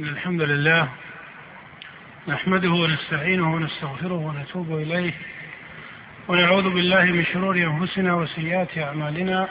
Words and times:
إن 0.00 0.04
الحمد 0.04 0.42
لله 0.42 0.88
نحمده 2.28 2.70
ونستعينه 2.70 3.54
ونستغفره 3.54 4.14
ونتوب 4.14 4.72
إليه 4.72 5.12
ونعوذ 6.28 6.74
بالله 6.74 7.04
من 7.04 7.24
شرور 7.24 7.56
أنفسنا 7.56 8.14
وسيئات 8.14 8.78
أعمالنا. 8.78 9.48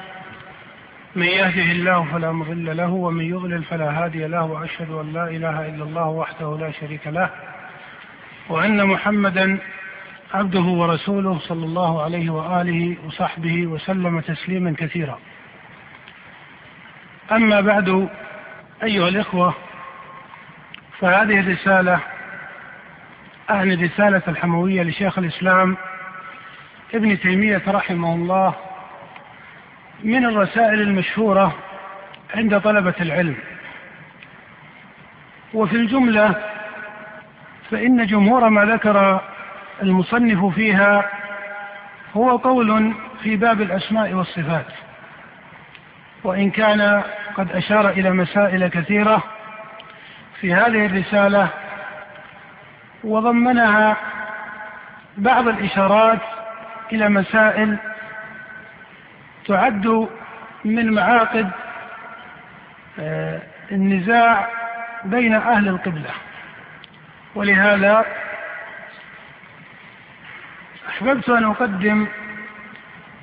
من 1.15 1.25
يهده 1.25 1.71
الله 1.71 2.11
فلا 2.11 2.31
مضل 2.31 2.77
له 2.77 2.89
ومن 2.89 3.25
يضلل 3.25 3.63
فلا 3.63 4.03
هادي 4.03 4.27
له 4.27 4.43
وأشهد 4.43 4.91
أن 4.91 5.13
لا 5.13 5.29
إله 5.29 5.69
إلا 5.69 5.83
الله 5.83 6.07
وحده 6.07 6.57
لا 6.57 6.71
شريك 6.71 7.07
له 7.07 7.29
وأن 8.49 8.85
محمدا 8.87 9.59
عبده 10.33 10.61
ورسوله 10.61 11.39
صلى 11.39 11.65
الله 11.65 12.03
عليه 12.03 12.29
وآله 12.29 12.97
وصحبه 13.05 13.67
وسلم 13.67 14.19
تسليما 14.19 14.75
كثيرا. 14.77 15.19
أما 17.31 17.61
بعد 17.61 18.09
أيها 18.83 19.07
الإخوة 19.07 19.53
فهذه 20.99 21.39
الرسالة 21.39 21.99
أعني 23.49 23.75
رسالة 23.75 24.21
الحموية 24.27 24.83
لشيخ 24.83 25.17
الإسلام 25.17 25.77
ابن 26.93 27.19
تيمية 27.19 27.61
رحمه 27.67 28.15
الله 28.15 28.55
من 30.03 30.25
الرسائل 30.25 30.81
المشهورة 30.81 31.55
عند 32.35 32.61
طلبة 32.61 32.93
العلم. 33.01 33.35
وفي 35.53 35.75
الجملة 35.75 36.35
فإن 37.71 38.05
جمهور 38.05 38.49
ما 38.49 38.65
ذكر 38.65 39.21
المصنف 39.83 40.45
فيها 40.55 41.09
هو 42.15 42.37
قول 42.37 42.93
في 43.23 43.35
باب 43.35 43.61
الأسماء 43.61 44.13
والصفات 44.13 44.65
وإن 46.23 46.49
كان 46.49 47.03
قد 47.35 47.51
أشار 47.51 47.89
إلى 47.89 48.11
مسائل 48.11 48.67
كثيرة 48.67 49.23
في 50.43 50.53
هذه 50.53 50.85
الرسالة 50.85 51.49
وضمنها 53.03 53.97
بعض 55.17 55.47
الإشارات 55.47 56.19
إلى 56.91 57.09
مسائل 57.09 57.77
تعد 59.47 60.07
من 60.65 60.93
معاقد 60.93 61.49
آه، 62.99 63.41
النزاع 63.71 64.49
بين 65.05 65.33
أهل 65.33 65.67
القبلة. 65.67 66.09
ولهذا 67.35 68.05
أحببت 70.89 71.29
أن 71.29 71.43
أقدم 71.43 72.07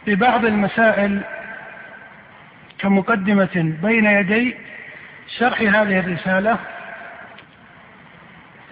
ببعض 0.06 0.44
المسائل 0.44 1.20
كمقدمة 2.78 3.74
بين 3.82 4.04
يدي 4.04 4.56
شرح 5.38 5.60
هذه 5.60 5.98
الرسالة. 5.98 6.58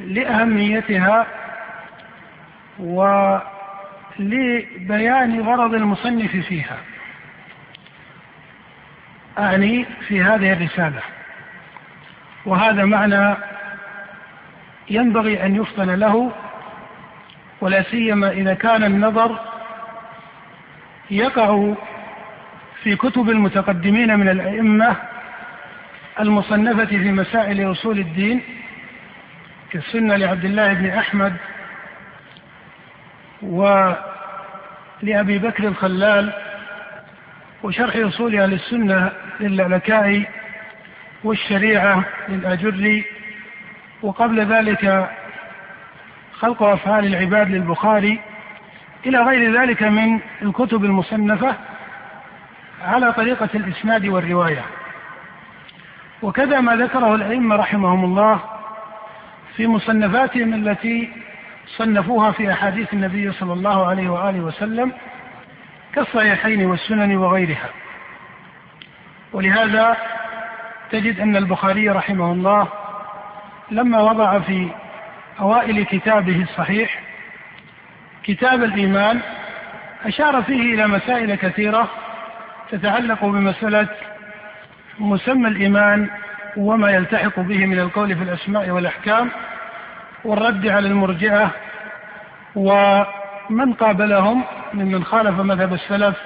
لأهميتها 0.01 1.27
ولبيان 2.79 3.41
غرض 5.41 5.75
المصنف 5.75 6.37
فيها. 6.37 6.77
أعني 9.39 9.87
في 10.09 10.23
هذه 10.23 10.53
الرسالة. 10.53 11.03
وهذا 12.47 12.85
معنى 12.85 13.37
ينبغي 14.91 15.47
أن 15.47 15.57
يفطن 15.57 15.91
له 15.91 16.33
ولا 17.61 17.83
سيما 17.83 18.31
إذا 18.31 18.55
كان 18.55 18.85
النظر 18.85 19.39
يقع 21.11 21.75
في 22.83 22.97
كتب 22.97 23.31
المتقدمين 23.31 24.19
من 24.19 24.29
الأئمة 24.29 24.97
المصنفة 26.21 26.85
في 26.85 27.13
مسائل 27.13 27.73
أصول 27.73 27.99
الدين 27.99 28.43
كالسنة 29.73 30.17
لعبد 30.17 30.45
الله 30.45 30.73
بن 30.73 30.87
أحمد 30.91 31.37
ولأبي 33.43 35.39
بكر 35.39 35.65
الخلال 35.65 36.33
وشرح 37.63 37.97
أصول 37.97 38.41
أهل 38.41 38.53
السنة 38.53 39.13
للألكائي 39.41 40.27
والشريعة 41.25 42.05
للأجري 42.29 43.05
وقبل 44.03 44.41
ذلك 44.41 45.11
خلق 46.33 46.63
أفعال 46.63 47.07
العباد 47.07 47.51
للبخاري 47.51 48.21
إلى 49.07 49.19
غير 49.19 49.61
ذلك 49.61 49.83
من 49.83 50.21
الكتب 50.43 50.85
المصنفة 50.85 51.55
على 52.83 53.13
طريقة 53.13 53.49
الإسناد 53.55 54.07
والرواية. 54.07 54.65
وكذا 56.23 56.61
ما 56.61 56.77
ذكره 56.77 57.15
الأئمة 57.15 57.57
رحمهم 57.57 58.05
الله 58.05 58.41
في 59.59 59.67
مصنفاتهم 59.67 60.55
التي 60.55 61.11
صنفوها 61.67 62.31
في 62.33 62.53
أحاديث 62.53 62.93
النبي 62.95 63.33
صلى 63.33 63.53
الله 63.53 63.87
عليه 63.87 64.09
وآله 64.09 64.41
وسلم 64.41 64.93
كالصحيحين 65.95 66.67
والسنن 66.67 67.17
وغيرها. 67.17 67.69
ولهذا 69.33 69.97
تجد 70.91 71.21
أن 71.21 71.37
البخاري 71.37 71.89
رحمه 71.89 72.33
الله 72.33 72.69
لما 73.71 74.01
وضع 74.01 74.39
في 74.39 74.69
أوائل 75.41 75.85
كتابه 75.85 76.43
الصحيح 76.43 77.01
كتاب 78.23 78.63
الإيمان 78.65 79.21
أشار 80.05 80.43
فيه 80.43 80.75
إلى 80.75 80.87
مسائل 80.87 81.35
كثيرة 81.35 81.89
تتعلق 82.71 83.25
بمسألة 83.25 83.89
مسمى 84.99 85.49
الإيمان 85.49 86.11
وما 86.57 86.91
يلتحق 86.91 87.41
به 87.41 87.67
من 87.67 87.79
القول 87.79 88.17
في 88.17 88.23
الأسماء 88.23 88.71
والأحكام. 88.71 89.31
والرد 90.25 90.67
على 90.67 90.89
المرجئة 90.89 91.51
ومن 92.55 93.73
قابلهم 93.73 94.45
ممن 94.75 95.05
خالف 95.05 95.41
مذهب 95.41 95.75
السلف 95.75 96.17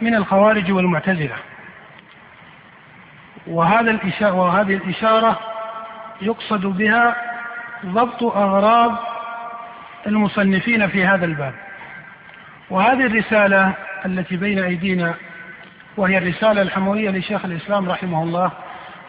من 0.00 0.14
الخوارج 0.14 0.72
والمعتزلة. 0.72 1.34
وهذا 3.46 3.90
الإشارة 3.90 4.34
وهذه 4.34 4.74
الإشارة 4.74 5.38
يقصد 6.22 6.66
بها 6.66 7.16
ضبط 7.86 8.22
أغراض 8.22 8.96
المصنفين 10.06 10.88
في 10.88 11.06
هذا 11.06 11.24
الباب. 11.24 11.54
وهذه 12.70 13.06
الرسالة 13.06 13.74
التي 14.06 14.36
بين 14.36 14.58
أيدينا 14.58 15.14
وهي 15.96 16.18
الرسالة 16.18 16.62
الحموية 16.62 17.10
لشيخ 17.10 17.44
الإسلام 17.44 17.90
رحمه 17.90 18.22
الله 18.22 18.50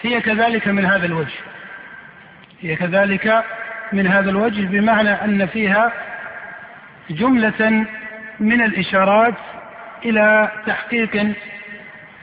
هي 0.02 0.22
كذلك 0.22 0.68
من 0.68 0.86
هذا 0.86 1.06
الوجه. 1.06 1.40
هي 2.62 2.76
كذلك 2.76 3.44
من 3.94 4.08
هذا 4.08 4.30
الوجه 4.30 4.62
بمعنى 4.66 5.10
أن 5.10 5.46
فيها 5.46 5.92
جملة 7.10 7.86
من 8.40 8.62
الإشارات 8.62 9.36
إلى 10.06 10.52
تحقيق 10.66 11.34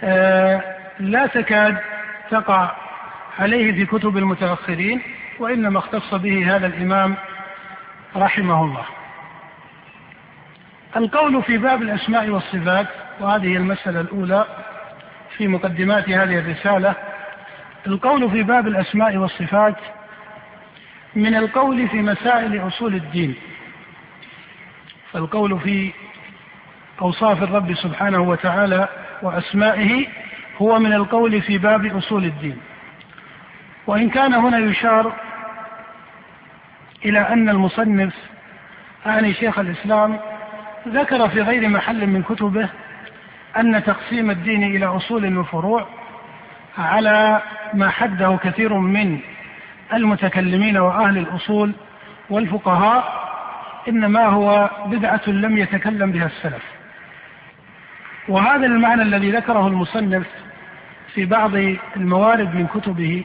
آه، 0.05 0.63
لا 1.01 1.27
تكاد 1.27 1.77
تقع 2.31 2.71
عليه 3.39 3.73
في 3.73 3.87
كتب 3.87 4.17
المتأخرين 4.17 5.03
وإنما 5.39 5.79
اختص 5.79 6.15
به 6.15 6.57
هذا 6.57 6.67
الإمام 6.67 7.17
رحمه 8.17 8.65
الله. 8.65 8.85
القول 10.97 11.43
في 11.43 11.59
باب 11.59 11.83
الأسماء 11.83 12.29
والصفات 12.29 12.87
وهذه 13.21 13.57
المسألة 13.57 14.01
الأولى 14.01 14.47
في 15.37 15.49
مقدمات 15.49 16.09
هذه 16.09 16.39
الرسالة 16.39 16.95
القول 17.87 18.31
في 18.31 18.43
باب 18.43 18.67
الأسماء 18.67 19.17
والصفات 19.17 19.77
من 21.17 21.35
القول 21.35 21.89
في 21.89 22.03
مسائل 22.03 22.67
أصول 22.69 22.95
الدين. 22.95 23.35
فالقول 25.13 25.61
في 25.61 25.93
أوصاف 27.03 27.43
الرب 27.43 27.75
سبحانه 27.75 28.21
وتعالى 28.21 28.89
وأسمائه 29.23 30.07
هو 30.59 30.79
من 30.79 30.93
القول 30.93 31.43
في 31.43 31.59
باب 31.59 31.87
أصول 31.97 32.25
الدين. 32.25 32.59
وإن 33.87 34.11
كان 34.11 34.35
هنا 34.35 34.59
يشار 34.59 35.13
إلى 37.05 37.19
أن 37.19 37.49
المصنف 37.49 38.15
أعني 39.07 39.35
شيخ 39.35 39.59
الإسلام 39.59 40.21
ذكر 40.89 41.29
في 41.29 41.41
غير 41.43 41.69
محل 41.69 42.07
من 42.07 42.23
كتبه 42.23 42.69
أن 43.57 43.85
تقسيم 43.85 44.31
الدين 44.31 44.63
إلى 44.65 44.87
أصول 44.87 45.39
وفروع 45.39 45.87
على 46.79 47.43
ما 47.75 47.89
حده 47.89 48.39
كثير 48.43 48.75
من 48.75 49.21
المتكلمين 49.93 50.79
وأهل 50.79 51.19
الأصول 51.19 51.73
والفقهاء 52.31 53.31
إنما 53.89 54.27
هو 54.27 54.71
بدعة 54.87 55.23
لم 55.27 55.59
يتكلم 55.59 56.13
بها 56.13 56.27
السلف. 56.27 56.63
وهذا 58.29 58.67
المعنى 58.67 59.03
الذي 59.03 59.31
ذكره 59.31 59.67
المصنف 59.67 60.27
في 61.15 61.25
بعض 61.25 61.51
الموارد 61.97 62.55
من 62.55 62.67
كتبه 62.67 63.25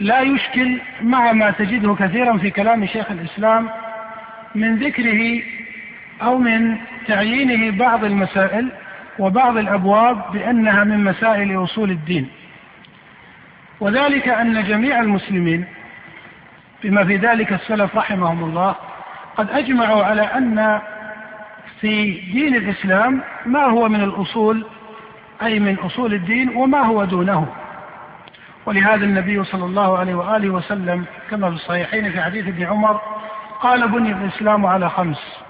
لا 0.00 0.20
يشكل 0.20 0.80
مع 1.02 1.32
ما 1.32 1.50
تجده 1.50 1.94
كثيرا 1.94 2.36
في 2.36 2.50
كلام 2.50 2.86
شيخ 2.86 3.10
الإسلام 3.10 3.68
من 4.54 4.76
ذكره 4.76 5.42
أو 6.22 6.38
من 6.38 6.76
تعيينه 7.06 7.78
بعض 7.78 8.04
المسائل 8.04 8.68
وبعض 9.18 9.56
الأبواب 9.56 10.32
بأنها 10.32 10.84
من 10.84 11.04
مسائل 11.04 11.64
أصول 11.64 11.90
الدين. 11.90 12.28
وذلك 13.80 14.28
أن 14.28 14.64
جميع 14.64 15.00
المسلمين 15.00 15.64
بما 16.84 17.04
في 17.04 17.16
ذلك 17.16 17.52
السلف 17.52 17.96
رحمهم 17.96 18.44
الله 18.44 18.74
قد 19.36 19.50
أجمعوا 19.50 20.04
على 20.04 20.22
أن 20.22 20.80
في 21.80 22.12
دين 22.32 22.54
الإسلام 22.54 23.20
ما 23.46 23.64
هو 23.64 23.88
من 23.88 24.00
الأصول 24.00 24.66
أي 25.42 25.60
من 25.60 25.78
أصول 25.78 26.14
الدين 26.14 26.48
وما 26.56 26.80
هو 26.80 27.04
دونه. 27.04 27.46
ولهذا 28.66 29.04
النبي 29.04 29.44
صلى 29.44 29.64
الله 29.64 29.98
عليه 29.98 30.14
وآله 30.14 30.50
وسلم 30.50 31.04
كما 31.30 31.48
في 31.50 31.54
الصحيحين 31.54 32.12
في 32.12 32.22
حديث 32.22 32.46
ابن 32.48 32.62
عمر 32.62 33.00
قال 33.60 33.88
بني 33.88 34.12
الإسلام 34.12 34.66
على 34.66 34.90
خمس. 34.90 35.44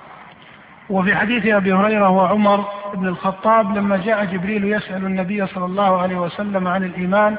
وفي 0.91 1.17
حديث 1.17 1.47
أبي 1.47 1.73
هريرة 1.73 2.09
وعمر 2.09 2.65
بن 2.95 3.07
الخطاب 3.09 3.77
لما 3.79 3.97
جاء 3.97 4.25
جبريل 4.25 4.65
يسأل 4.65 5.07
النبي 5.07 5.47
صلى 5.47 5.65
الله 5.65 6.03
عليه 6.03 6.17
وسلم 6.17 6.69
عن 6.69 6.85
الإيمان 6.85 7.37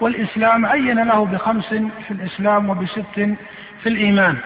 والإسلام 0.00 0.66
عين 0.66 1.02
له 1.04 1.24
بخمس 1.24 1.68
في 2.08 2.10
الإسلام 2.10 2.70
وبست 2.70 3.36
في 3.82 3.86
الإيمان. 3.86 4.36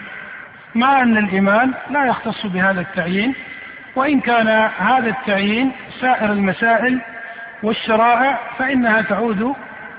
مع 0.74 1.02
أن 1.02 1.16
الإيمان 1.16 1.72
لا 1.90 2.04
يختص 2.04 2.46
بهذا 2.46 2.80
التعيين 2.80 3.34
وإن 3.96 4.20
كان 4.20 4.48
هذا 4.78 5.08
التعيين 5.08 5.72
سائر 6.00 6.32
المسائل 6.32 7.00
والشرائع 7.62 8.38
فإنها 8.58 9.02
تعود 9.02 9.54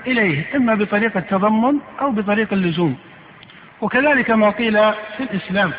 إليه 0.06 0.56
إما 0.56 0.74
بطريق 0.74 1.16
التضمن 1.16 1.78
أو 2.00 2.10
بطريق 2.10 2.52
اللزوم. 2.52 2.96
وكذلك 3.80 4.30
ما 4.30 4.50
قيل 4.50 4.92
في 5.16 5.20
الإسلام. 5.20 5.72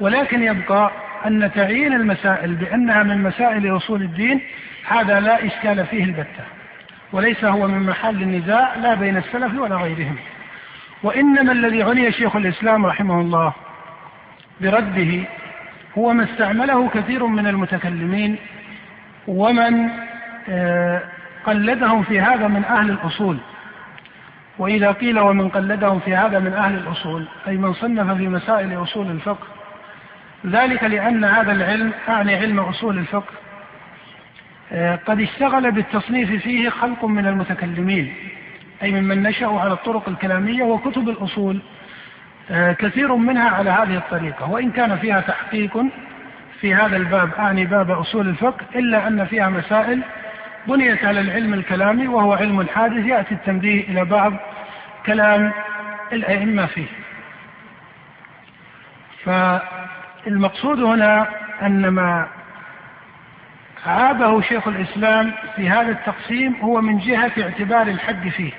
ولكن 0.00 0.42
يبقى 0.42 0.90
أن 1.26 1.50
تعيين 1.54 1.92
المسائل 1.92 2.54
بأنها 2.54 3.02
من 3.02 3.22
مسائل 3.22 3.76
أصول 3.76 4.02
الدين 4.02 4.40
هذا 4.86 5.20
لا 5.20 5.46
إشكال 5.46 5.86
فيه 5.86 6.04
البتة. 6.04 6.57
وليس 7.12 7.44
هو 7.44 7.66
من 7.66 7.86
محل 7.86 8.22
النزاع 8.22 8.74
لا 8.74 8.94
بين 8.94 9.16
السلف 9.16 9.54
ولا 9.54 9.76
غيرهم. 9.76 10.16
وإنما 11.02 11.52
الذي 11.52 11.82
عني 11.82 12.12
شيخ 12.12 12.36
الإسلام 12.36 12.86
رحمه 12.86 13.20
الله 13.20 13.52
برده 14.60 15.24
هو 15.98 16.12
ما 16.12 16.24
استعمله 16.24 16.88
كثير 16.88 17.26
من 17.26 17.46
المتكلمين 17.46 18.36
ومن 19.28 19.88
آه، 20.48 21.02
قلدهم 21.46 22.02
في 22.02 22.20
هذا 22.20 22.48
من 22.48 22.64
أهل 22.64 22.90
الأصول. 22.90 23.38
وإذا 24.58 24.92
قيل 24.92 25.18
ومن 25.18 25.48
قلدهم 25.48 26.00
في 26.00 26.16
هذا 26.16 26.38
من 26.38 26.52
أهل 26.52 26.74
الأصول 26.74 27.28
أي 27.48 27.56
من 27.56 27.74
صنف 27.74 28.16
في 28.16 28.28
مسائل 28.28 28.82
أصول 28.82 29.10
الفقه 29.10 29.46
ذلك 30.46 30.84
لأن 30.84 31.24
هذا 31.24 31.52
العلم 31.52 31.92
أعني 32.08 32.36
علم 32.36 32.60
أصول 32.60 32.98
الفقه. 32.98 33.32
قد 35.06 35.20
اشتغل 35.20 35.70
بالتصنيف 35.70 36.42
فيه 36.42 36.68
خلق 36.68 37.04
من 37.04 37.26
المتكلمين 37.26 38.14
أي 38.82 38.92
ممن 38.92 39.22
نشأوا 39.22 39.60
على 39.60 39.72
الطرق 39.72 40.08
الكلامية 40.08 40.62
وكتب 40.62 41.08
الأصول 41.08 41.60
آه، 42.50 42.72
كثير 42.72 43.14
منها 43.14 43.50
على 43.50 43.70
هذه 43.70 43.96
الطريقة. 43.96 44.50
وإن 44.50 44.70
كان 44.70 44.96
فيها 44.96 45.20
تحقيق 45.20 45.84
في 46.60 46.74
هذا 46.74 46.96
الباب 46.96 47.30
أعني 47.38 47.64
باب 47.64 47.90
أصول 47.90 48.28
الفقه 48.28 48.66
إلا 48.74 49.06
أن 49.06 49.24
فيها 49.24 49.48
مسائل 49.48 50.02
بنيت 50.66 51.04
على 51.04 51.20
العلم 51.20 51.54
الكلامي 51.54 52.08
وهو 52.08 52.32
علم 52.32 52.66
حادث 52.74 53.06
يأتي 53.06 53.34
التنبيه 53.34 53.88
إلى 53.88 54.04
بعض 54.04 54.32
كلام 55.06 55.52
الأئمة 56.12 56.66
فيه. 56.66 56.86
فالمقصود 59.24 60.82
هنا 60.82 61.28
أن 61.62 61.88
ما 61.88 62.26
عابه 63.86 64.40
شيخ 64.40 64.68
الإسلام 64.68 65.32
في 65.56 65.68
هذا 65.68 65.90
التقسيم 65.90 66.56
هو 66.62 66.80
من 66.80 66.98
جهة 66.98 67.32
اعتبار 67.38 67.86
الحد 67.86 68.28
فيه. 68.28 68.52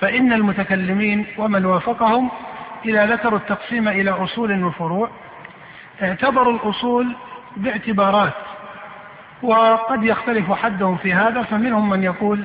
فإن 0.00 0.32
المتكلمين 0.32 1.26
ومن 1.38 1.64
وافقهم 1.64 2.30
إذا 2.84 3.06
ذكروا 3.06 3.38
التقسيم 3.38 3.88
إلى 3.88 4.10
أصول 4.10 4.64
وفروع 4.64 5.10
اعتبروا 6.02 6.52
الأصول 6.52 7.16
باعتبارات 7.56 8.32
وقد 9.42 10.04
يختلف 10.04 10.52
حدهم 10.52 10.96
في 10.96 11.12
هذا 11.12 11.42
فمنهم 11.42 11.90
من 11.90 12.02
يقول 12.02 12.44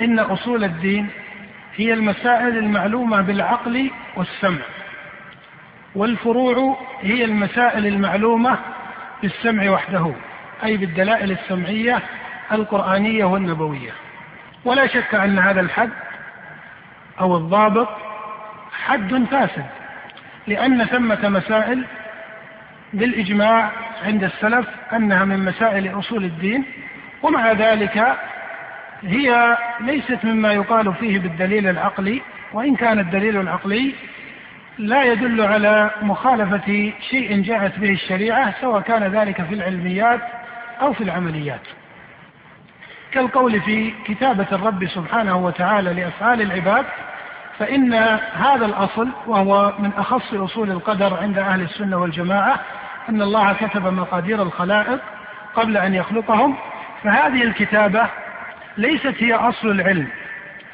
إن 0.00 0.18
أصول 0.18 0.64
الدين 0.64 1.08
هي 1.76 1.92
المسائل 1.92 2.58
المعلومة 2.58 3.20
بالعقل 3.20 3.90
والسمع 4.16 4.62
والفروع 5.94 6.78
هي 7.00 7.24
المسائل 7.24 7.86
المعلومة 7.86 8.58
بالسمع 9.22 9.70
وحده. 9.70 10.14
أي 10.64 10.76
بالدلائل 10.76 11.30
السمعية 11.30 12.02
القرآنية 12.52 13.24
والنبوية. 13.24 13.90
ولا 14.64 14.86
شك 14.86 15.14
أن 15.14 15.38
هذا 15.38 15.60
الحد 15.60 15.90
أو 17.20 17.36
الضابط 17.36 17.88
حد 18.72 19.24
فاسد 19.30 19.66
لأن 20.46 20.84
ثمة 20.84 21.28
مسائل 21.28 21.84
بالإجماع 22.92 23.70
عند 24.04 24.24
السلف 24.24 24.66
أنها 24.92 25.24
من 25.24 25.44
مسائل 25.44 25.98
أصول 25.98 26.24
الدين 26.24 26.64
ومع 27.22 27.52
ذلك 27.52 28.16
هي 29.02 29.56
ليست 29.80 30.24
مما 30.24 30.52
يقال 30.52 30.94
فيه 30.94 31.18
بالدليل 31.18 31.66
العقلي 31.66 32.22
وإن 32.52 32.76
كان 32.76 32.98
الدليل 32.98 33.40
العقلي 33.40 33.94
لا 34.78 35.02
يدل 35.02 35.40
على 35.40 35.90
مخالفة 36.02 36.92
شيء 37.10 37.40
جاءت 37.42 37.78
به 37.78 37.90
الشريعة 37.90 38.54
سواء 38.60 38.80
كان 38.80 39.02
ذلك 39.02 39.42
في 39.42 39.54
العلميات 39.54 40.20
أو 40.80 40.92
في 40.92 41.04
العمليات. 41.04 41.60
كالقول 43.12 43.60
في 43.60 43.92
كتابة 44.04 44.46
الرب 44.52 44.86
سبحانه 44.86 45.36
وتعالى 45.36 45.92
لأفعال 45.92 46.42
العباد 46.42 46.84
فإن 47.58 47.94
هذا 48.34 48.66
الأصل 48.66 49.08
وهو 49.26 49.72
من 49.78 49.90
أخص 49.98 50.34
أصول 50.34 50.70
القدر 50.70 51.18
عند 51.22 51.38
أهل 51.38 51.60
السنة 51.60 51.96
والجماعة 51.96 52.60
أن 53.08 53.22
الله 53.22 53.52
كتب 53.52 53.86
مقادير 53.86 54.42
الخلائق 54.42 55.00
قبل 55.54 55.76
أن 55.76 55.94
يخلقهم. 55.94 56.56
فهذه 57.04 57.42
الكتابة 57.42 58.06
ليست 58.76 59.14
هي 59.18 59.34
أصل 59.34 59.70
العلم. 59.70 60.08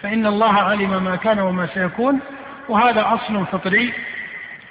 فإن 0.02 0.26
الله 0.26 0.54
علم 0.54 1.04
ما 1.04 1.16
كان 1.16 1.38
وما 1.38 1.66
سيكون 1.66 2.20
وهذا 2.68 3.14
أصل 3.14 3.46
فطري 3.46 3.92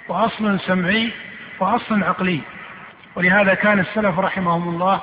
وأصل 0.08 0.60
سمعي 0.60 1.12
وأصل 1.60 2.04
عقلي. 2.04 2.42
ولهذا 3.16 3.54
كان 3.54 3.80
السلف 3.80 4.20
رحمهم 4.20 4.70
الله 4.70 5.02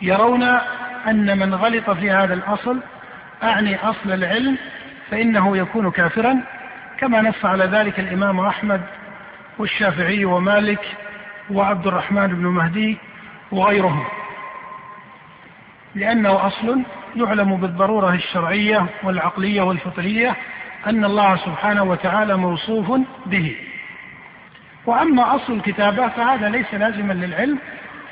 يرون 0.00 0.42
أن 1.08 1.38
من 1.38 1.54
غلط 1.54 1.90
في 1.90 2.10
هذا 2.10 2.34
الأصل 2.34 2.80
أعني 3.42 3.76
أصل 3.76 4.12
العلم 4.12 4.58
فإنه 5.10 5.56
يكون 5.56 5.90
كافرا 5.90 6.42
كما 6.98 7.20
نص 7.20 7.44
على 7.44 7.64
ذلك 7.64 8.00
الإمام 8.00 8.40
أحمد 8.40 8.80
والشافعي 9.58 10.24
ومالك 10.24 10.96
وعبد 11.50 11.86
الرحمن 11.86 12.26
بن 12.26 12.46
مهدي 12.46 12.98
وغيرهم. 13.52 14.04
لأنه 15.94 16.46
أصل 16.46 16.82
يعلم 17.16 17.56
بالضرورة 17.56 18.14
الشرعية 18.14 18.86
والعقلية 19.02 19.62
والفطرية 19.62 20.36
أن 20.86 21.04
الله 21.04 21.36
سبحانه 21.36 21.82
وتعالى 21.82 22.36
موصوف 22.36 23.00
به. 23.26 23.56
وأما 24.86 25.34
أصل 25.36 25.52
الكتابة 25.52 26.08
فهذا 26.08 26.48
ليس 26.48 26.74
لازما 26.74 27.12
للعلم 27.12 27.58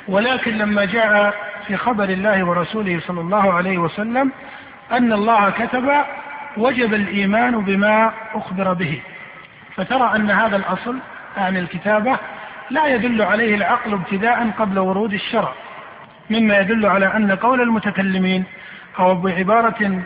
ولكن 0.09 0.59
لما 0.59 0.85
جاء 0.85 1.35
في 1.67 1.77
خبر 1.77 2.05
الله 2.05 2.45
ورسوله 2.45 3.01
صلى 3.07 3.21
الله 3.21 3.53
عليه 3.53 3.79
وسلم 3.79 4.33
أن 4.93 5.13
الله 5.13 5.51
كتب 5.51 5.91
وجب 6.57 6.95
الإيمان 6.95 7.61
بما 7.61 8.13
أخبر 8.35 8.73
به. 8.73 9.01
فترى 9.77 10.17
أن 10.17 10.31
هذا 10.31 10.57
الأصل 10.57 10.99
عن 11.37 11.57
الكتابة 11.57 12.19
لا 12.71 12.87
يدل 12.87 13.23
عليه 13.23 13.55
العقل 13.55 13.93
ابتداء 13.93 14.51
قبل 14.59 14.79
ورود 14.79 15.13
الشرع 15.13 15.53
مما 16.31 16.59
يدل 16.59 16.87
على 16.87 17.07
أن 17.07 17.33
قول 17.33 17.61
المتكلمين 17.61 18.45
أو 18.99 19.15
بعبارة 19.15 20.03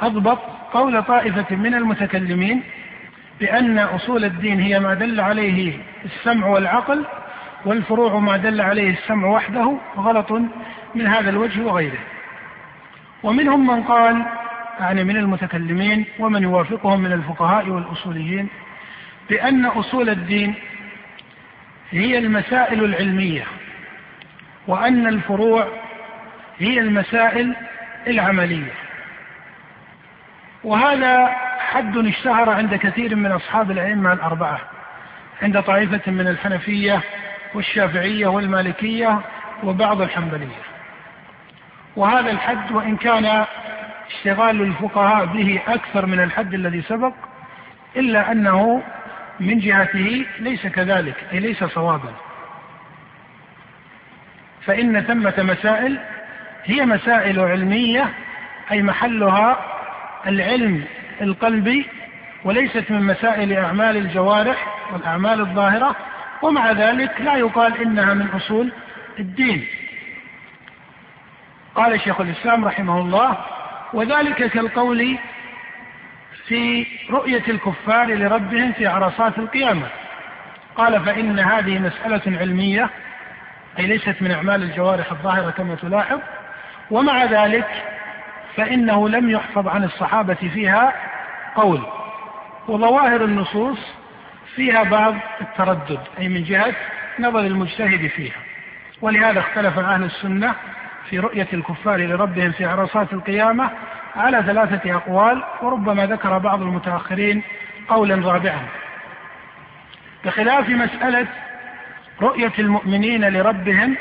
أضبط 0.00 0.38
قول 0.72 1.02
طائفة 1.02 1.56
من 1.56 1.74
المتكلمين 1.74 2.62
بأن 3.40 3.78
أصول 3.78 4.24
الدين 4.24 4.60
هي 4.60 4.80
ما 4.80 4.94
دل 4.94 5.20
عليه 5.20 5.78
السمع 6.04 6.46
والعقل 6.46 7.04
والفروع 7.64 8.18
ما 8.18 8.36
دل 8.36 8.60
عليه 8.60 8.90
السمع 8.90 9.28
وحده 9.28 9.76
غلط 9.96 10.32
من 10.94 11.06
هذا 11.06 11.30
الوجه 11.30 11.62
وغيره. 11.62 11.98
ومنهم 13.22 13.66
من 13.66 13.82
قال 13.82 14.24
يعني 14.80 15.04
من 15.04 15.16
المتكلمين 15.16 16.04
ومن 16.18 16.42
يوافقهم 16.42 17.00
من 17.00 17.12
الفقهاء 17.12 17.68
والأصوليين 17.68 18.48
بأن 19.30 19.64
أصول 19.64 20.08
الدين 20.08 20.54
هي 21.90 22.18
المسائل 22.18 22.84
العلمية 22.84 23.44
وأن 24.66 25.06
الفروع 25.06 25.68
هي 26.58 26.80
المسائل 26.80 27.56
العملية. 28.06 28.72
وهذا 30.64 31.26
حد 31.58 31.96
اشتهر 31.96 32.50
عند 32.50 32.74
كثير 32.74 33.16
من 33.16 33.32
أصحاب 33.32 33.70
الأئمة 33.70 34.12
الأربعة 34.12 34.60
عند 35.42 35.62
طائفة 35.62 36.12
من 36.12 36.28
الحنفية 36.28 37.00
والشافعية 37.54 38.26
والمالكية 38.26 39.20
وبعض 39.62 40.00
الحنبلية. 40.00 40.73
وهذا 41.96 42.30
الحد 42.30 42.72
وإن 42.72 42.96
كان 42.96 43.44
اشتغال 44.10 44.62
الفقهاء 44.62 45.24
به 45.24 45.60
أكثر 45.66 46.06
من 46.06 46.20
الحد 46.20 46.54
الذي 46.54 46.82
سبق 46.82 47.12
إلا 47.96 48.32
أنه 48.32 48.82
من 49.40 49.58
جهته 49.58 50.26
ليس 50.40 50.66
كذلك 50.66 51.24
أي 51.32 51.38
ليس 51.40 51.64
صوابا. 51.64 52.12
فإن 54.66 55.00
ثمة 55.00 55.34
مسائل 55.38 55.98
هي 56.64 56.86
مسائل 56.86 57.40
علمية 57.40 58.10
أي 58.72 58.82
محلها 58.82 59.58
العلم 60.26 60.84
القلبي 61.20 61.86
وليست 62.44 62.90
من 62.90 63.02
مسائل 63.02 63.52
أعمال 63.52 63.96
الجوارح 63.96 64.90
والأعمال 64.92 65.40
الظاهرة 65.40 65.96
ومع 66.42 66.72
ذلك 66.72 67.20
لا 67.20 67.36
يقال 67.36 67.82
إنها 67.82 68.14
من 68.14 68.26
أصول 68.26 68.72
الدين. 69.18 69.66
قال 71.74 72.00
شيخ 72.00 72.20
الإسلام 72.20 72.64
رحمه 72.64 73.00
الله 73.00 73.38
وذلك 73.92 74.50
كالقول 74.50 75.18
في 76.46 76.86
رؤية 77.10 77.42
الكفار 77.48 78.06
لربهم 78.06 78.72
في 78.72 78.86
عرصات 78.86 79.38
القيامة. 79.38 79.86
قال 80.76 81.04
فإن 81.04 81.38
هذه 81.38 81.78
مسألة 81.78 82.38
علمية 82.38 82.90
أي 83.78 83.86
ليست 83.86 84.16
من 84.20 84.30
أعمال 84.30 84.62
الجوارح 84.62 85.12
الظاهرة 85.12 85.50
كما 85.50 85.74
تلاحظ 85.74 86.20
ومع 86.90 87.24
ذلك 87.24 87.66
فإنه 88.56 89.08
لم 89.08 89.30
يحفظ 89.30 89.68
عن 89.68 89.84
الصحابة 89.84 90.34
فيها 90.34 90.92
قول. 91.54 91.86
وظواهر 92.68 93.24
النصوص 93.24 93.78
فيها 94.54 94.82
بعض 94.82 95.14
التردد 95.40 96.00
أي 96.18 96.28
من 96.28 96.44
جهة 96.44 96.74
نظر 97.18 97.40
المجتهد 97.40 98.06
فيها. 98.06 98.38
ولهذا 99.00 99.40
اختلف 99.40 99.78
أهل 99.78 100.04
السنة 100.04 100.54
في 101.10 101.18
رؤية 101.18 101.48
الكفار 101.52 102.00
لربهم 102.00 102.52
في 102.52 102.64
عرصات 102.64 103.12
القيامة 103.12 103.70
على 104.16 104.42
ثلاثة 104.42 104.94
أقوال 104.94 105.42
وربما 105.62 106.06
ذكر 106.06 106.38
بعض 106.38 106.62
المتأخرين 106.62 107.42
قولا 107.88 108.32
رابعا. 108.32 108.62
بخلاف 110.24 110.68
مسألة 110.68 111.26
رؤية 112.22 112.52
المؤمنين 112.58 113.28
لربهم 113.28 113.96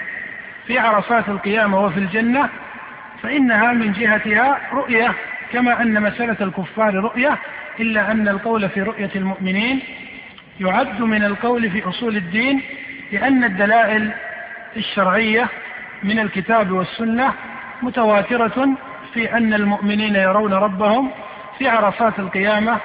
في 0.68 0.80
عرصات 0.80 1.30
القيامة 1.30 1.80
وفي 1.80 1.98
الجنة 2.00 2.50
فإنها 3.24 3.72
من 3.72 3.92
جهتها 3.92 4.58
رؤية 4.74 5.14
كما 5.54 5.82
أن 5.82 6.02
مسألة 6.02 6.38
الكفار 6.42 6.94
رؤية 6.96 7.38
إلا 7.80 8.12
أن 8.12 8.28
القول 8.28 8.70
في 8.70 8.82
رؤية 8.82 9.10
المؤمنين 9.16 9.80
يعد 10.60 11.02
من 11.02 11.24
القول 11.24 11.72
في 11.72 11.90
أصول 11.90 12.18
الدين 12.18 12.62
لأن 13.12 13.44
الدلائل 13.44 14.12
الشرعية 14.78 15.50
من 16.04 16.20
الكتاب 16.20 16.72
والسنة 16.72 17.34
متواترة 17.82 18.68
في 19.14 19.38
أن 19.38 19.54
المؤمنين 19.54 20.16
يرون 20.16 20.54
ربهم 20.54 21.12
في 21.58 21.68
عرصات 21.68 22.20
القيامة 22.20 22.78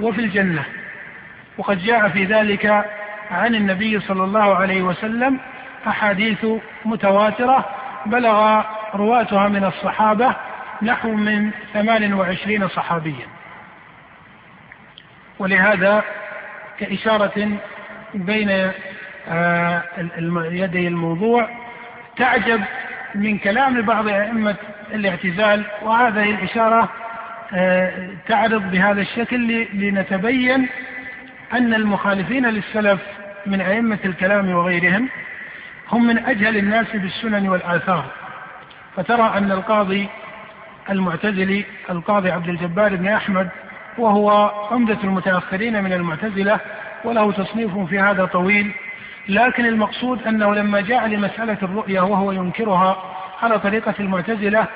وفي 0.00 0.20
الجنة. 0.20 0.64
وقد 1.58 1.78
جاء 1.78 2.08
في 2.08 2.24
ذلك 2.24 2.84
عن 3.30 3.54
النبي 3.54 4.00
صلى 4.00 4.24
الله 4.24 4.56
عليه 4.56 4.82
وسلم 4.82 5.40
أحاديث 5.86 6.46
متواترة 6.84 7.64
بلغ 8.06 8.62
رواتها 8.94 9.48
من 9.48 9.64
الصحابة 9.64 10.36
نحو 10.82 11.12
من 11.12 11.50
28 11.72 12.68
صحابيا. 12.68 13.26
ولهذا 15.38 16.02
كإشارة 16.78 17.58
بين 18.14 18.70
آه، 19.28 19.82
يدي 20.50 20.88
الموضوع 20.88 21.48
تعجب 22.16 22.60
من 23.14 23.38
كلام 23.38 23.82
بعض 23.82 24.08
أئمة 24.08 24.56
الاعتزال 24.94 25.64
وهذه 25.82 26.30
الإشارة 26.30 26.88
آه، 27.54 28.08
تعرض 28.28 28.70
بهذا 28.70 29.00
الشكل 29.00 29.66
لنتبين 29.74 30.68
أن 31.52 31.74
المخالفين 31.74 32.46
للسلف 32.46 33.00
من 33.46 33.60
أئمة 33.60 33.98
الكلام 34.04 34.50
وغيرهم 34.50 35.08
هم 35.92 36.06
من 36.06 36.18
أجهل 36.18 36.56
الناس 36.56 36.86
بالسنن 36.94 37.48
والآثار. 37.48 38.04
فترى 38.96 39.38
أن 39.38 39.52
القاضي 39.52 40.08
المعتزلي 40.90 41.64
القاضي 41.90 42.30
عبد 42.30 42.48
الجبار 42.48 42.96
بن 42.96 43.08
أحمد 43.08 43.48
وهو 43.98 44.30
عمدة 44.70 44.98
المتأخرين 45.04 45.84
من 45.84 45.92
المعتزلة 45.92 46.60
وله 47.04 47.32
تصنيف 47.32 47.78
في 47.78 47.98
هذا 47.98 48.24
طويل 48.24 48.72
لكن 49.28 49.66
المقصود 49.66 50.22
أنه 50.26 50.54
لما 50.54 50.80
جاء 50.80 51.06
لمسألة 51.06 51.58
الرؤيا 51.62 52.00
وهو 52.00 52.32
ينكرها 52.32 52.96
على 53.42 53.58
طريقة 53.58 53.94
المعتزلة 54.00 54.66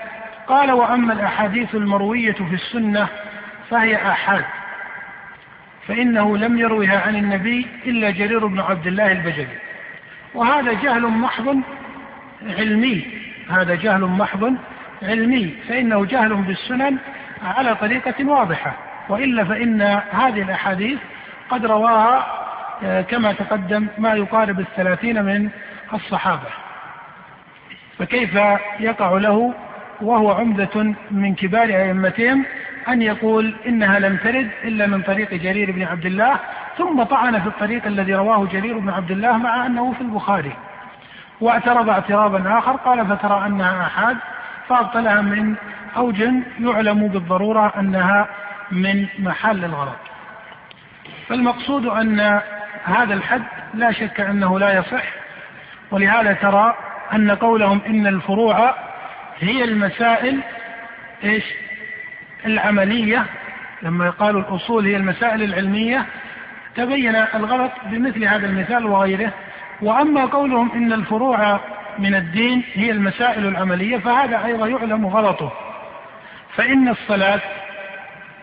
قال 0.47 0.73
وأما 0.73 1.13
الأحاديث 1.13 1.75
المروية 1.75 2.33
في 2.33 2.55
السنة 2.55 3.09
فهي 3.71 3.97
آحاد 3.97 4.45
فإنه 5.89 6.37
لم 6.37 6.59
يروها 6.59 7.01
عن 7.07 7.17
النبي 7.17 7.67
إلا 7.87 8.11
جرير 8.11 8.47
بن 8.47 8.61
عبد 8.61 8.87
الله 8.87 9.13
البجلي. 9.13 9.59
وهذا 10.35 10.73
جهل 10.73 11.03
محض 11.03 11.61
علمي 12.59 13.07
هذا 13.51 13.75
جهل 13.75 14.01
محض 14.01 14.55
علمي 15.03 15.55
فإنه 15.69 16.05
جهل 16.05 16.35
بالسنن 16.35 16.99
على 17.45 17.75
طريقة 17.75 18.25
واضحة 18.25 18.77
وإلا 19.09 19.45
فإن 19.45 19.83
هذه 20.11 20.43
الأحاديث 20.43 20.99
قد 21.51 21.67
رواها 21.67 22.27
كما 22.83 23.33
تقدم 23.33 23.87
ما 23.99 24.15
يقارب 24.15 24.61
الثلاثين 24.61 25.25
من 25.25 25.51
الصحابة. 25.95 26.49
فكيف 27.99 28.35
يقع 28.81 29.11
له 29.11 29.55
وهو 30.01 30.33
عمدة 30.33 30.95
من 31.11 31.35
كبار 31.35 31.69
أئمتهم 31.69 32.45
أن 32.89 33.03
يقول 33.03 33.55
إنها 33.67 33.99
لم 33.99 34.17
ترد 34.17 34.51
إلا 34.65 34.87
من 34.87 35.03
طريق 35.03 35.35
جرير 35.35 35.73
بن 35.73 35.83
عبد 35.83 36.07
الله 36.07 36.37
ثم 36.79 37.03
طعن 37.03 37.41
في 37.41 37.47
الطريق 37.47 37.87
الذي 37.87 38.15
رواه 38.15 38.47
جرير 38.47 38.79
بن 38.79 38.91
عبد 38.91 39.11
الله 39.11 39.39
مع 39.39 39.67
أنه 39.67 39.93
في 39.93 40.01
البخاري. 40.01 40.53
واعترض 41.41 41.89
اعتراضا 41.89 42.59
آخر 42.59 42.73
قال 42.73 43.07
فترى 43.07 43.47
أنها 43.47 43.87
أحاد 43.87 44.17
فأبطلها 44.69 45.21
من 45.21 45.55
أوج 45.97 46.21
يعلم 46.61 47.09
بالضرورة 47.09 47.73
أنها 47.79 48.29
من 48.73 49.07
محل 49.19 49.65
الغلط. 49.65 49.99
فالمقصود 51.29 51.87
أن 51.87 52.41
هذا 52.85 53.15
الحد 53.15 53.43
لا 53.75 53.93
شك 53.93 54.21
أنه 54.21 54.59
لا 54.59 54.79
يصح 54.79 55.05
ولهذا 55.91 56.33
ترى 56.33 56.75
أن 57.13 57.31
قولهم 57.31 57.81
إن 57.87 58.07
الفروع 58.07 58.75
هي 59.41 59.65
المسائل 59.65 60.41
إيش؟ 61.25 61.45
العملية. 62.47 63.27
لما 63.83 64.11
قالوا 64.11 64.41
الأصول 64.41 64.87
هي 64.87 64.97
المسائل 64.97 65.43
العلمية 65.43 66.07
تبين 66.77 67.17
الغلط 67.17 67.73
بمثل 67.87 68.25
هذا 68.25 68.47
المثال 68.47 68.87
وغيره. 68.87 69.33
وأما 69.83 70.25
قولهم 70.25 70.73
إن 70.73 70.93
الفروع 70.93 71.61
من 71.99 72.15
الدين 72.15 72.65
هي 72.75 72.91
المسائل 72.91 73.47
العملية 73.47 73.99
فهذا 73.99 74.45
أيضا 74.45 74.67
يعلم 74.67 75.07
غلطه. 75.07 75.53
فإن 76.57 76.89
الصلاة 76.89 77.41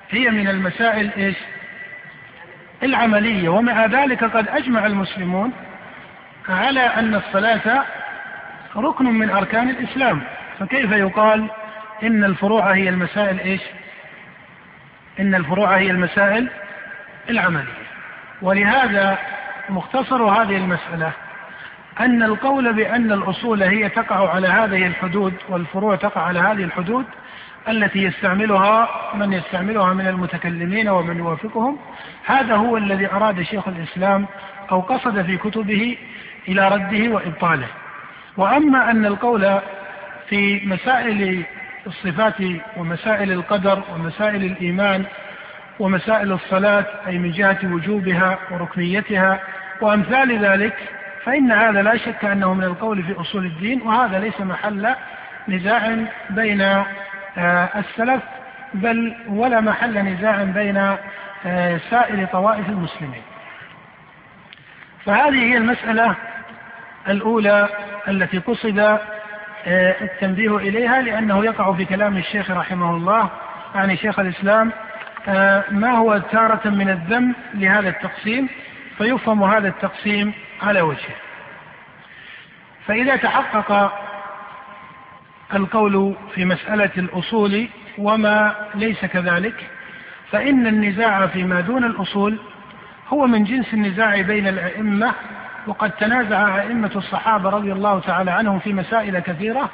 هي 0.10 0.29
من 0.29 0.48
المسائل 0.48 1.12
إيش؟ 1.17 1.36
العملية 2.84 3.50
ومع 3.50 3.86
ذلك 3.86 4.24
قد 4.24 4.48
أجمع 4.48 4.86
المسلمون 4.86 5.53
على 6.50 6.79
أن 6.79 7.15
الصلاة 7.15 7.84
ركن 8.75 9.05
من 9.05 9.29
أركان 9.29 9.69
الإسلام. 9.69 10.22
فكيف 10.60 10.91
يقال 10.91 11.50
إن 12.03 12.24
الفروع 12.24 12.74
هي 12.74 12.89
المسائل 12.89 13.39
إيش؟ 13.39 13.62
إن 15.19 15.36
الفروع 15.36 15.77
هي 15.77 15.91
المسائل 15.91 16.50
العملية. 17.29 17.88
ولهذا 18.41 19.17
مختصر 19.69 20.24
هذه 20.24 20.57
المسألة 20.57 21.12
أن 22.00 22.24
القول 22.24 22.74
بأن 22.74 23.12
الأصول 23.12 23.63
هي 23.63 23.89
تقع 23.89 24.29
على 24.36 24.48
هذه 24.48 24.88
الحدود 24.88 25.34
والفروع 25.50 25.96
تقع 25.96 26.22
على 26.22 26.39
هذه 26.39 26.63
الحدود 26.63 27.05
التي 27.69 28.03
يستعملها 28.03 28.89
من 29.15 29.33
يستعملها 29.33 29.93
من 29.93 30.07
المتكلمين 30.07 30.89
ومن 30.89 31.17
يوافقهم 31.17 31.77
هذا 32.25 32.55
هو 32.55 32.77
الذي 32.77 33.12
أراد 33.12 33.41
شيخ 33.41 33.67
الإسلام 33.67 34.25
أو 34.71 34.79
قصد 34.79 35.21
في 35.21 35.38
كتبه 35.38 35.97
إلى 36.47 36.67
رده 36.67 37.13
وإبطاله. 37.13 37.67
وأما 38.38 38.91
أن 38.91 39.05
القول 39.05 39.59
في 40.29 40.62
مسائل 40.65 41.43
الصفات 41.88 42.36
ومسائل 42.77 43.31
القدر 43.31 43.83
ومسائل 43.93 44.43
الإيمان 44.43 45.05
ومسائل 45.79 46.31
الصلاة 46.31 46.86
أي 47.07 47.17
من 47.17 47.31
جهة 47.31 47.59
وجوبها 47.63 48.39
وركنيتها 48.51 49.39
وأمثال 49.81 50.45
ذلك 50.45 50.74
فإن 51.24 51.51
هذا 51.51 51.81
لا 51.81 51.97
شك 51.97 52.25
أنه 52.25 52.53
من 52.53 52.63
القول 52.63 53.03
في 53.03 53.21
أصول 53.21 53.45
الدين 53.45 53.81
وهذا 53.81 54.19
ليس 54.19 54.41
محل 54.41 54.95
نزاع 55.47 55.97
بين 56.29 56.83
السلف 57.75 58.24
بل 58.74 59.15
ولا 59.27 59.62
محل 59.62 59.98
نزاع 59.98 60.43
بين 60.43 60.98
آه، 61.46 61.79
سائر 61.89 62.25
طوائف 62.25 62.69
المسلمين. 62.69 63.22
فهذه 65.05 65.43
هي 65.43 65.57
المسألة 65.57 66.15
الأولى 67.07 67.69
التي 68.07 68.38
قصد 68.38 68.79
آه، 68.79 69.96
التنبيه 70.01 70.57
إليها 70.57 71.01
لأنه 71.01 71.46
يقع 71.46 71.74
في 71.74 71.86
كلام 71.86 72.17
الشيخ 72.17 72.51
رحمه 72.51 72.96
الله 72.96 73.29
يعني 73.75 73.98
شيخ 73.98 74.19
الإسلام 74.19 74.72
آه، 75.27 75.63
ما 75.72 75.91
هو 75.91 76.17
تارة 76.17 76.69
من 76.69 76.89
الذم 76.89 77.36
لهذا 77.53 77.89
التقسيم 77.89 78.50
فيفهم 78.98 79.43
هذا 79.43 79.67
التقسيم 79.67 80.34
على 80.62 80.81
وجهه. 80.81 81.15
فإذا 82.88 83.15
تحقق 83.15 83.91
القول 85.53 86.15
في 86.35 86.45
مسألة 86.45 86.91
الأصول 86.97 87.67
وما 87.97 88.55
ليس 88.75 89.05
كذلك 89.05 89.67
فإن 90.31 90.67
النزاع 90.67 91.27
فيما 91.27 91.61
دون 91.61 91.83
الأصول 91.83 92.37
هو 93.09 93.27
من 93.27 93.43
جنس 93.43 93.73
النزاع 93.73 94.21
بين 94.21 94.47
الأئمة 94.47 95.13
وقد 95.67 95.91
تنازع 95.91 96.61
أئمة 96.61 96.91
الصحابة 96.95 97.49
رضي 97.49 97.71
الله 97.71 97.99
تعالى 97.99 98.31
عنهم 98.31 98.59
في 98.59 98.73
مسائل 98.73 99.19
كثيرة 99.19 99.69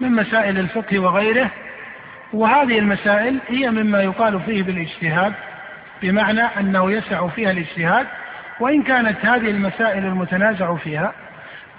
من 0.00 0.12
مسائل 0.12 0.58
الفقه 0.58 0.98
وغيره 0.98 1.50
وهذه 2.32 2.78
المسائل 2.78 3.38
هي 3.48 3.70
مما 3.70 4.02
يقال 4.02 4.40
فيه 4.40 4.62
بالاجتهاد 4.62 5.32
بمعنى 6.02 6.42
أنه 6.42 6.92
يسع 6.92 7.28
فيها 7.28 7.50
الاجتهاد 7.50 8.06
وإن 8.60 8.82
كانت 8.82 9.26
هذه 9.26 9.50
المسائل 9.50 10.04
المتنازع 10.04 10.74
فيها 10.74 11.12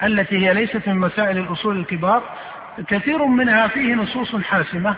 التي 0.04 0.48
هي 0.48 0.54
ليست 0.54 0.88
من 0.88 0.96
مسائل 0.96 1.38
الأصول 1.38 1.80
الكبار 1.80 2.24
كثير 2.88 3.26
منها 3.26 3.68
فيه 3.68 3.94
نصوص 3.94 4.36
حاسمة 4.36 4.96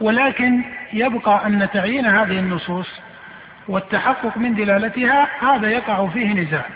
ولكن 0.00 0.62
يبقى 0.92 1.46
أن 1.46 1.68
تعيين 1.72 2.06
هذه 2.06 2.38
النصوص 2.38 3.00
والتحقق 3.68 4.36
من 4.36 4.54
دلالتها 4.54 5.28
هذا 5.40 5.70
يقع 5.70 6.06
فيه 6.06 6.32
نزاع 6.32 6.66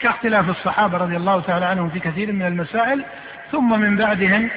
كاختلاف 0.00 0.50
الصحابة 0.50 0.98
رضي 0.98 1.16
الله 1.16 1.40
تعالى 1.40 1.66
عنهم 1.66 1.90
في 1.90 2.00
كثير 2.00 2.32
من 2.32 2.42
المسائل 2.42 3.04
ثم 3.52 3.80
من 3.80 3.96
بعدهم 3.96 4.50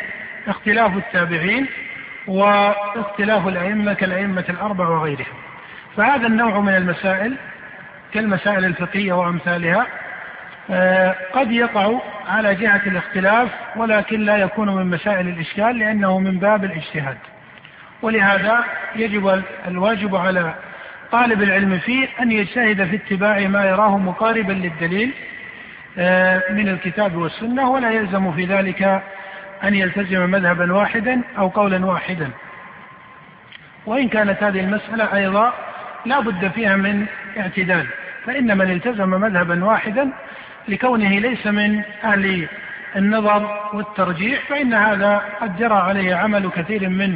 اختلاف 0.47 0.97
التابعين 0.97 1.67
واختلاف 2.27 3.47
الأئمة 3.47 3.93
كالأئمة 3.93 4.45
الأربع 4.49 4.87
وغيرهم. 4.87 5.35
فهذا 5.97 6.27
النوع 6.27 6.59
من 6.59 6.75
المسائل 6.75 7.37
كالمسائل 8.13 8.65
الفقهية 8.65 9.13
وأمثالها 9.13 9.87
قد 11.33 11.51
يقع 11.51 11.99
على 12.27 12.55
جهة 12.55 12.81
الاختلاف 12.85 13.49
ولكن 13.75 14.19
لا 14.19 14.37
يكون 14.37 14.75
من 14.75 14.85
مسائل 14.85 15.27
الإشكال 15.27 15.79
لأنه 15.79 16.19
من 16.19 16.39
باب 16.39 16.63
الاجتهاد. 16.63 17.17
ولهذا 18.01 18.63
يجب 18.95 19.43
الواجب 19.67 20.15
على 20.15 20.53
طالب 21.11 21.43
العلم 21.43 21.79
فيه 21.79 22.07
أن 22.21 22.31
يجتهد 22.31 22.83
في 22.83 22.95
اتباع 22.95 23.47
ما 23.47 23.65
يراه 23.65 23.97
مقاربا 23.97 24.51
للدليل 24.51 25.13
آه، 25.97 26.43
من 26.49 26.69
الكتاب 26.69 27.15
والسنة 27.15 27.69
ولا 27.69 27.91
يلزم 27.91 28.31
في 28.31 28.45
ذلك 28.45 29.01
أن 29.63 29.75
يلتزم 29.75 30.29
مذهبا 30.29 30.73
واحدا 30.73 31.21
أو 31.37 31.47
قولا 31.47 31.85
واحدا. 31.85 32.29
وإن 33.85 34.07
كانت 34.07 34.43
هذه 34.43 34.59
المسألة 34.59 35.15
أيضا 35.15 35.53
لا 36.05 36.19
بد 36.19 36.51
فيها 36.51 36.75
من 36.75 37.05
اعتدال 37.37 37.87
فإن 38.25 38.57
من 38.57 38.71
التزم 38.71 39.09
مذهبا 39.09 39.65
واحدا 39.65 40.11
لكونه 40.67 41.19
ليس 41.19 41.47
من 41.47 41.81
أهل 42.03 42.47
النظر 42.95 43.69
والترجيح 43.73 44.39
فإن 44.49 44.73
هذا 44.73 45.21
قد 45.41 45.57
جرى 45.57 45.75
عليه 45.75 46.15
عمل 46.15 46.49
كثير 46.49 46.89
من 46.89 47.15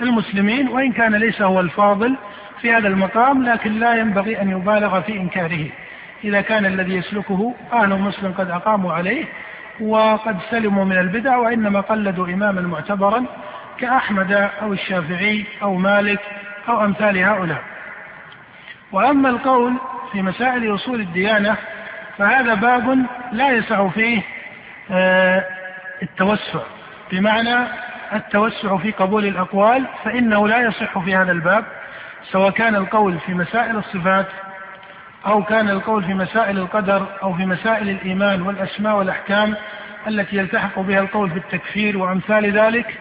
المسلمين 0.00 0.68
وإن 0.68 0.92
كان 0.92 1.14
ليس 1.14 1.42
هو 1.42 1.60
الفاضل 1.60 2.16
في 2.60 2.72
هذا 2.72 2.88
المقام 2.88 3.44
لكن 3.44 3.72
لا 3.72 3.94
ينبغي 3.94 4.40
أن 4.40 4.50
يبالغ 4.50 5.00
في 5.00 5.16
إنكاره. 5.16 5.66
إذا 6.24 6.40
كان 6.40 6.66
الذي 6.66 6.94
يسلكه 6.94 7.54
أهل 7.72 8.00
مسلم 8.00 8.32
قد 8.32 8.50
أقاموا 8.50 8.92
عليه 8.92 9.24
وقد 9.80 10.36
سلموا 10.50 10.84
من 10.84 10.98
البدع 10.98 11.36
وإنما 11.36 11.80
قلدوا 11.80 12.26
إماما 12.26 12.60
معتبرا 12.60 13.24
كأحمد 13.78 14.32
أو 14.62 14.72
الشافعي 14.72 15.44
أو 15.62 15.74
مالك 15.74 16.20
أو 16.68 16.84
أمثال 16.84 17.18
هؤلاء. 17.18 17.62
وأما 18.92 19.28
القول 19.28 19.72
في 20.12 20.22
مسائل 20.22 20.74
أصول 20.74 21.00
الديانة 21.00 21.56
فهذا 22.18 22.54
باب 22.54 23.06
لا 23.32 23.50
يسع 23.50 23.88
فيه 23.88 24.22
آه، 24.90 25.44
التوسع. 26.02 26.60
بمعنى 27.12 27.56
التوسع 28.14 28.76
في 28.76 28.90
قبول 28.90 29.26
الأقوال 29.26 29.86
فإنه 30.04 30.48
لا 30.48 30.60
يصح 30.60 30.98
في 30.98 31.16
هذا 31.16 31.32
الباب 31.32 31.64
سواء 32.30 32.50
كان 32.50 32.76
القول 32.76 33.18
في 33.18 33.34
مسائل 33.34 33.76
الصفات 33.76 34.26
أو 35.26 35.44
كان 35.44 35.68
القول 35.70 36.04
في 36.04 36.14
مسائل 36.14 36.58
القدر 36.58 37.06
أو 37.22 37.34
في 37.34 37.46
مسائل 37.46 37.88
الإيمان 37.88 38.42
والأسماء 38.42 38.96
والأحكام 38.96 39.54
التي 40.08 40.36
يلتحق 40.36 40.80
بها 40.80 41.00
القول 41.00 41.30
في 41.30 41.36
التكفير 41.36 41.98
وأمثال 41.98 42.52
ذلك. 42.58 42.98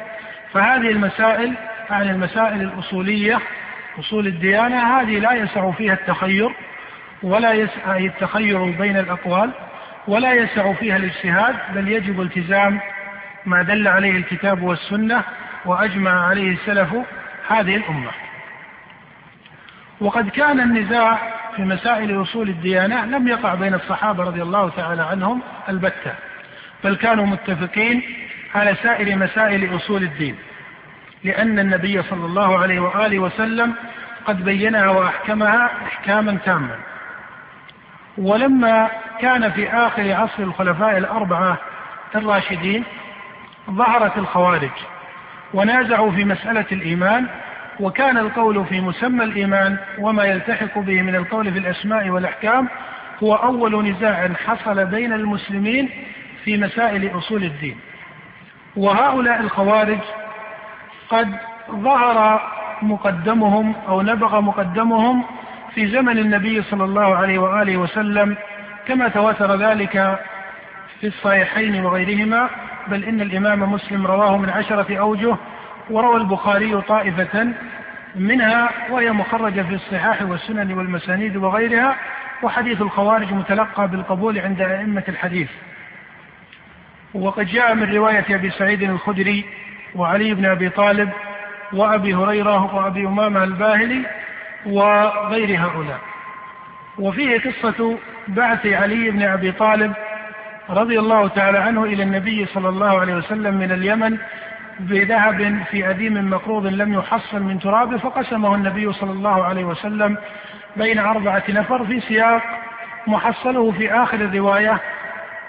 فهذه 0.53 0.89
المسائل 0.89 1.53
عن 1.89 2.09
المسائل 2.09 2.61
الأصولية 2.61 3.39
أصول 3.99 4.27
الديانة 4.27 4.99
هذه 4.99 5.19
لا 5.19 5.33
يسع 5.33 5.71
فيها 5.71 5.93
التخير. 5.93 6.51
ولا 7.23 7.53
يسع 7.53 7.97
التخير 7.97 8.63
بين 8.63 8.97
الأقوال 8.97 9.51
ولا 10.07 10.33
يسع 10.33 10.73
فيها 10.73 10.97
الاجتهاد 10.97 11.55
بل 11.75 11.87
يجب 11.87 12.21
التزام 12.21 12.79
ما 13.45 13.61
دل 13.61 13.87
عليه 13.87 14.17
الكتاب 14.17 14.61
والسنة 14.61 15.23
وأجمع 15.65 16.27
عليه 16.27 16.51
السلف 16.51 16.89
هذه 17.47 17.75
الأمة. 17.75 18.11
وقد 20.01 20.29
كان 20.29 20.59
النزاع 20.59 21.19
في 21.55 21.61
مسائل 21.61 22.21
أصول 22.21 22.49
الديانة 22.49 23.05
لم 23.05 23.27
يقع 23.27 23.55
بين 23.55 23.73
الصحابة 23.73 24.23
رضي 24.23 24.41
الله 24.41 24.69
تعالى 24.69 25.01
عنهم 25.03 25.41
البتة 25.69 26.13
بل 26.83 26.95
كانوا 26.95 27.25
متفقين 27.25 28.03
على 28.55 28.75
سائر 28.75 29.15
مسائل 29.15 29.75
أصول 29.75 30.03
الدين 30.03 30.35
لأن 31.23 31.59
النبي 31.59 32.03
صلى 32.03 32.25
الله 32.25 32.59
عليه 32.59 32.79
وآله 32.79 33.19
وسلم 33.19 33.73
قد 34.25 34.45
بينها 34.45 34.89
وأحكمها 34.89 35.71
إحكاما 35.85 36.37
تاما. 36.45 36.75
ولما 38.17 38.89
كان 39.19 39.51
في 39.51 39.69
آخر 39.69 40.13
عصر 40.13 40.43
الخلفاء 40.43 40.97
الأربعة 40.97 41.57
الراشدين 42.15 42.83
ظهرت 43.71 44.17
الخوارج 44.17 44.69
ونازعوا 45.53 46.11
في 46.11 46.25
مسألة 46.25 46.65
الإيمان 46.71 47.27
وكان 47.79 48.17
القول 48.17 48.65
في 48.65 48.81
مسمى 48.81 49.23
الإيمان 49.23 49.77
وما 49.99 50.23
يلتحق 50.23 50.79
به 50.79 51.01
من 51.01 51.15
القول 51.15 51.53
في 51.53 51.59
الأسماء 51.59 52.09
والأحكام 52.09 52.67
هو 53.23 53.35
أول 53.35 53.91
نزاع 53.91 54.33
حصل 54.45 54.85
بين 54.85 55.13
المسلمين 55.13 55.89
في 56.43 56.57
مسائل 56.57 57.17
أصول 57.17 57.43
الدين. 57.43 57.77
وهؤلاء 58.75 59.39
الخوارج 59.39 59.99
قد 61.09 61.35
ظهر 61.71 62.41
مقدمهم 62.81 63.75
أو 63.87 64.01
نبغ 64.01 64.41
مقدمهم 64.41 65.23
في 65.75 65.87
زمن 65.87 66.17
النبي 66.17 66.61
صلى 66.61 66.83
الله 66.83 67.15
عليه 67.15 67.39
وآله 67.39 67.77
وسلم 67.77 68.37
كما 68.87 69.07
تواتر 69.07 69.55
ذلك 69.55 70.19
في 71.01 71.07
الصحيحين 71.07 71.85
وغيرهما 71.85 72.49
بل 72.87 73.03
إن 73.03 73.21
الإمام 73.21 73.71
مسلم 73.71 74.07
رواه 74.07 74.37
من 74.37 74.49
عشرة 74.49 74.97
أوجه 74.97 75.35
وروى 75.89 76.17
البخاري 76.17 76.81
طائفة 76.81 77.53
منها 78.15 78.69
وهي 78.89 79.11
مخرجة 79.11 79.61
في 79.61 79.73
الصحاح 79.73 80.21
والسنن 80.21 80.73
والمسانيد 80.73 81.35
وغيرها 81.37 81.95
وحديث 82.43 82.81
الخوارج 82.81 83.33
متلقى 83.33 83.87
بالقبول 83.87 84.39
عند 84.39 84.61
أئمة 84.61 85.03
الحديث. 85.09 85.49
وقد 87.13 87.45
جاء 87.45 87.75
من 87.75 87.95
رواية 87.95 88.25
أبي 88.29 88.49
سعيد 88.49 88.83
الخدري 88.83 89.45
وعلي 89.95 90.33
بن 90.33 90.45
أبي 90.45 90.69
طالب 90.69 91.09
وأبي 91.73 92.15
هريرة 92.15 92.75
وأبي 92.75 93.07
أمامة 93.07 93.43
الباهلي 93.43 94.05
وغير 94.65 95.57
هؤلاء. 95.59 95.99
وفيه 96.99 97.39
قصة 97.39 97.97
بعث 98.27 98.65
علي 98.65 99.11
بن 99.11 99.21
أبي 99.23 99.51
طالب 99.51 99.93
رضي 100.69 100.99
الله 100.99 101.27
تعالى 101.27 101.57
عنه 101.57 101.83
إلى 101.83 102.03
النبي 102.03 102.45
صلى 102.45 102.69
الله 102.69 102.99
عليه 102.99 103.15
وسلم 103.15 103.53
من 103.53 103.71
اليمن 103.71 104.17
بذهب 104.79 105.63
في 105.71 105.89
أديم 105.89 106.29
مقروض 106.29 106.67
لم 106.67 106.93
يحصل 106.93 107.41
من 107.41 107.59
ترابه 107.59 107.97
فقسمه 107.97 108.55
النبي 108.55 108.93
صلى 108.93 109.11
الله 109.11 109.43
عليه 109.43 109.63
وسلم 109.63 110.17
بين 110.75 110.99
أربعة 110.99 111.43
نفر 111.49 111.85
في 111.85 112.01
سياق 112.01 112.41
محصله 113.07 113.71
في 113.71 113.93
آخر 113.93 114.17
الرواية 114.17 114.77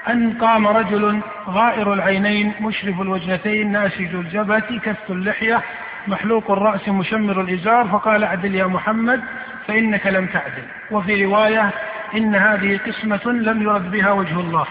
أن 0.09 0.33
قام 0.41 0.67
رجل 0.67 1.21
غائر 1.49 1.93
العينين 1.93 2.53
مشرف 2.61 3.01
الوجنتين 3.01 3.73
ناسج 3.73 4.15
الجبهة 4.15 4.79
كث 4.79 5.11
اللحية 5.11 5.63
محلوق 6.07 6.51
الرأس 6.51 6.89
مشمر 6.89 7.41
الإزار 7.41 7.89
فقال 7.89 8.25
أعدل 8.25 8.55
يا 8.55 8.67
محمد 8.67 9.21
فإنك 9.67 10.07
لم 10.07 10.27
تعدل. 10.27 10.63
وفي 10.91 11.25
رواية 11.25 11.71
إن 12.17 12.35
هذه 12.35 12.81
قسمة 12.87 13.33
لم 13.33 13.63
يرد 13.63 13.91
بها 13.91 14.11
وجه 14.11 14.41
الله. 14.41 14.67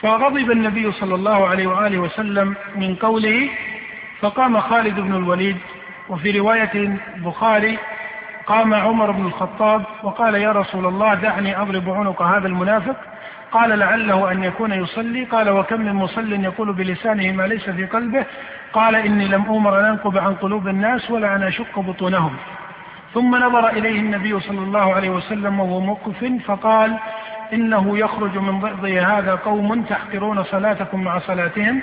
فغضب 0.00 0.50
النبي 0.50 0.92
صلى 0.92 1.14
الله 1.14 1.48
عليه 1.48 1.66
وآله 1.66 1.98
وسلم 1.98 2.54
من 2.76 2.94
قوله 2.94 3.48
فقام 4.20 4.60
خالد 4.60 5.00
بن 5.00 5.14
الوليد. 5.14 5.56
وفي 6.08 6.38
رواية 6.38 6.70
البخاري 7.16 7.78
قام 8.46 8.74
عمر 8.74 9.10
بن 9.10 9.26
الخطاب 9.26 9.84
وقال 10.02 10.34
يا 10.34 10.52
رسول 10.52 10.86
الله 10.86 11.14
دعني 11.14 11.60
أضرب 11.62 11.90
عنق 11.90 12.22
هذا 12.22 12.46
المنافق. 12.46 12.96
قال 13.52 13.78
لعله 13.78 14.32
أن 14.32 14.44
يكون 14.44 14.72
يصلي. 14.72 15.24
قال 15.24 15.50
وكم 15.50 15.80
من 15.80 15.92
مصل 15.92 16.32
يقول 16.32 16.72
بلسانه 16.72 17.32
ما 17.32 17.42
ليس 17.42 17.70
في 17.70 17.86
قلبه. 17.86 18.24
قال 18.72 18.94
إني 18.94 19.28
لم 19.28 19.42
أمر 19.42 19.80
أن 19.80 19.84
أنقب 19.84 20.18
عن 20.18 20.34
قلوب 20.34 20.68
الناس 20.68 21.10
ولا 21.10 21.36
أن 21.36 21.42
أشق 21.42 21.78
بطونهم. 21.78 22.36
ثم 23.14 23.36
نظر 23.36 23.68
إليه 23.68 24.00
النبي 24.00 24.40
صلى 24.40 24.58
الله 24.58 24.94
عليه 24.94 25.10
وسلم 25.10 25.60
وهو 25.60 25.80
موقف 25.80 26.24
فقال 26.46 26.98
إنه 27.52 27.98
يخرج 27.98 28.38
من 28.38 28.60
ضئضي 28.60 29.00
هذا 29.00 29.34
قوم 29.34 29.82
تحقرون 29.82 30.44
صلاتكم 30.44 31.04
مع 31.04 31.18
صلاتهم 31.18 31.82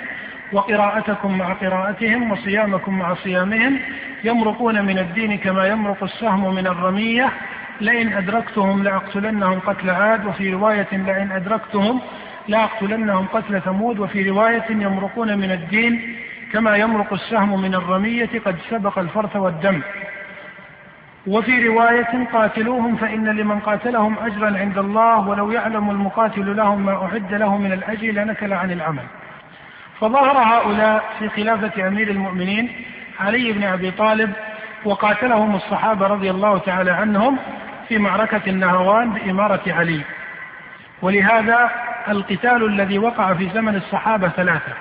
وقراءتكم 0.52 1.38
مع 1.38 1.52
قراءتهم 1.52 2.32
وصيامكم 2.32 2.98
مع 2.98 3.14
صيامهم. 3.14 3.78
يمرقون 4.24 4.84
من 4.84 4.98
الدين 4.98 5.38
كما 5.38 5.66
يمرق 5.66 6.02
السهم 6.02 6.54
من 6.54 6.66
الرمية. 6.66 7.32
لئن 7.80 8.12
أدركتهم 8.12 8.82
لأقتلنهم 8.82 9.60
قتل 9.60 9.90
عاد 9.90 10.26
وفي 10.26 10.52
رواية 10.52 10.88
لئن 10.92 11.32
أدركتهم 11.32 12.00
لأقتلنهم 12.48 13.26
قتل 13.26 13.60
ثمود 13.60 13.98
وفي 13.98 14.30
رواية 14.30 14.64
يمرقون 14.70 15.38
من 15.38 15.50
الدين 15.50 16.16
كما 16.52 16.76
يمرق 16.76 17.12
السهم 17.12 17.62
من 17.62 17.74
الرمية 17.74 18.30
قد 18.46 18.56
سبق 18.70 18.98
الفرث 18.98 19.36
والدم. 19.36 19.80
وفي 21.26 21.68
رواية 21.68 22.28
قاتلوهم 22.32 22.96
فإن 22.96 23.28
لمن 23.28 23.58
قاتلهم 23.60 24.16
أجرا 24.18 24.58
عند 24.58 24.78
الله 24.78 25.28
ولو 25.28 25.50
يعلم 25.50 25.90
المقاتل 25.90 26.56
لهم 26.56 26.86
ما 26.86 26.92
أعد 26.92 27.34
له 27.34 27.56
من 27.56 27.72
الأجر 27.72 28.12
لنكل 28.12 28.52
عن 28.52 28.70
العمل. 28.70 29.04
فظهر 30.00 30.38
هؤلاء 30.38 31.04
في 31.18 31.28
خلافة 31.28 31.88
أمير 31.88 32.10
المؤمنين 32.10 32.72
علي 33.20 33.52
بن 33.52 33.64
أبي 33.64 33.90
طالب 33.90 34.32
وقاتلهم 34.84 35.54
الصحابة 35.54 36.06
رضي 36.06 36.30
الله 36.30 36.58
تعالى 36.58 36.90
عنهم 36.90 37.38
في 37.88 37.98
معركة 37.98 38.40
النهوان 38.46 39.10
بإمارة 39.10 39.62
علي. 39.66 40.00
ولهذا 41.02 41.70
القتال 42.08 42.64
الذي 42.64 42.98
وقع 42.98 43.34
في 43.34 43.50
زمن 43.54 43.76
الصحابة 43.76 44.28
ثلاثة. 44.28 44.72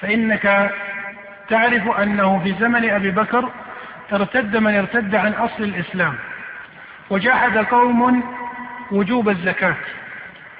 فإنك 0.00 0.70
تعرف 1.48 1.88
أنه 1.88 2.38
في 2.38 2.54
زمن 2.60 2.90
أبي 2.90 3.10
بكر 3.10 3.50
ارتد 4.12 4.56
من 4.56 4.74
ارتد 4.74 5.14
عن 5.14 5.32
أصل 5.32 5.62
الإسلام. 5.64 6.14
وجاهد 7.10 7.58
قوم 7.58 8.24
وجوب 8.90 9.28
الزكاة. 9.28 9.76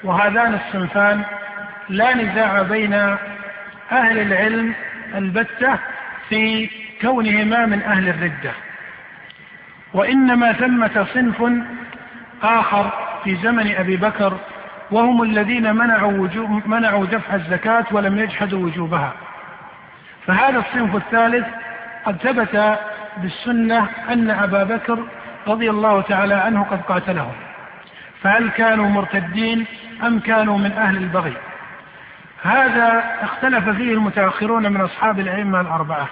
وهذان 0.04 0.54
الصنفان 0.54 1.22
لا 1.88 2.14
نزاع 2.14 2.62
بين 2.62 2.92
أهل 3.92 4.18
العلم 4.18 4.74
البتة 5.14 5.78
في 6.28 6.70
كونهما 7.00 7.66
من 7.66 7.82
أهل 7.82 8.08
الردة. 8.08 8.52
وإنما 9.94 10.52
ثمة 10.52 11.07
صنف 11.14 11.64
آخر 12.42 12.90
في 13.24 13.37
زمن 13.37 13.74
أبي 13.74 13.96
بكر 13.96 14.38
وهم 14.90 15.22
الذين 15.22 15.76
منعوا, 15.76 16.12
وجوب 16.12 16.66
منعوا 16.66 17.07
دفع 17.07 17.35
الزكاة 17.35 17.85
ولم 17.92 18.18
يجحدوا 18.18 18.64
وجوبها. 18.64 19.12
فهذا 20.26 20.59
الصنف 20.59 20.96
الثالث 20.96 21.46
قد 22.04 22.16
ثبت 22.16 22.78
بالسنة 23.16 23.88
أن 24.09 24.30
أبا 24.30 24.64
بكر 24.64 24.98
رضي 25.46 25.70
الله 25.70 26.00
تعالى 26.00 26.35
عنه 26.35 26.62
قد 26.62 26.83
قاتلهم 26.83 27.33
فهل 28.22 28.50
كانوا 28.50 28.88
مرتدين 28.88 29.66
أم 30.02 30.20
كانوا 30.20 30.59
من 30.59 30.72
أهل 30.72 30.96
البغي؟ 30.96 31.35
هذا 32.42 33.04
اختلف 33.22 33.68
فيه 33.68 33.92
المتأخرون 33.92 34.72
من 34.72 34.80
أصحاب 34.80 35.20
الأئمة 35.20 35.61
الأربعة. 35.61 36.09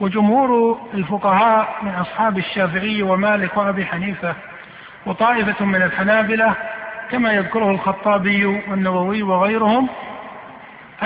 وجمهور 0.00 0.80
الفقهاء 0.94 1.76
من 1.82 1.94
أصحاب 1.94 2.38
الشافعي 2.38 3.02
ومالك 3.02 3.56
وأبي 3.56 3.86
حنيفة 3.86 4.34
وطائفة 5.06 5.64
من 5.64 5.82
الحنابلة 5.82 6.54
كما 7.10 7.32
يذكره 7.32 7.70
الخطابي 7.70 8.44
والنووي 8.44 9.22
وغيرهم 9.22 9.88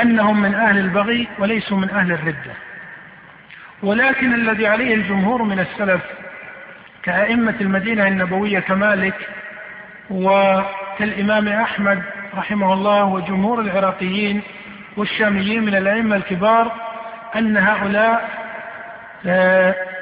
أنهم 0.02 0.40
من 0.40 0.54
أهل 0.54 0.78
البغي 0.78 1.28
وليسوا 1.38 1.76
من 1.76 1.90
أهل 1.90 2.12
الردة. 2.12 2.52
ولكن 3.83 4.35
الذي 4.35 4.66
عليه 4.66 4.94
الجمهور 4.94 5.42
من 5.42 5.61
السلف 5.61 6.02
كأئمة 7.02 7.54
المدينة 7.61 8.09
النبوية 8.09 8.59
كمالك 8.61 9.28
وكالإمام 10.11 11.48
أحمد 11.48 12.02
رحمه 12.37 12.72
الله 12.72 13.04
وجمهور 13.04 13.61
العراقيين 13.61 14.42
والشاميين 14.96 15.62
من 15.64 15.74
الأئمة 15.74 16.16
الكبار 16.16 16.72
أن 17.37 17.57
هؤلاء 17.57 18.43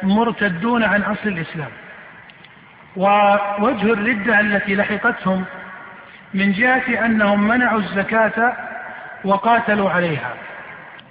مرتدون 0.03 0.85
عن 0.85 1.03
أصل 1.03 1.29
الإسلام. 1.29 1.71
ووجه 2.97 3.93
الردة 3.93 4.41
التي 4.41 4.75
لحقتهم 4.75 5.45
من 6.35 6.53
جهة 6.53 7.07
أنهم 7.07 7.49
منعوا 7.49 7.79
الزكاة 7.79 8.57
وقاتلوا 9.25 9.91
عليها. 9.91 10.35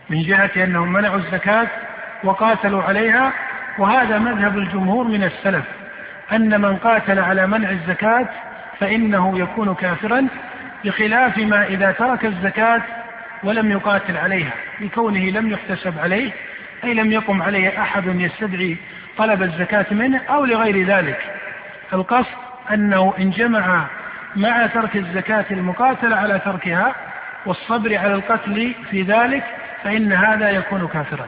من 0.09 0.23
جهة 0.23 0.51
أنهم 0.57 0.93
منعوا 0.93 1.17
الزكاة 1.17 1.67
وقاتلوا 2.23 2.83
عليها 2.83 3.33
وهذا 3.77 4.19
مذهب 4.19 4.57
الجمهور 4.57 5.07
من 5.07 5.23
السلف 5.23 5.65
أن 6.31 6.61
من 6.61 6.77
قاتل 6.77 7.19
على 7.19 7.47
منع 7.47 7.69
الزكاة 7.69 8.27
فإنه 8.79 9.39
يكون 9.39 9.75
كافرا 9.75 10.27
بخلاف 10.85 11.37
ما 11.37 11.63
إذا 11.65 11.91
ترك 11.91 12.25
الزكاة 12.25 12.81
ولم 13.43 13.71
يقاتل 13.71 14.17
عليها 14.17 14.53
لكونه 14.81 15.19
لم 15.19 15.51
يحتسب 15.51 15.99
عليه 15.99 16.31
أي 16.83 16.93
لم 16.93 17.11
يقم 17.11 17.41
عليه 17.41 17.81
أحد 17.81 18.03
يستدعي 18.05 18.77
طلب 19.17 19.43
الزكاة 19.43 19.85
منه 19.91 20.21
أو 20.29 20.45
لغير 20.45 20.85
ذلك. 20.85 21.19
القصد 21.93 22.35
أنه 22.73 23.13
إن 23.19 23.29
جمع 23.29 23.85
مع 24.35 24.67
ترك 24.67 24.95
الزكاة 24.95 25.45
المقاتلة 25.51 26.15
على 26.15 26.39
تركها 26.39 26.95
والصبر 27.45 27.97
على 27.97 28.13
القتل 28.13 28.73
في 28.91 29.01
ذلك 29.01 29.43
فإن 29.83 30.13
هذا 30.13 30.49
يكون 30.49 30.87
كافرا. 30.87 31.27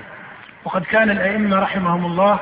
وقد 0.63 0.83
كان 0.83 1.09
الأئمة 1.09 1.59
رحمهم 1.59 2.05
الله 2.05 2.39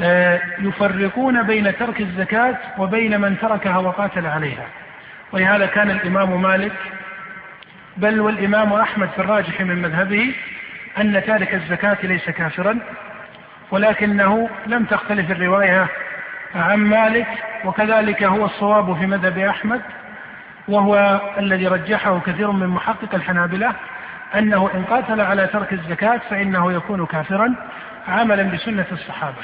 آه، 0.00 0.40
يفرقون 0.58 1.42
بين 1.42 1.76
ترك 1.76 2.00
الزكاة 2.00 2.56
وبين 2.78 3.20
من 3.20 3.38
تركها 3.38 3.78
وقاتل 3.78 4.26
عليها. 4.26 4.66
ولهذا 5.32 5.66
كان 5.66 5.90
الإمام 5.90 6.42
مالك 6.42 6.72
بل 7.96 8.20
والإمام 8.20 8.72
أحمد 8.72 9.08
في 9.08 9.18
الراجح 9.18 9.60
من 9.60 9.82
مذهبه 9.82 10.34
أن 11.00 11.22
تارك 11.26 11.54
الزكاة 11.54 11.98
ليس 12.02 12.30
كافرا 12.30 12.78
ولكنه 13.70 14.48
لم 14.66 14.84
تختلف 14.84 15.30
الرواية 15.30 15.88
عن 16.54 16.78
مالك 16.78 17.26
وكذلك 17.64 18.22
هو 18.22 18.44
الصواب 18.44 18.98
في 18.98 19.06
مذهب 19.06 19.38
أحمد 19.38 19.80
وهو 20.68 21.20
الذي 21.38 21.66
رجحه 21.66 22.20
كثير 22.20 22.50
من 22.50 22.66
محقق 22.66 23.14
الحنابلة 23.14 23.72
أنه 24.34 24.70
إن 24.74 24.84
قاتل 24.84 25.20
على 25.20 25.46
ترك 25.46 25.72
الزكاة 25.72 26.20
فإنه 26.30 26.72
يكون 26.72 27.06
كافرا 27.06 27.54
عملا 28.08 28.42
بسنة 28.42 28.86
الصحابة. 28.92 29.42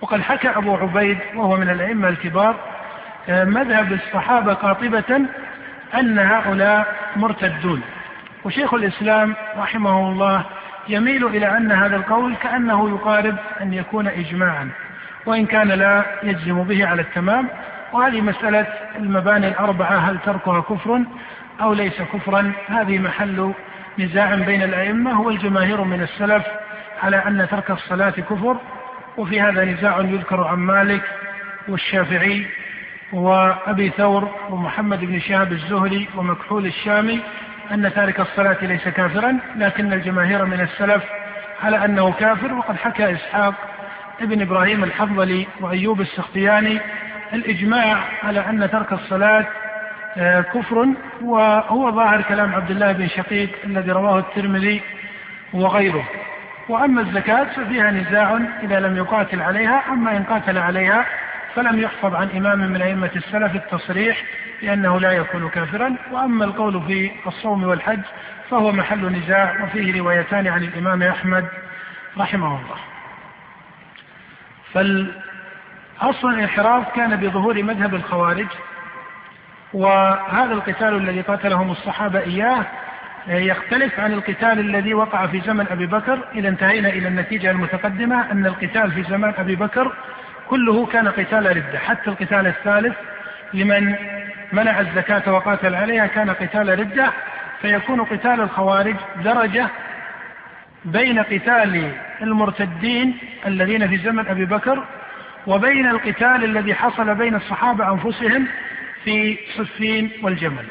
وقد 0.00 0.20
حكى 0.20 0.48
أبو 0.48 0.76
عبيد 0.76 1.18
وهو 1.34 1.56
من 1.56 1.70
الأئمة 1.70 2.08
الكبار 2.08 2.56
مذهب 3.28 3.92
الصحابة 3.92 4.54
قاطبة 4.54 5.26
أن 5.94 6.18
هؤلاء 6.18 6.94
مرتدون. 7.16 7.82
وشيخ 8.44 8.74
الإسلام 8.74 9.34
رحمه 9.58 10.08
الله 10.08 10.44
يميل 10.88 11.26
إلى 11.26 11.56
أن 11.56 11.72
هذا 11.72 11.96
القول 11.96 12.34
كأنه 12.34 12.90
يقارب 12.90 13.36
أن 13.60 13.72
يكون 13.72 14.06
إجماعا 14.06 14.70
وإن 15.26 15.46
كان 15.46 15.68
لا 15.68 16.04
يجزم 16.22 16.62
به 16.62 16.86
على 16.86 17.02
التمام. 17.02 17.48
وهذه 17.92 18.20
مسألة 18.20 18.66
المباني 18.96 19.48
الأربعة 19.48 19.96
هل 19.96 20.18
تركها 20.18 20.60
كفر 20.60 21.00
أو 21.60 21.72
ليس 21.72 22.02
كفرا؟ 22.02 22.52
هذه 22.66 22.98
محل 22.98 23.52
نزاع 23.98 24.34
بين 24.34 24.62
الأئمة. 24.62 25.20
والجماهير 25.20 25.84
من 25.84 26.02
السلف 26.02 26.44
على 27.02 27.16
أن 27.16 27.48
ترك 27.50 27.70
الصلاة 27.70 28.10
كفر 28.10 28.56
وفي 29.16 29.40
هذا 29.40 29.64
نزاع 29.64 30.00
يذكر 30.00 30.44
عن 30.44 30.58
مالك 30.58 31.02
والشافعي 31.68 32.46
وأبي 33.12 33.90
ثور 33.90 34.28
ومحمد 34.50 35.00
بن 35.00 35.20
شهاب 35.20 35.52
الزهري 35.52 36.08
ومكحول 36.16 36.66
الشامي. 36.66 37.20
أن 37.72 37.92
تارك 37.94 38.20
الصلاة 38.20 38.56
ليس 38.62 38.88
كافرا 38.88 39.38
لكن 39.56 39.92
الجماهير 39.92 40.44
من 40.44 40.60
السلف 40.60 41.02
على 41.62 41.84
أنه 41.84 42.12
كافر. 42.12 42.54
وقد 42.54 42.76
حكى 42.76 43.12
إسحاق 43.12 43.54
ابن 44.20 44.42
إبراهيم 44.42 44.84
الحنظلي 44.84 45.46
وأيوب 45.60 46.00
السختياني 46.00 46.80
الإجماع 47.32 47.98
على 48.22 48.40
أن 48.40 48.70
ترك 48.70 48.92
الصلاة 48.92 49.46
آه، 50.16 50.40
كفر. 50.40 50.88
وهو 51.22 51.90
ظاهر 51.90 52.22
كلام 52.22 52.54
عبد 52.54 52.70
الله 52.70 52.92
بن 52.92 53.08
شقيق 53.08 53.50
الذي 53.64 53.90
رواه 53.92 54.18
الترمذي 54.18 54.82
وغيره. 55.52 56.08
وأما 56.68 57.00
الزكاة 57.00 57.44
ففيها 57.44 57.90
نزاع 57.90 58.40
إذا 58.62 58.80
لم 58.80 58.96
يقاتل 58.96 59.42
عليها 59.42 59.82
أما 59.92 60.16
إن 60.16 60.22
قاتل 60.22 60.58
عليها 60.58 61.06
فلم 61.54 61.80
يحفظ 61.80 62.14
عن 62.14 62.28
إمام 62.36 62.58
من 62.58 62.82
أئمة 62.82 63.10
السلف 63.16 63.56
التصريح 63.56 64.24
بأنه 64.62 65.00
لا 65.00 65.12
يكون 65.12 65.48
كافرا 65.48 65.96
وأما 66.12 66.44
القول 66.44 66.82
في 66.86 67.10
الصوم 67.26 67.64
والحج 67.64 68.00
فهو 68.50 68.72
محل 68.72 69.12
نزاع 69.12 69.64
وفيه 69.64 70.00
روايتان 70.00 70.46
عن 70.48 70.62
الإمام 70.62 71.02
أحمد 71.02 71.48
رحمه 72.18 72.46
الله. 72.46 72.76
فالأصل 74.74 76.28
الانحراف 76.28 76.94
كان 76.96 77.16
بظهور 77.16 77.62
مذهب 77.62 77.94
الخوارج 77.94 78.46
وهذا 79.72 80.52
القتال 80.52 80.96
الذي 80.96 81.20
قاتلهم 81.20 81.70
الصحابة 81.70 82.20
إياه 82.20 82.66
يختلف 83.28 84.00
عن 84.00 84.12
القتال 84.12 84.58
الذي 84.58 84.94
وقع 84.94 85.26
في 85.26 85.40
زمن 85.40 85.66
أبي 85.70 85.86
بكر 85.86 86.18
إذا 86.34 86.48
انتهينا 86.48 86.88
إلى 86.88 87.08
النتيجة 87.08 87.50
المتقدمة 87.50 88.32
أن 88.32 88.46
القتال 88.46 88.92
في 88.92 89.02
زمان 89.02 89.34
أبي 89.38 89.56
بكر 89.56 89.92
كله 90.52 90.86
كان 90.86 91.08
قتال 91.08 91.56
ردة 91.56 91.78
حتى 91.78 92.10
القتال 92.10 92.46
الثالث 92.46 92.96
لمن 93.54 93.94
منع 94.52 94.80
الزكاة 94.80 95.32
وقاتل 95.32 95.74
عليها 95.74 96.06
كان 96.06 96.30
قتال 96.30 96.78
ردة 96.78 97.10
فيكون 97.62 98.00
قتال 98.00 98.40
الخوارج 98.40 98.96
درجة 99.24 99.68
بين 100.84 101.18
قتال 101.18 101.92
المرتدين 102.22 103.18
الذين 103.46 103.88
في 103.88 103.96
زمن 103.96 104.26
أبي 104.26 104.44
بكر 104.44 104.84
وبين 105.46 105.86
القتال 105.86 106.44
الذي 106.44 106.74
حصل 106.74 107.14
بين 107.14 107.34
الصحابة 107.34 107.92
أنفسهم 107.92 108.46
في 109.04 109.38
صفين 109.56 110.10
والجمل. 110.22 110.64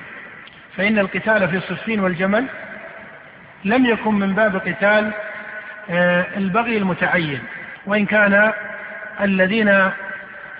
فإن 0.78 1.00
القتال 1.00 1.48
في 1.48 1.60
صفين 1.60 2.00
والجمل 2.00 2.46
لم 3.66 3.86
يكن 3.86 4.14
من 4.14 4.34
باب 4.34 4.56
قتال 4.56 5.12
آه، 5.90 6.26
البغي 6.38 6.78
المتعين. 6.78 7.40
وإن 7.86 8.06
كان 8.06 8.52
الذين 9.22 9.92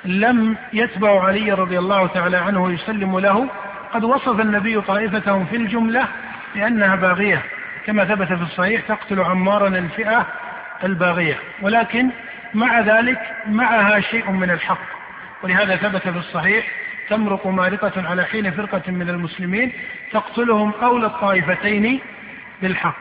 لم 0.06 0.58
يتبعوا 0.74 1.22
علي 1.22 1.52
رضي 1.52 1.80
الله 1.80 2.08
تعالى 2.08 2.38
عنه 2.38 2.64
ويسلموا 2.64 3.22
له 3.22 3.50
قد 3.94 4.04
وصف 4.04 4.40
النبي 4.40 4.82
طائفتهم 4.82 5.46
في 5.46 5.56
الجملة 5.56 6.08
بأنها 6.56 6.96
باغية. 6.96 7.42
كما 7.86 8.06
ثبت 8.06 8.28
في 8.28 8.44
الصحيح 8.44 8.82
تقتل 8.82 9.20
عمارا 9.20 9.68
الفئة 9.68 10.26
الباغية. 10.84 11.38
ولكن 11.62 12.10
مع 12.54 12.80
ذلك 12.80 13.20
معها 13.48 14.00
شيء 14.00 14.32
من 14.32 14.52
الحق. 14.52 14.82
ولهذا 15.44 15.76
ثبت 15.76 16.02
في 16.02 16.18
الصحيح 16.18 16.68
تمرق 17.10 17.48
مارقة 17.48 18.10
على 18.10 18.24
حين 18.24 18.52
فرقة 18.52 18.92
من 18.92 19.10
المسلمين 19.10 19.72
تقتلهم 20.12 20.74
أولى 20.84 21.06
الطائفتين 21.06 22.00
بالحق. 22.62 22.98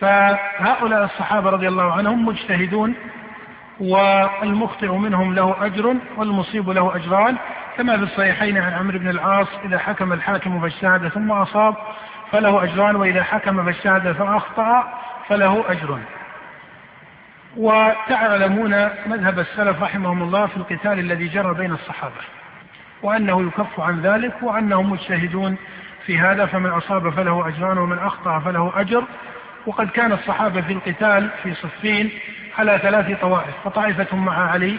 فهؤلاء 0.00 1.04
الصحابة 1.04 1.50
رضي 1.50 1.68
الله 1.68 1.92
عنهم 1.92 2.26
مجتهدون 2.26 2.94
والمخطئ 3.80 4.92
منهم 4.92 5.34
له 5.34 5.66
أجر 5.66 5.94
والمصيب 6.16 6.70
له 6.70 6.96
أجران 6.96 7.36
كما 7.76 7.96
في 7.96 8.02
الصحيحين 8.02 8.58
عن 8.58 8.72
عمرو 8.72 8.98
بن 8.98 9.08
العاص 9.08 9.46
إذا 9.64 9.78
حكم 9.78 10.12
الحاكم 10.12 10.60
فاجتهد 10.60 11.08
ثم 11.08 11.32
أصاب 11.32 11.74
فله 12.32 12.64
أجران 12.64 12.96
وإذا 12.96 13.22
حكم 13.22 13.64
فاجتهد 13.64 14.12
فأخطأ 14.12 14.84
فله 15.28 15.64
أجر. 15.68 15.98
وتعلمون 17.56 18.88
مذهب 19.06 19.38
السلف 19.38 19.82
رحمهم 19.82 20.22
الله 20.22 20.46
في 20.46 20.56
القتال 20.56 20.98
الذي 20.98 21.28
جرى 21.28 21.54
بين 21.54 21.72
الصحابة 21.72 22.14
وأنه 23.02 23.46
يكف 23.46 23.80
عن 23.80 24.00
ذلك 24.00 24.34
وأنهم 24.42 24.90
مجتهدون 24.90 25.56
في 26.06 26.18
هذا 26.18 26.46
فمن 26.46 26.70
أصاب 26.70 27.10
فله 27.10 27.48
أجران 27.48 27.78
ومن 27.78 27.98
أخطأ 27.98 28.38
فله 28.38 28.72
أجر 28.76 29.04
وقد 29.68 29.90
كان 29.90 30.12
الصحابة 30.12 30.60
في 30.60 30.72
القتال 30.72 31.30
في 31.42 31.54
صفين 31.54 32.10
على 32.58 32.78
ثلاث 32.82 33.20
طوائف 33.20 33.54
فطائفة 33.64 34.16
مع 34.16 34.50
علي 34.50 34.78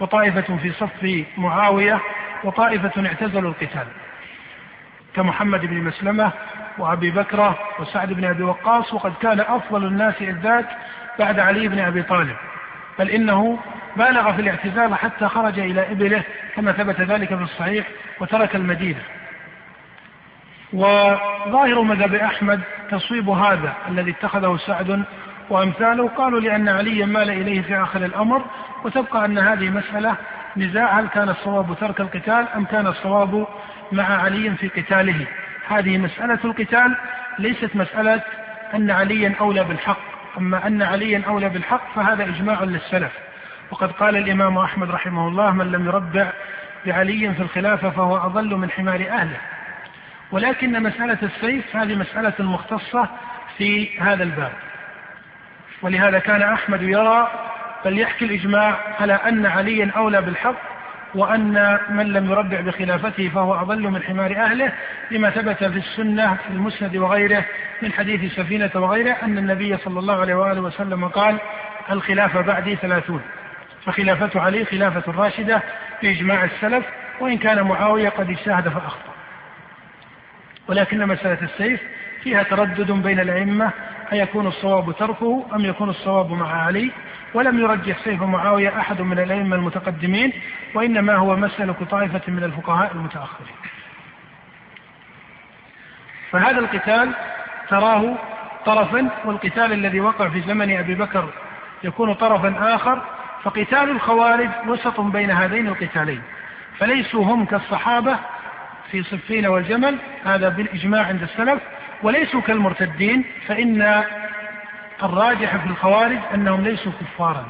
وطائفة 0.00 0.56
في 0.56 0.72
صف 0.72 1.24
معاوية 1.36 2.00
وطائفة 2.44 3.06
اعتزلوا 3.06 3.50
القتال 3.50 3.86
كمحمد 5.14 5.60
بن 5.60 5.76
مسلمة 5.76 6.32
وأبي 6.78 7.10
بكرة 7.10 7.58
وسعد 7.78 8.12
بن 8.12 8.24
أبي 8.24 8.42
وقاص 8.42 8.94
وقد 8.94 9.12
كان 9.22 9.40
أفضل 9.40 9.86
الناس 9.86 10.14
إذ 10.20 10.38
ذاك 10.38 10.66
بعد 11.18 11.38
علي 11.38 11.68
بن 11.68 11.78
أبي 11.78 12.02
طالب 12.02 12.36
بل 12.98 13.10
إنه 13.10 13.58
بالغ 13.96 14.32
في 14.32 14.40
الاعتزال 14.40 14.94
حتى 14.94 15.28
خرج 15.28 15.58
إلى 15.58 15.92
إبله 15.92 16.22
كما 16.56 16.72
ثبت 16.72 17.00
ذلك 17.00 17.28
في 17.28 17.42
الصحيح 17.42 17.86
وترك 18.20 18.56
المدينة. 18.56 19.00
وظاهر 20.72 21.82
مذهب 21.82 22.14
أحمد 22.14 22.60
تصويب 22.90 23.28
هذا 23.28 23.74
الذي 23.88 24.10
اتخذه 24.10 24.56
سعد 24.66 25.04
وأمثاله. 25.50 26.08
قالوا 26.08 26.40
لأن 26.40 26.68
عليا 26.68 27.06
مال 27.06 27.30
إليه 27.30 27.62
في 27.62 27.76
آخر 27.76 28.04
الأمر 28.04 28.44
وتبقى 28.84 29.24
أن 29.24 29.38
هذه 29.38 29.70
مسألة 29.70 30.16
نزاع 30.56 31.00
هل 31.00 31.08
كان 31.08 31.28
الصواب 31.28 31.76
ترك 31.80 32.00
القتال 32.00 32.48
أم 32.56 32.64
كان 32.64 32.86
الصواب 32.86 33.46
مع 33.92 34.04
علي 34.04 34.50
في 34.50 34.68
قتاله؟ 34.68 35.26
هذه 35.68 35.98
مسألة 35.98 36.38
القتال 36.44 36.96
ليست 37.38 37.76
مسألة 37.76 38.22
أن 38.74 38.90
عليا 38.90 39.34
أولى 39.40 39.64
بالحق. 39.64 39.98
أما 40.38 40.66
أن 40.66 40.82
عليا 40.82 41.22
أولى 41.28 41.48
بالحق 41.48 41.94
فهذا 41.94 42.24
إجماع 42.24 42.62
للسلف. 42.62 43.12
وقد 43.70 43.92
قال 43.92 44.16
الإمام 44.16 44.58
أحمد 44.58 44.90
رحمه 44.90 45.28
الله 45.28 45.50
من 45.50 45.72
لم 45.72 45.86
يربع 45.86 46.32
بعلي 46.86 47.34
في 47.34 47.42
الخلافة 47.42 47.90
فهو 47.90 48.16
أضل 48.16 48.56
من 48.56 48.70
حمار 48.70 49.06
أهله. 49.10 49.36
ولكن 50.32 50.82
مسألة 50.82 51.18
السيف 51.22 51.76
هذه 51.76 51.94
مسألة 51.94 52.34
مختصة 52.38 53.08
في 53.58 54.00
هذا 54.00 54.22
الباب. 54.22 54.52
ولهذا 55.82 56.18
كان 56.18 56.42
أحمد 56.42 56.82
يرى 56.82 57.30
بل 57.84 57.98
يحكي 57.98 58.24
الإجماع 58.24 58.78
على 59.00 59.12
أن 59.12 59.46
عليا 59.46 59.90
أولى 59.96 60.22
بالحق 60.22 60.56
وأن 61.14 61.78
من 61.90 62.12
لم 62.12 62.30
يربع 62.30 62.60
بخلافته 62.60 63.28
فهو 63.28 63.54
أضل 63.54 63.82
من 63.82 64.02
حمار 64.02 64.36
أهله 64.36 64.72
لما 65.10 65.30
ثبت 65.30 65.64
في 65.64 65.78
السنة 65.78 66.34
في 66.34 66.50
المسند 66.50 66.96
وغيره 66.96 67.44
من 67.82 67.92
حديث 67.92 68.32
سفينة 68.34 68.70
وغيره 68.74 69.16
أن 69.22 69.38
النبي 69.38 69.76
صلى 69.76 69.98
الله 69.98 70.20
عليه 70.20 70.34
وآله 70.34 70.60
وسلم 70.60 71.08
قال 71.08 71.38
الخلافة 71.90 72.40
بعدي 72.40 72.76
ثلاثون 72.76 73.22
فخلافة 73.84 74.40
علي 74.40 74.64
خلافة 74.64 75.12
راشدة 75.12 75.62
بإجماع 76.02 76.44
السلف 76.44 76.84
وإن 77.20 77.38
كان 77.38 77.62
معاوية 77.62 78.08
قد 78.08 78.30
اجتهد 78.30 78.68
فأخطأ. 78.68 79.07
ولكن 80.68 81.06
مسألة 81.06 81.42
السيف 81.42 81.80
فيها 82.22 82.42
تردد 82.42 82.90
بين 82.92 83.20
الأئمة 83.20 83.70
أيكون 84.12 84.46
الصواب 84.46 84.92
تركه 84.98 85.46
أم 85.54 85.64
يكون 85.64 85.90
الصواب 85.90 86.30
مع 86.30 86.64
علي؟ 86.64 86.90
ولم 87.34 87.58
يرجح 87.58 88.04
سيف 88.04 88.22
معاوية 88.22 88.80
أحد 88.80 89.00
من 89.00 89.18
الأئمة 89.18 89.56
المتقدمين 89.56 90.32
وإنما 90.74 91.14
هو 91.16 91.36
مسألة 91.36 91.76
طائفة 91.90 92.20
من 92.28 92.44
الفقهاء 92.44 92.92
المتأخرين. 92.92 93.54
فهذا 96.30 96.58
القتال 96.58 97.12
تراه 97.68 98.16
طرفا 98.66 99.10
والقتال 99.24 99.72
الذي 99.72 100.00
وقع 100.00 100.28
في 100.28 100.40
زمن 100.40 100.76
أبي 100.76 100.94
بكر 100.94 101.28
يكون 101.84 102.14
طرفا 102.14 102.74
آخر 102.74 103.02
فقتال 103.42 103.90
الخوارج 103.90 104.48
وسط 104.66 105.00
بين 105.00 105.30
هذين 105.30 105.66
القتالين 105.66 106.22
فليسوا 106.78 107.24
هم 107.24 107.44
كالصحابة 107.44 108.18
في 108.90 109.02
صفين 109.02 109.46
والجمل 109.46 109.96
هذا 110.24 110.48
بالإجماع 110.48 111.06
عند 111.06 111.22
السلف 111.22 111.62
وليسوا 112.02 112.40
كالمرتدين 112.40 113.24
فإن 113.46 114.02
الراجح 115.02 115.56
في 115.56 115.66
الخوارج 115.66 116.18
أنهم 116.34 116.64
ليسوا 116.64 116.92
كفارا 117.00 117.46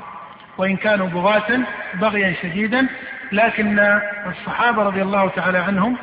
وإن 0.59 0.77
كانوا 0.77 1.09
بغاة 1.09 1.61
بغيا 1.95 2.35
شديدا 2.43 2.87
لكن 3.33 3.79
الصحابة 4.27 4.83
رضي 4.83 5.03
الله 5.03 5.29
تعالى 5.29 5.59
عنهم 5.59 5.97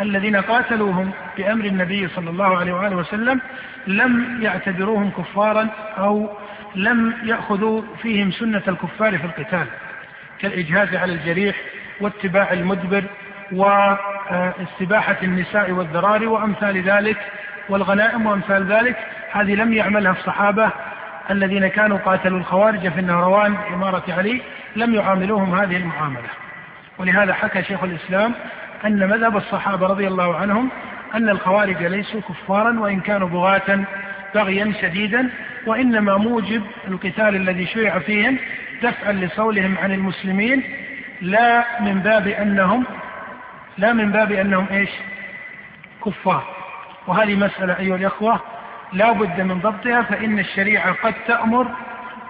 الذين 0.00 0.36
قاتلوهم 0.36 1.10
بأمر 1.36 1.64
النبي 1.64 2.08
صلى 2.08 2.30
الله 2.30 2.58
عليه 2.58 2.72
وآله 2.72 2.96
وسلم 2.96 3.40
لم 3.86 4.42
يعتبروهم 4.42 5.10
كفارا 5.10 5.68
أو 5.98 6.30
لم 6.74 7.14
يأخذوا 7.24 7.82
فيهم 8.02 8.30
سنة 8.30 8.62
الكفار 8.68 9.18
في 9.18 9.24
القتال 9.24 9.66
كالإجهاز 10.38 10.94
على 10.94 11.12
الجريح 11.12 11.56
واتباع 12.00 12.52
المدبر 12.52 13.04
وإستباحة 13.52 15.16
النساء 15.22 15.70
والذراري 15.70 16.26
وأمثال 16.26 16.82
ذلك 16.82 17.16
والغنائم 17.68 18.26
وأمثال 18.26 18.72
ذلك 18.72 18.96
هذه 19.32 19.54
لم 19.54 19.72
يعملها 19.72 20.12
الصحابة 20.12 20.70
الذين 21.30 21.68
كانوا 21.68 21.98
قاتلوا 21.98 22.38
الخوارج 22.38 22.88
في 22.88 23.00
النهروان 23.00 23.56
إمارة 23.74 24.02
علي 24.08 24.40
لم 24.76 24.94
يعاملوهم 24.94 25.54
هذه 25.54 25.76
المعاملة. 25.76 26.28
ولهذا 26.98 27.34
حكى 27.34 27.62
شيخ 27.62 27.82
الإسلام 27.82 28.34
أن 28.84 29.08
مذهب 29.08 29.36
الصحابة 29.36 29.86
رضي 29.86 30.06
الله 30.06 30.36
عنهم 30.36 30.68
أن 31.14 31.28
الخوارج 31.28 31.82
ليسوا 31.82 32.20
كفارا 32.20 32.80
وإن 32.80 33.00
كانوا 33.00 33.28
بغاة 33.28 33.84
بغيا 34.34 34.72
شديدا 34.82 35.30
وإنما 35.66 36.16
موجب 36.16 36.62
القتال 36.88 37.36
الذي 37.36 37.66
شرع 37.66 37.98
فيهم 37.98 38.38
دفعا 38.82 39.12
لصولهم 39.12 39.78
عن 39.78 39.92
المسلمين 39.92 40.62
لا 41.20 41.64
من 41.80 42.00
باب 42.00 42.26
أنهم 42.26 42.84
لا 43.78 43.92
من 43.92 44.12
باب 44.12 44.32
أنهم 44.32 44.66
إيش؟ 44.70 44.90
كفار. 46.04 46.56
وهذه 47.06 47.34
مسألة 47.34 47.78
أيها 47.78 47.96
الأخوة 47.96 48.40
لا 48.92 49.12
بد 49.12 49.40
من 49.40 49.60
ضبطها 49.60 50.02
فإن 50.02 50.38
الشريعة 50.38 50.92
قد 50.92 51.14
تأمر 51.26 51.68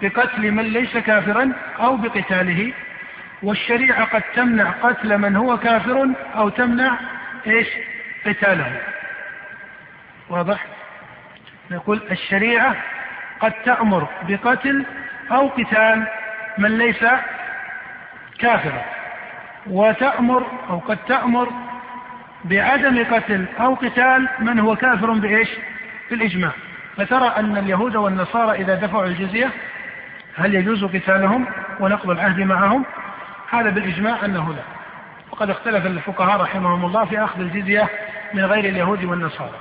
بقتل 0.03 0.51
من 0.51 0.65
ليس 0.65 0.97
كافرا 0.97 1.53
أو 1.79 1.97
بقتاله 1.97 2.73
والشريعة 3.43 4.05
قد 4.05 4.23
تمنع 4.35 4.71
قتل 4.71 5.19
من 5.19 5.37
هو 5.37 5.59
كافر 5.59 6.09
أو 6.35 6.49
تمنع 6.49 6.99
إيش؟ 7.47 7.69
قتاله. 8.27 8.81
واضح؟ 10.29 10.67
نقول 11.71 12.03
الشريعة 12.11 12.77
قد 13.41 13.53
تأمر 13.53 14.09
بقتل 14.29 14.85
أو 15.31 15.49
قتال 15.49 16.07
من 16.59 16.79
ليس 16.79 17.05
كافرا. 18.39 18.96
وتأمر 19.71 20.47
أو 20.71 20.79
قد 20.79 20.99
تأمر 21.09 21.49
بعدم 22.45 23.05
قتل 23.15 23.45
أو 23.61 23.75
قتال 23.75 24.29
من 24.39 24.59
هو 24.59 24.77
كافر 24.77 25.11
بإيش؟ 25.13 25.49
بالإجماع. 26.11 26.51
فترى 26.97 27.29
أن 27.37 27.57
اليهود 27.57 27.97
والنصارى 27.97 28.63
إذا 28.63 28.75
دفعوا 28.75 29.05
الجزية 29.05 29.51
هل 30.37 30.55
يجوز 30.55 30.85
قتالهم 30.85 31.47
ونقض 31.81 32.11
العهد 32.11 32.41
معهم؟ 32.41 32.85
هذا 33.51 33.71
بالإجماع 33.71 34.25
أنه 34.25 34.53
لا. 34.53 34.63
وقد 35.31 35.51
اختلف 35.51 35.87
الفقهاء 35.87 36.41
رحمهم 36.41 36.85
الله 36.85 37.05
في 37.05 37.25
أخذ 37.25 37.41
الجزية 37.41 37.89
من 38.35 38.45
غير 38.45 38.65
اليهود 38.65 39.05
والنصارى. 39.05 39.59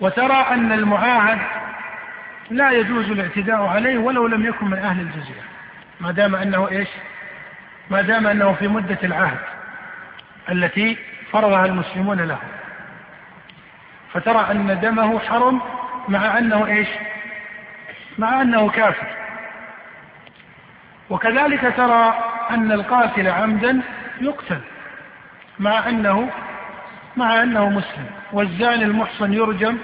وترى 0.00 0.46
أن 0.50 0.72
المعاهد 0.72 1.38
لا 2.50 2.70
يجوز 2.70 3.10
الاعتداء 3.10 3.62
عليه 3.62 3.98
ولو 3.98 4.26
لم 4.26 4.46
يكن 4.46 4.66
من 4.66 4.78
أهل 4.78 5.00
الجزية. 5.00 5.42
ما 6.00 6.12
دام 6.12 6.34
أنه 6.34 6.68
إيش؟ 6.68 6.88
ما 7.92 8.02
دام 8.02 8.26
أنه 8.26 8.52
في 8.52 8.68
مدة 8.68 8.98
العهد 9.04 9.38
التي 10.50 10.98
فرضها 11.32 11.66
المسلمون 11.66 12.20
له. 12.20 12.38
فترى 14.12 14.46
أن 14.50 14.80
دمه 14.80 15.18
حرم 15.18 15.60
مع 16.08 16.38
أنه 16.38 16.66
إيش؟ 16.66 16.88
مع 18.18 18.42
أنه 18.42 18.70
كافر. 18.70 19.06
وكذلك 21.10 21.74
ترى 21.76 22.14
أن 22.50 22.72
القاتل 22.72 23.28
عمدا 23.28 23.80
يقتل 24.20 24.60
مع 25.58 25.88
أنه 25.88 26.30
مع 27.16 27.42
أنه 27.42 27.68
مسلم. 27.68 28.06
والزاني 28.32 28.84
المحصن 28.84 29.32
يرجم 29.32 29.78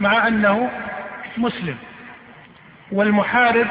مع 0.00 0.28
أنه 0.28 0.70
مسلم. 1.38 1.76
والمحارب 2.92 3.66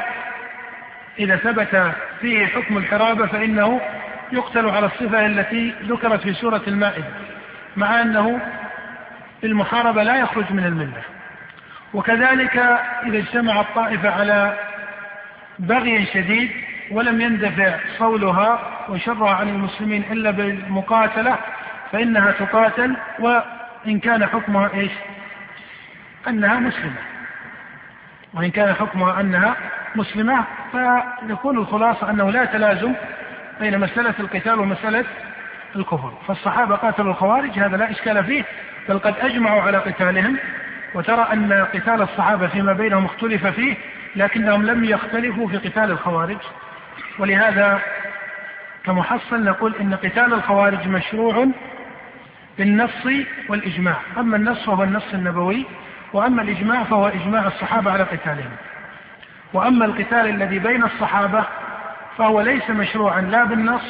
إذا 1.18 1.36
ثبت 1.36 1.92
فيه 2.20 2.46
حكم 2.46 2.78
الحرابة 2.78 3.26
فإنه 3.26 3.80
يقتل 4.32 4.68
على 4.68 4.86
الصفة 4.86 5.26
التي 5.26 5.74
ذكرت 5.82 6.20
في 6.20 6.34
سورة 6.34 6.62
المائدة 6.66 7.06
مع 7.76 8.02
أنه 8.02 8.40
بالمحاربة 9.42 10.02
لا 10.02 10.16
يخرج 10.16 10.44
من 10.50 10.64
الملة. 10.64 11.02
وكذلك 11.94 12.56
إذا 13.06 13.18
اجتمع 13.18 13.60
الطائفة 13.60 14.10
على 14.10 14.58
بغي 15.58 16.06
شديد 16.06 16.50
ولم 16.90 17.20
يندفع 17.20 17.78
صولها 17.98 18.60
وشرها 18.88 19.34
عن 19.34 19.48
المسلمين 19.48 20.04
إلا 20.12 20.30
بالمقاتلة 20.30 21.38
فإنها 21.92 22.32
تقاتل 22.32 22.96
وإن 23.18 24.00
كان 24.00 24.26
حكمها 24.26 24.70
إيش؟ 24.74 24.92
أنها 26.28 26.60
مسلمة. 26.60 27.00
وإن 28.34 28.50
كان 28.50 28.74
حكمها 28.74 29.20
أنها 29.20 29.56
مسلمة 29.94 30.44
فيكون 30.72 31.58
الخلاصة 31.58 32.10
أنه 32.10 32.30
لا 32.30 32.44
تلازم 32.44 32.92
بين 33.60 33.78
مسألة 33.80 34.14
القتال 34.20 34.60
ومسألة 34.60 35.04
الكفر. 35.76 36.12
فالصحابة 36.28 36.76
قاتلوا 36.76 37.10
الخوارج 37.10 37.58
هذا 37.58 37.76
لا 37.76 37.90
إشكال 37.90 38.24
فيه 38.24 38.44
بل 38.88 38.98
قد 38.98 39.14
أجمعوا 39.20 39.62
على 39.62 39.78
قتالهم. 39.78 40.36
وترى 40.94 41.28
أن 41.32 41.52
قتال 41.74 42.02
الصحابة 42.02 42.46
فيما 42.46 42.72
بينهم 42.72 43.04
اختلف 43.04 43.46
فيه 43.46 43.76
لكنهم 44.16 44.62
لم 44.62 44.84
يختلفوا 44.84 45.48
في 45.48 45.56
قتال 45.56 45.90
الخوارج. 45.90 46.38
ولهذا 47.18 47.80
كمحصل 48.84 49.44
نقول 49.44 49.74
إن 49.80 49.94
قتال 49.94 50.34
الخوارج 50.34 50.88
مشروع 50.88 51.46
بالنص 52.58 53.06
والإجماع. 53.48 53.96
أما 54.18 54.36
النص 54.36 54.66
فهو 54.66 54.82
النص 54.82 55.14
النبوي 55.14 55.66
وأما 56.12 56.42
الإجماع 56.42 56.84
فهو 56.84 57.08
إجماع 57.08 57.46
الصحابة 57.46 57.90
على 57.92 58.02
قتالهم. 58.02 58.50
وأما 59.56 59.84
القتال 59.84 60.26
الذي 60.28 60.58
بين 60.58 60.84
الصحابة 60.84 61.44
فهو 62.18 62.40
ليس 62.40 62.70
مشروعا 62.70 63.20
لا 63.20 63.44
بالنص 63.44 63.82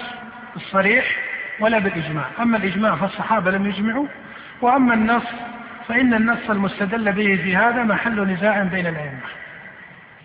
الصريح 0.57 1.17
ولا 1.61 1.79
بالإجماع. 1.79 2.25
أما 2.41 2.57
الإجماع 2.57 2.97
فالصحابة 2.97 3.51
لم 3.51 3.67
يجمعوا 3.67 4.07
وأما 4.61 4.95
النص 4.95 5.27
فإن 5.89 6.15
النص 6.15 6.51
المستدل 6.51 7.13
به 7.13 7.41
في 7.45 7.57
هذا 7.57 7.83
محل 7.83 8.21
نزاع 8.21 8.63
بين 8.63 8.87
الأئمة. 8.87 9.21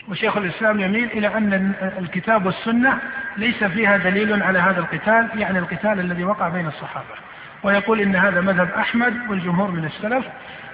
وشيخ 0.10 0.38
الإسلام 0.38 0.80
يميل 0.80 1.12
إلى 1.12 1.28
أن 1.28 1.74
الكتاب 2.00 2.46
والسنة 2.46 3.00
ليس 3.38 3.64
فيها 3.64 3.98
دليل 3.98 4.44
على 4.44 4.60
هذا 4.60 4.80
القتال 4.80 5.30
يعني 5.36 5.60
القتال 5.60 6.00
الذي 6.00 6.24
وقع 6.24 6.50
بين 6.50 6.68
الصحابة. 6.68 7.31
ويقول 7.64 8.02
إن 8.02 8.16
هذا 8.16 8.42
مذهب 8.42 8.70
أحمد 8.72 9.14
والجمهور 9.30 9.72
من 9.72 9.86
السلف 9.86 10.26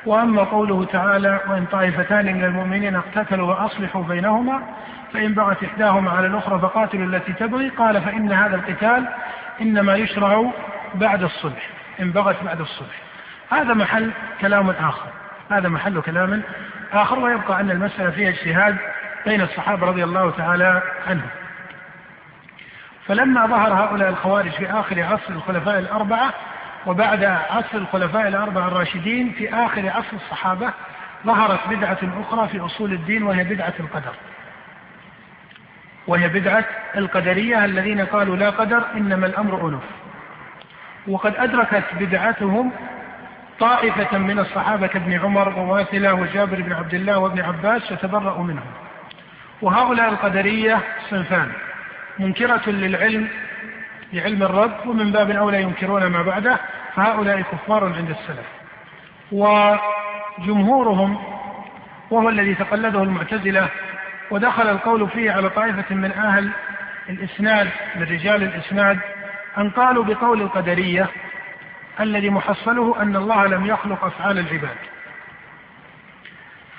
وأما 0.06 0.44
قوله 0.44 0.86
تعالى 0.86 1.40
وإن 1.48 1.66
طائفتان 1.66 2.26
من 2.26 2.44
المؤمنين 2.44 2.96
اقتتلوا 2.96 3.54
وأصلحوا 3.54 4.04
بينهما 4.04 4.64
فإن 5.14 5.34
بغت 5.34 5.64
إحداهما 5.64 6.12
على 6.12 6.28
الأخرى 6.28 6.60
فقاتلوا 6.60 7.06
التي 7.06 7.34
تبغي 7.34 7.70
قال 7.70 8.02
فإن 8.02 8.32
هذا 8.32 8.56
القتال 8.56 9.08
إنما 9.62 9.96
يشرع 9.96 10.52
بعد 10.96 11.24
الصلح 11.24 11.70
إن 12.02 12.12
بغت 12.12 12.44
بعد 12.44 12.62
الصلح. 12.62 12.96
هذا 13.50 13.74
محل 13.74 14.12
كلام 14.42 14.70
آخر 14.70 15.10
هذا 15.52 15.70
محل 15.70 16.02
كلام 16.02 16.42
آخر 16.94 17.20
ويبقى 17.20 17.62
أن 17.62 17.72
المسألة 17.72 18.10
فيها 18.10 18.30
اجتهاد 18.30 18.78
بين 19.26 19.42
الصحابة 19.42 19.88
رضي 19.88 20.04
الله 20.04 20.32
تعالى 20.32 20.82
عنهم. 21.08 21.30
فلما 23.08 23.46
ظهر 23.46 23.74
هؤلاء 23.74 24.10
الخوارج 24.10 24.52
في 24.52 24.72
آخر 24.72 25.04
عصر 25.04 25.34
الخلفاء 25.34 25.80
الأربعة 25.80 26.34
وبعد 26.88 27.24
عصر 27.24 27.78
الخلفاء 27.78 28.28
الأربعة 28.28 28.68
الراشدين 28.68 29.32
في 29.32 29.54
آخر 29.54 29.90
عصر 29.90 30.14
الصحابة 30.14 30.74
ظهرت 31.26 31.60
بدعة 31.70 31.98
أخرى 32.22 32.48
في 32.48 32.60
أصول 32.60 32.94
الدين 32.94 33.24
وهي 33.24 33.44
بدعة 33.44 33.74
القدر. 33.80 34.14
وهي 36.08 36.28
بدعة 36.28 36.66
القدرية 36.96 37.66
الذين 37.66 38.02
قالوا 38.02 38.36
لا 38.36 38.50
قدر 38.50 38.84
إنما 38.96 39.28
الأمر 39.28 39.70
أنف. 39.70 39.84
وقد 41.08 41.34
أدركت 41.36 41.84
بدعتهم 42.00 42.72
طائفة 43.60 44.18
من 44.18 44.40
الصحابة 44.40 44.88
كابن 44.88 45.14
عمر 45.20 45.60
وواثلة 45.60 46.14
وجابر 46.14 46.62
بن 46.62 46.74
عبد 46.74 46.94
الله 46.94 47.18
وابن 47.18 47.42
عباس 47.42 47.94
فتبرأوا 47.94 48.44
منهم. 48.44 48.72
وهؤلاء 49.62 50.10
القدرية 50.10 50.80
صنفان 51.10 51.52
منكرة 52.20 52.70
للعلم 52.70 53.28
لعلم 54.14 54.44
الرب 54.44 54.88
ومن 54.88 55.12
باب 55.12 55.32
أولى 55.32 55.62
ينكرون 55.62 56.06
ما 56.08 56.22
بعده. 56.22 56.60
فهؤلاء 56.98 57.42
كفار 57.42 57.94
عند 57.94 58.10
السلف. 58.10 58.46
وجمهورهم 59.32 61.18
وهو 62.12 62.30
الذي 62.30 62.56
تقلده 62.56 63.04
المعتزلة 63.04 63.70
ودخل 64.32 64.70
القول 64.70 65.10
فيه 65.10 65.32
على 65.32 65.50
طائفة 65.50 65.96
من 65.96 66.12
أهل 66.12 66.52
الإسناد 67.10 67.70
من 67.96 68.04
رجال 68.04 68.44
الإسناد 68.44 69.00
أن 69.58 69.70
قالوا 69.70 70.04
بقول 70.04 70.42
القدرية 70.42 71.08
الذي 72.00 72.30
محصله 72.30 73.02
أن 73.02 73.16
الله 73.16 73.48
لم 73.48 73.66
يخلق 73.66 74.06
أفعال 74.06 74.40
العباد. 74.40 74.78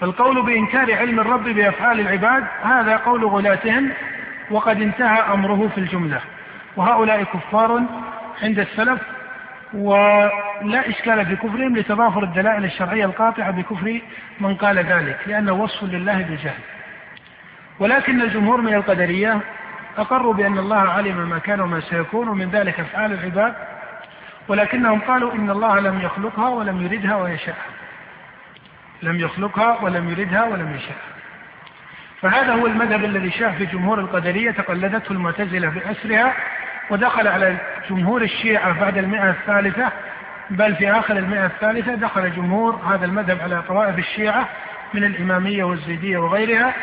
فالقول 0.00 0.42
بإنكار 0.42 0.94
علم 0.94 1.20
الرب 1.20 1.44
بأفعال 1.44 2.00
العباد 2.00 2.44
هذا 2.62 2.96
قول 2.96 3.24
غلاتهم 3.24 3.92
وقد 4.50 4.82
انتهى 4.82 5.20
أمره 5.20 5.68
في 5.74 5.78
الجملة. 5.78 6.20
وهؤلاء 6.76 7.22
كفار 7.22 7.82
عند 8.42 8.58
السلف 8.58 9.00
ولا 9.74 10.88
إشكال 10.88 11.26
في 11.26 11.36
كفرهم 11.36 11.76
لتضافر 11.76 12.22
الدلائل 12.22 12.64
الشرعية 12.64 13.04
القاطعة 13.04 13.50
بكفر 13.50 14.00
من 14.40 14.54
قال 14.54 14.78
ذلك 14.78 15.18
لأنه 15.26 15.52
وصف 15.52 15.82
لله 15.82 16.22
بالجهل. 16.22 16.60
ولكن 17.78 18.22
الجمهور 18.22 18.60
من 18.60 18.74
القدرية 18.74 19.40
أقروا 19.98 20.34
بأن 20.34 20.58
الله 20.58 20.88
علم 20.90 21.28
ما 21.30 21.38
كان 21.38 21.60
وما 21.60 21.80
سيكون 21.80 22.28
ومن 22.28 22.50
ذلك 22.50 22.80
أفعال 22.80 23.12
العباد 23.12 23.54
ولكنهم 24.48 25.00
قالوا 25.00 25.32
إن 25.32 25.50
الله 25.50 25.80
لم 25.80 26.00
يخلقها 26.00 26.48
ولم 26.48 26.82
يردها 26.82 27.16
ويشاءها. 27.16 27.66
لم 29.02 29.20
يخلقها 29.20 29.78
ولم 29.82 30.10
يردها 30.10 30.44
ولم 30.44 30.74
يشاءها. 30.76 31.08
فهذا 32.20 32.52
هو 32.54 32.66
المذهب 32.66 33.04
الذي 33.04 33.30
شاع 33.30 33.50
في 33.50 33.66
جمهور 33.66 34.00
القدرية 34.00 34.50
تقلدته 34.50 35.12
المعتزلة 35.12 35.68
بأسرها 35.68 36.34
ودخل 36.90 37.28
على 37.28 37.56
جمهور 37.90 38.22
الشيعة 38.22 38.80
بعد 38.80 38.98
المئة 38.98 39.30
الثالثة 39.30 39.92
بل 40.50 40.76
في 40.76 40.90
آخر 40.90 41.16
المئة 41.16 41.46
الثالثة 41.46 41.94
دخل 41.94 42.32
جمهور 42.32 42.74
هذا 42.74 43.04
المذهب 43.04 43.40
على 43.40 43.62
طوائف 43.62 43.98
الشيعة 43.98 44.48
من 44.94 45.04
الإمامية 45.04 45.64
والزيدية 45.64 46.18
وغيرها 46.18 46.74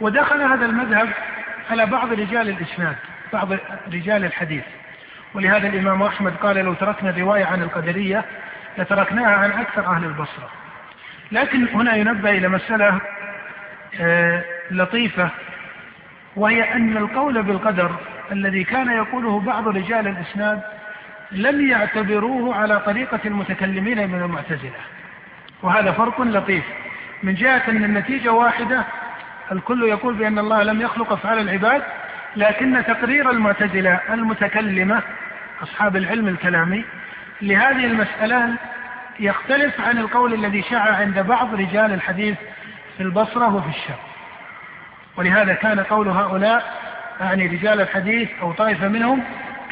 ودخل 0.00 0.42
هذا 0.42 0.66
المذهب 0.66 1.08
على 1.70 1.86
بعض 1.86 2.12
رجال 2.12 2.48
الإسناد 2.48 2.96
بعض 3.32 3.52
رجال 3.92 4.24
الحديث. 4.24 4.64
ولهذا 5.34 5.68
الإمام 5.68 6.02
أحمد 6.02 6.36
قال 6.36 6.56
لو 6.56 6.74
تركنا 6.74 7.10
الرواية 7.10 7.44
عن 7.44 7.62
القدرية 7.62 8.24
لتركناها 8.78 9.36
عن 9.36 9.50
أكثر 9.50 9.86
أهل 9.86 10.04
البصرة. 10.04 10.50
لكن 11.32 11.68
هنا 11.68 11.96
ينبه 11.96 12.30
إلى 12.30 12.48
مسألة 12.48 13.00
آه، 14.00 14.44
لطيفة 14.70 15.30
وهي 16.36 16.74
أن 16.74 16.96
القول 16.96 17.42
بالقدر 17.42 17.96
الذي 18.32 18.64
كان 18.64 18.90
يقوله 18.90 19.40
بعض 19.40 19.68
رجال 19.68 20.06
الإسناد 20.08 20.60
لم 21.32 21.68
يعتبروه 21.68 22.54
على 22.54 22.80
طريقة 22.80 23.20
المتكلمين 23.24 24.10
من 24.10 24.22
المعتزلة. 24.22 24.80
وهذا 25.62 25.92
فرق 25.92 26.20
لطيف. 26.20 26.64
من 27.22 27.34
جهة 27.34 27.62
أن 27.68 27.84
النتيجة 27.84 28.32
واحدة 28.32 28.84
الكل 29.52 29.82
يقول 29.82 30.14
بأن 30.14 30.38
الله 30.38 30.62
لم 30.62 30.80
يخلق 30.80 31.12
أفعال 31.12 31.38
العباد 31.38 31.82
لكن 32.36 32.84
تقرير 32.86 33.30
المعتزلة 33.30 34.00
المتكلمة 34.10 35.02
أصحاب 35.62 35.96
العلم 35.96 36.28
الكلامي 36.28 36.84
لهذه 37.42 37.84
المسألة 37.84 38.54
يختلف 39.20 39.80
عن 39.80 39.98
القول 39.98 40.34
الذي 40.34 40.62
شاع 40.62 40.96
عند 40.96 41.18
بعض 41.18 41.54
رجال 41.54 41.92
الحديث 41.92 42.36
في 42.96 43.02
البصرة 43.02 43.54
وفي 43.54 43.68
الشام 43.68 43.96
ولهذا 45.16 45.54
كان 45.54 45.80
قول 45.80 46.08
هؤلاء 46.08 46.87
يعني 47.20 47.46
رجال 47.46 47.80
الحديث 47.80 48.28
أو 48.42 48.52
طائفة 48.52 48.88
منهم 48.88 49.22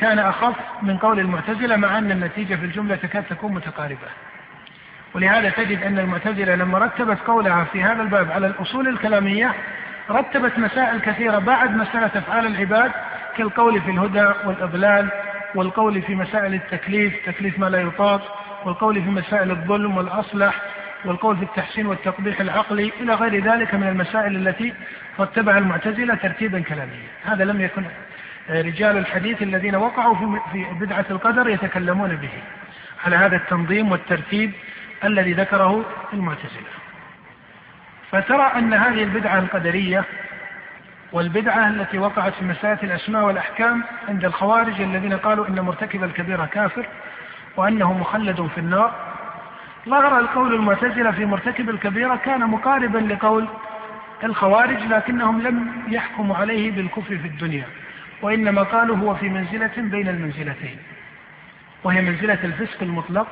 كان 0.01 0.19
أخف 0.19 0.57
من 0.83 0.97
قول 0.99 1.21
المعتزلة 1.21 1.77
مع 1.77 1.99
أن 1.99 2.11
النتيجة 2.11 2.55
في 2.55 2.65
الجملة 2.65 2.97
تكاد 2.97 3.25
تكون 3.25 3.53
متقاربة. 3.55 4.09
ولهذا 5.15 5.51
تجد 5.51 5.83
أن 5.83 5.99
المعتزلة 5.99 6.55
لما 6.55 6.79
رتبت 6.79 7.19
قولها 7.27 7.65
في 7.65 7.83
هذا 7.83 8.03
الباب 8.03 8.31
على 8.31 8.47
الأصول 8.47 8.89
الكلامية 8.89 9.55
رتبت 10.11 10.59
مسائل 10.59 11.01
كثيرة 11.01 11.39
بعد 11.39 11.77
مسألة 11.77 12.11
أفعال 12.15 12.47
العباد 12.47 12.91
كالقول 13.37 13.81
في 13.81 13.91
الهدى 13.91 14.33
والإضلال 14.45 15.09
والقول 15.55 16.03
في 16.03 16.15
مسائل 16.15 16.55
التكليف 16.55 17.15
تكليف 17.27 17.59
ما 17.59 17.67
لا 17.67 17.81
يطاق 17.81 18.39
والقول 18.65 18.95
في 18.95 19.11
مسائل 19.11 19.51
الظلم 19.51 19.97
والأصلح 19.97 20.63
والقول 21.07 21.37
في 21.37 21.43
التحسين 21.43 21.87
والتقبيح 21.87 22.41
العقلي 22.41 22.93
إلى 23.01 23.15
غير 23.15 23.45
ذلك 23.45 23.75
من 23.75 23.89
المسائل 23.89 24.49
التي 24.49 24.75
رتبها 25.21 25.59
المعتزلة 25.59 26.15
ترتيبا 26.15 26.61
كلاميا. 26.61 27.09
هذا 27.25 27.45
لم 27.45 27.61
يكن 27.61 27.85
رجال 28.51 28.97
الحديث 28.97 29.43
الذين 29.43 29.77
وقعوا 29.77 30.39
في 30.53 30.65
بدعة 30.81 31.05
القدر 31.11 31.49
يتكلمون 31.49 32.17
به 32.17 32.31
على 33.05 33.17
هذا 33.17 33.37
التنظيم 33.37 33.93
والترتيب 33.93 34.53
الذي 35.05 35.33
ذكره 35.33 35.85
المعتزلة. 36.13 36.71
فترى 38.11 38.53
أن 38.57 38.75
هذه 38.75 39.03
البدعة 39.03 39.39
القدرية 39.39 40.05
والبدعة 41.13 41.69
التي 41.69 41.99
وقعت 41.99 42.35
في 42.35 42.45
مسألة 42.45 42.79
الأسماء 42.83 43.25
والأحكام 43.25 43.85
عند 44.09 44.25
الخوارج 44.25 44.81
الذين 44.81 45.17
قالوا 45.17 45.49
إن 45.49 45.61
مرتكب 45.61 46.05
الكبيرة 46.05 46.45
كافر 46.45 46.87
وأنه 47.57 47.93
مخلد 47.93 48.49
في 48.55 48.59
النار 48.59 49.16
ظهر 49.89 50.19
القول 50.19 50.55
المعتزلة 50.55 51.11
في 51.11 51.25
مرتكب 51.25 51.71
الكبيرة 51.71 52.17
كان 52.17 52.41
مقاربا 52.41 52.99
لقول 52.99 53.49
الخوارج 54.25 54.83
لكنهم 54.83 55.43
لم 55.43 55.83
يحكموا 55.89 56.37
عليه 56.37 56.71
بالكفر 56.71 57.19
في 57.19 57.29
الدنيا 57.29 57.65
وإنما 58.23 58.63
قالوا 58.63 58.97
هو 58.97 59.15
في 59.15 59.29
منزلة 59.29 59.73
بين 59.77 60.09
المنزلتين 60.09 60.79
وهي 61.85 62.03
منزلة 62.03 62.39
الفسق 62.45 62.83
المطلق 62.83 63.27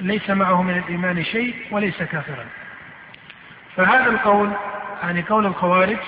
ليس 0.00 0.30
معه 0.30 0.62
من 0.62 0.78
الإيمان 0.78 1.24
شيء 1.24 1.54
وليس 1.70 2.02
كافرا. 2.02 2.44
فهذا 3.76 4.10
القول 4.10 4.50
يعني 5.02 5.22
قول 5.22 5.46
الخوارج 5.46 5.98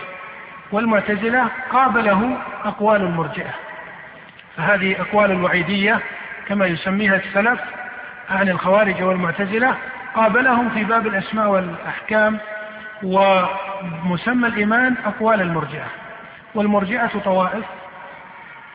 والمعتزلة 0.72 1.48
قابله 1.70 2.38
أقوال 2.64 3.02
المرجئة 3.02 3.54
فهذه 4.57 5.00
أقوال 5.00 5.30
الوعيدية 5.30 6.00
كما 6.48 6.66
يسميها 6.66 7.16
السلف 7.16 7.61
عن 8.30 8.48
الخوارج 8.48 9.02
والمعتزلة 9.02 9.76
قابلهم 10.14 10.70
في 10.70 10.84
باب 10.84 11.06
الأسماء 11.06 11.48
والأحكام 11.48 12.38
ومسمى 13.02 14.48
الإيمان 14.48 14.94
أقوال 15.06 15.40
المرجئة 15.40 15.86
والمرجئة 16.54 17.18
طوائف. 17.24 17.64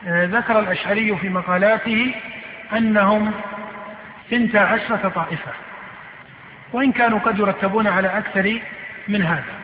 آه، 0.06 0.24
ذكر 0.24 0.58
الأشعري 0.58 1.16
في 1.16 1.28
مقالاته 1.28 2.14
أنهم 2.76 3.32
ثنتا 4.30 4.58
عشرة 4.58 5.08
طائفة 5.08 5.52
وإن 6.72 6.92
كانوا 6.92 7.18
قد 7.18 7.38
يرتبون 7.38 7.86
على 7.86 8.08
أكثر 8.08 8.60
من 9.08 9.22
هذا. 9.22 9.62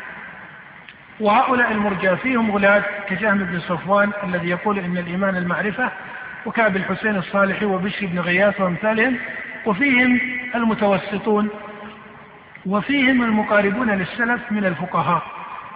وهؤلاء 1.20 1.72
المرجى 1.72 2.16
فيهم 2.16 2.51
غلاة 2.51 2.84
كجهم 3.09 3.39
بن 3.39 3.61
صفوان 3.61 4.12
الذي 4.24 4.49
يقول 4.49 4.78
إن 4.78 4.99
الإيمان 4.99 5.36
المعرفة 5.36 5.91
وكعب 6.47 6.76
الحسين 6.76 7.16
الصالحي 7.16 7.64
وبشر 7.64 8.07
بن 8.07 8.18
غياث 8.18 8.61
وأمثالهم 8.61 9.18
وفيهم 9.69 10.21
المتوسطون 10.55 11.49
وفيهم 12.66 13.23
المقاربون 13.23 13.91
للسلف 13.91 14.53
من 14.53 14.64
الفقهاء 14.64 15.23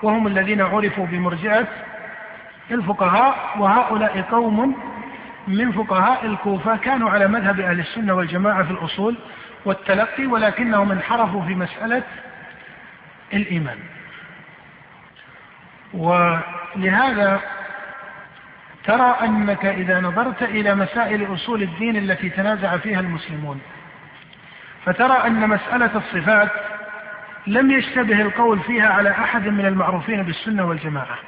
وهم 0.02 0.26
الذين 0.26 0.60
عرفوا 0.60 1.06
بمرجئة 1.06 1.66
الفقهاء 2.70 3.56
وهؤلاء 3.58 4.20
قوم 4.30 4.76
من 5.48 5.72
فقهاء 5.72 6.26
الكوفة 6.26 6.76
كانوا 6.76 7.10
على 7.10 7.28
مذهب 7.28 7.60
أهل 7.60 7.80
السنة 7.80 8.14
والجماعة 8.14 8.64
في 8.64 8.70
الأصول 8.70 9.16
والتلقي 9.64 10.26
ولكنهم 10.26 10.90
انحرفوا 10.92 11.42
في 11.42 11.54
مسألة 11.54 12.02
الإيمان. 13.32 13.78
ولهذا 15.94 17.40
ترى 18.84 19.16
أنك 19.22 19.66
إذا 19.66 20.00
نظرت 20.00 20.42
إلى 20.42 20.74
مسائل 20.74 21.34
أصول 21.34 21.62
الدين 21.62 21.96
التي 21.96 22.28
تنازع 22.28 22.76
فيها 22.76 23.00
المسلمون 23.00 23.60
فترى 24.86 25.26
أن 25.26 25.48
مسألة 25.48 25.90
الصفات 25.96 26.50
لم 27.46 27.70
يشتبه 27.70 28.22
القول 28.22 28.60
فيها 28.60 28.88
على 28.88 29.10
أحد 29.10 29.48
من 29.48 29.66
المعروفين 29.66 30.22
بالسنة 30.22 30.64
والجماعة. 30.64 31.18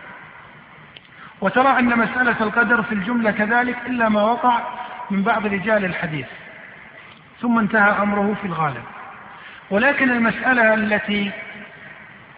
وترى 1.41 1.79
أن 1.79 1.99
مسألة 1.99 2.37
القدر 2.41 2.83
في 2.83 2.93
الجملة 2.93 3.31
كذلك 3.31 3.77
إلا 3.87 4.09
ما 4.09 4.23
وقع 4.23 4.61
من 5.11 5.23
بعض 5.23 5.47
رجال 5.47 5.85
الحديث. 5.85 6.27
ثم 7.41 7.59
انتهى 7.59 8.03
أمره 8.03 8.37
في 8.41 8.47
الغالب. 8.47 8.85
ولكن 9.71 10.11
المسألة 10.11 10.75
التي 10.75 11.31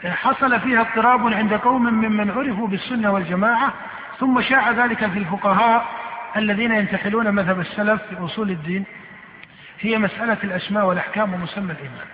حصل 0.05 0.61
فيها 0.61 0.81
اضطراب 0.81 1.35
عند 1.35 1.55
قوم 1.55 1.83
ممن 1.83 2.31
عرفوا 2.31 2.69
بالسنة 2.69 3.13
والجماعة 3.13 3.73
ثم 4.19 4.43
شاع 4.43 4.71
ذلك 4.71 5.07
في 5.07 5.19
الفقهاء 5.19 5.87
الذين 6.37 6.73
ينتحلون 6.73 7.35
مذهب 7.35 7.61
السلف 7.61 8.03
في 8.03 8.25
أصول 8.25 8.51
الدين 8.51 8.85
هي 9.81 9.99
مسألة 9.99 10.39
الأسماء 10.45 10.87
والأحكام 10.87 11.35
ومسمى 11.35 11.73
الإيمان. 11.73 12.07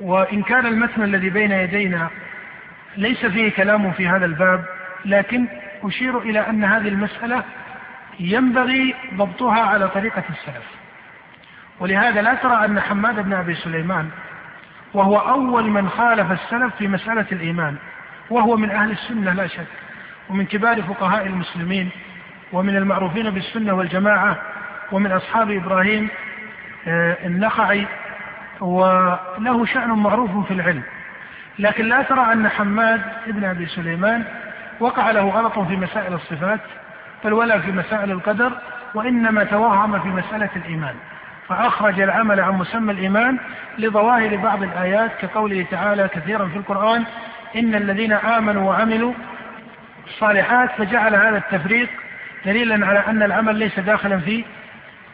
وإن 0.00 0.42
كان 0.42 0.66
المتن 0.66 1.02
الذي 1.02 1.30
بين 1.30 1.50
يدينا 1.52 2.10
ليس 2.96 3.26
فيه 3.26 3.50
كلام 3.50 3.92
في 3.92 4.08
هذا 4.08 4.24
الباب 4.24 4.64
لكن 5.04 5.46
أشير 5.82 6.18
إلى 6.18 6.40
أن 6.40 6.64
هذه 6.64 6.88
المسألة 6.88 7.44
ينبغي 8.20 8.94
ضبطها 9.14 9.60
على 9.60 9.88
طريقة 9.88 10.24
السلف. 10.30 10.64
ولهذا 11.80 12.22
لا 12.22 12.34
ترى 12.34 12.64
أن 12.64 12.80
حماد 12.80 13.20
بن 13.24 13.32
أبي 13.32 13.54
سليمان 13.54 14.10
وهو 14.94 15.18
أول 15.18 15.70
من 15.70 15.88
خالف 15.88 16.32
السلف 16.32 16.74
في 16.74 16.88
مسألة 16.88 17.26
الإيمان 17.32 17.76
وهو 18.30 18.56
من 18.56 18.70
أهل 18.70 18.90
السنة 18.90 19.32
لا 19.32 19.46
شك 19.46 19.66
ومن 20.28 20.46
كبار 20.46 20.82
فقهاء 20.82 21.26
المسلمين 21.26 21.90
ومن 22.52 22.76
المعروفين 22.76 23.30
بالسنة 23.30 23.72
والجماعة 23.72 24.38
ومن 24.92 25.12
أصحاب 25.12 25.50
إبراهيم 25.50 26.08
آه، 26.88 27.16
النخعي 27.26 27.86
وله 28.60 29.66
شأن 29.66 29.88
معروف 29.88 30.46
في 30.46 30.54
العلم. 30.54 30.82
لكن 31.58 31.84
لا 31.84 32.02
ترى 32.02 32.32
أن 32.32 32.48
حماد 32.48 33.00
بن 33.26 33.44
أبي 33.44 33.66
سليمان 33.66 34.24
وقع 34.80 35.10
له 35.10 35.28
غلط 35.28 35.58
في 35.58 35.76
مسائل 35.76 36.14
الصفات 36.14 36.60
بل 37.24 37.32
ولا 37.32 37.60
في 37.60 37.72
مسائل 37.72 38.10
القدر 38.10 38.52
وإنما 38.94 39.44
توهم 39.44 40.00
في 40.00 40.08
مسألة 40.08 40.50
الإيمان. 40.56 40.94
فأخرج 41.48 42.00
العمل 42.00 42.40
عن 42.40 42.52
مسمى 42.52 42.92
الإيمان 42.92 43.38
لظواهر 43.78 44.36
بعض 44.36 44.62
الآيات 44.62 45.10
كقوله 45.20 45.66
تعالى 45.70 46.08
كثيرا 46.08 46.46
في 46.48 46.56
القرآن 46.56 47.04
إن 47.56 47.74
الذين 47.74 48.12
آمنوا 48.12 48.70
وعملوا 48.70 49.12
الصالحات 50.06 50.70
فجعل 50.78 51.14
هذا 51.14 51.36
التفريق 51.36 51.88
دليلا 52.46 52.86
على 52.86 52.98
أن 52.98 53.22
العمل 53.22 53.56
ليس 53.56 53.80
داخلا 53.80 54.18
في 54.18 54.44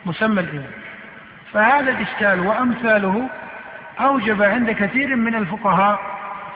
مسمى 0.07 0.41
الإيمان 0.41 0.71
فهذا 1.53 1.91
الإشكال 1.91 2.41
وأمثاله 2.41 3.29
أوجب 4.01 4.43
عند 4.43 4.71
كثير 4.71 5.17
من 5.17 5.35
الفقهاء 5.35 6.01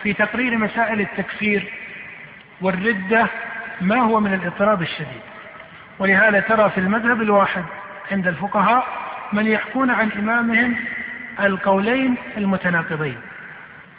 في 0.03 0.13
تقرير 0.13 0.59
مسائل 0.59 1.01
التكفير 1.01 1.73
والردة 2.61 3.27
ما 3.81 3.97
هو 3.97 4.21
من 4.21 4.35
الاضطراب 4.35 4.83
الشديد. 4.83 5.21
ولهذا 5.99 6.41
ترى 6.41 6.71
في 6.71 6.79
المذهب 6.79 7.23
الواحد 7.23 7.65
عند 8.13 8.27
الفقهاء 8.27 8.87
من 9.33 9.47
يحكون 9.47 9.91
عن 9.91 10.11
إمامهم 10.13 10.77
القولين 11.41 12.15
المتناقضين. 12.37 13.19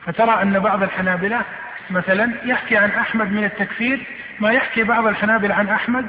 فترى 0.05 0.41
أن 0.41 0.59
بعض 0.59 0.83
الحنابلة 0.83 1.41
مثلا 1.89 2.31
يحكي 2.45 2.77
عن 2.77 2.89
أحمد 2.89 3.31
من 3.31 3.43
التكفير 3.43 4.05
ما 4.39 4.51
يحكي 4.51 4.83
بعض 4.83 5.07
الحنابلة 5.07 5.55
عن 5.55 5.69
أحمد 5.69 6.05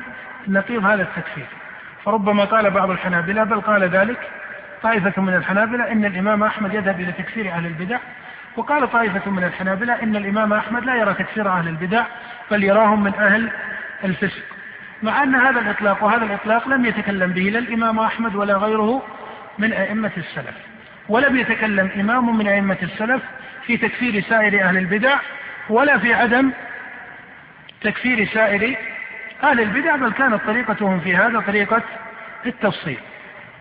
نقيض 0.48 0.84
هذا 0.84 1.02
التكفير. 1.02 1.46
فربما 2.08 2.44
قال 2.44 2.70
بعض 2.70 2.90
الحنابلة 2.90 3.44
بل 3.44 3.60
قال 3.60 3.84
ذلك 3.84 4.18
طائفة 4.82 5.22
من 5.22 5.34
الحنابلة 5.34 5.92
إن 5.92 6.04
الإمام 6.04 6.42
أحمد 6.42 6.74
يذهب 6.74 7.00
إلى 7.00 7.12
تكفير 7.12 7.50
أهل 7.50 7.66
البدع. 7.66 7.98
وقال 8.56 8.92
طائفة 8.92 9.30
من 9.30 9.44
الحنابلة 9.44 10.02
إن 10.02 10.16
الإمام 10.16 10.52
أحمد 10.52 10.84
لا 10.84 10.94
يرى 10.94 11.14
تكفير 11.14 11.48
أهل 11.48 11.68
البدع 11.68 12.04
بل 12.50 12.64
يراهم 12.64 13.04
من 13.04 13.14
أهل 13.14 13.50
الفسق. 14.04 14.42
مع 15.02 15.22
أن 15.22 15.34
هذا 15.34 15.60
الإطلاق 15.60 16.04
وهذا 16.04 16.24
الإطلاق 16.24 16.68
لم 16.68 16.86
يتكلم 16.86 17.32
به 17.32 17.42
لا 17.42 17.58
الإمام 17.58 17.98
أحمد 17.98 18.34
ولا 18.34 18.56
غيره 18.56 19.02
من 19.58 19.72
أئمة 19.72 20.12
السلف. 20.16 20.56
ولم 21.08 21.36
يتكلم 21.36 21.90
إمام 22.00 22.38
من 22.38 22.48
أئمة 22.48 22.78
السلف 22.82 23.22
في 23.66 23.76
تكفير 23.76 24.20
سائر 24.20 24.64
أهل 24.64 24.78
البدع 24.78 25.16
ولا 25.68 25.98
في 25.98 26.14
عدم 26.14 26.50
تكفير 27.82 28.26
سائر 28.26 28.76
أهل 29.42 29.60
البدع 29.60 29.96
بل 29.96 30.12
كانت 30.12 30.40
طريقتهم 30.46 31.00
في 31.00 31.16
هذا 31.16 31.40
طريقة 31.40 31.82
التفصيل. 32.46 32.98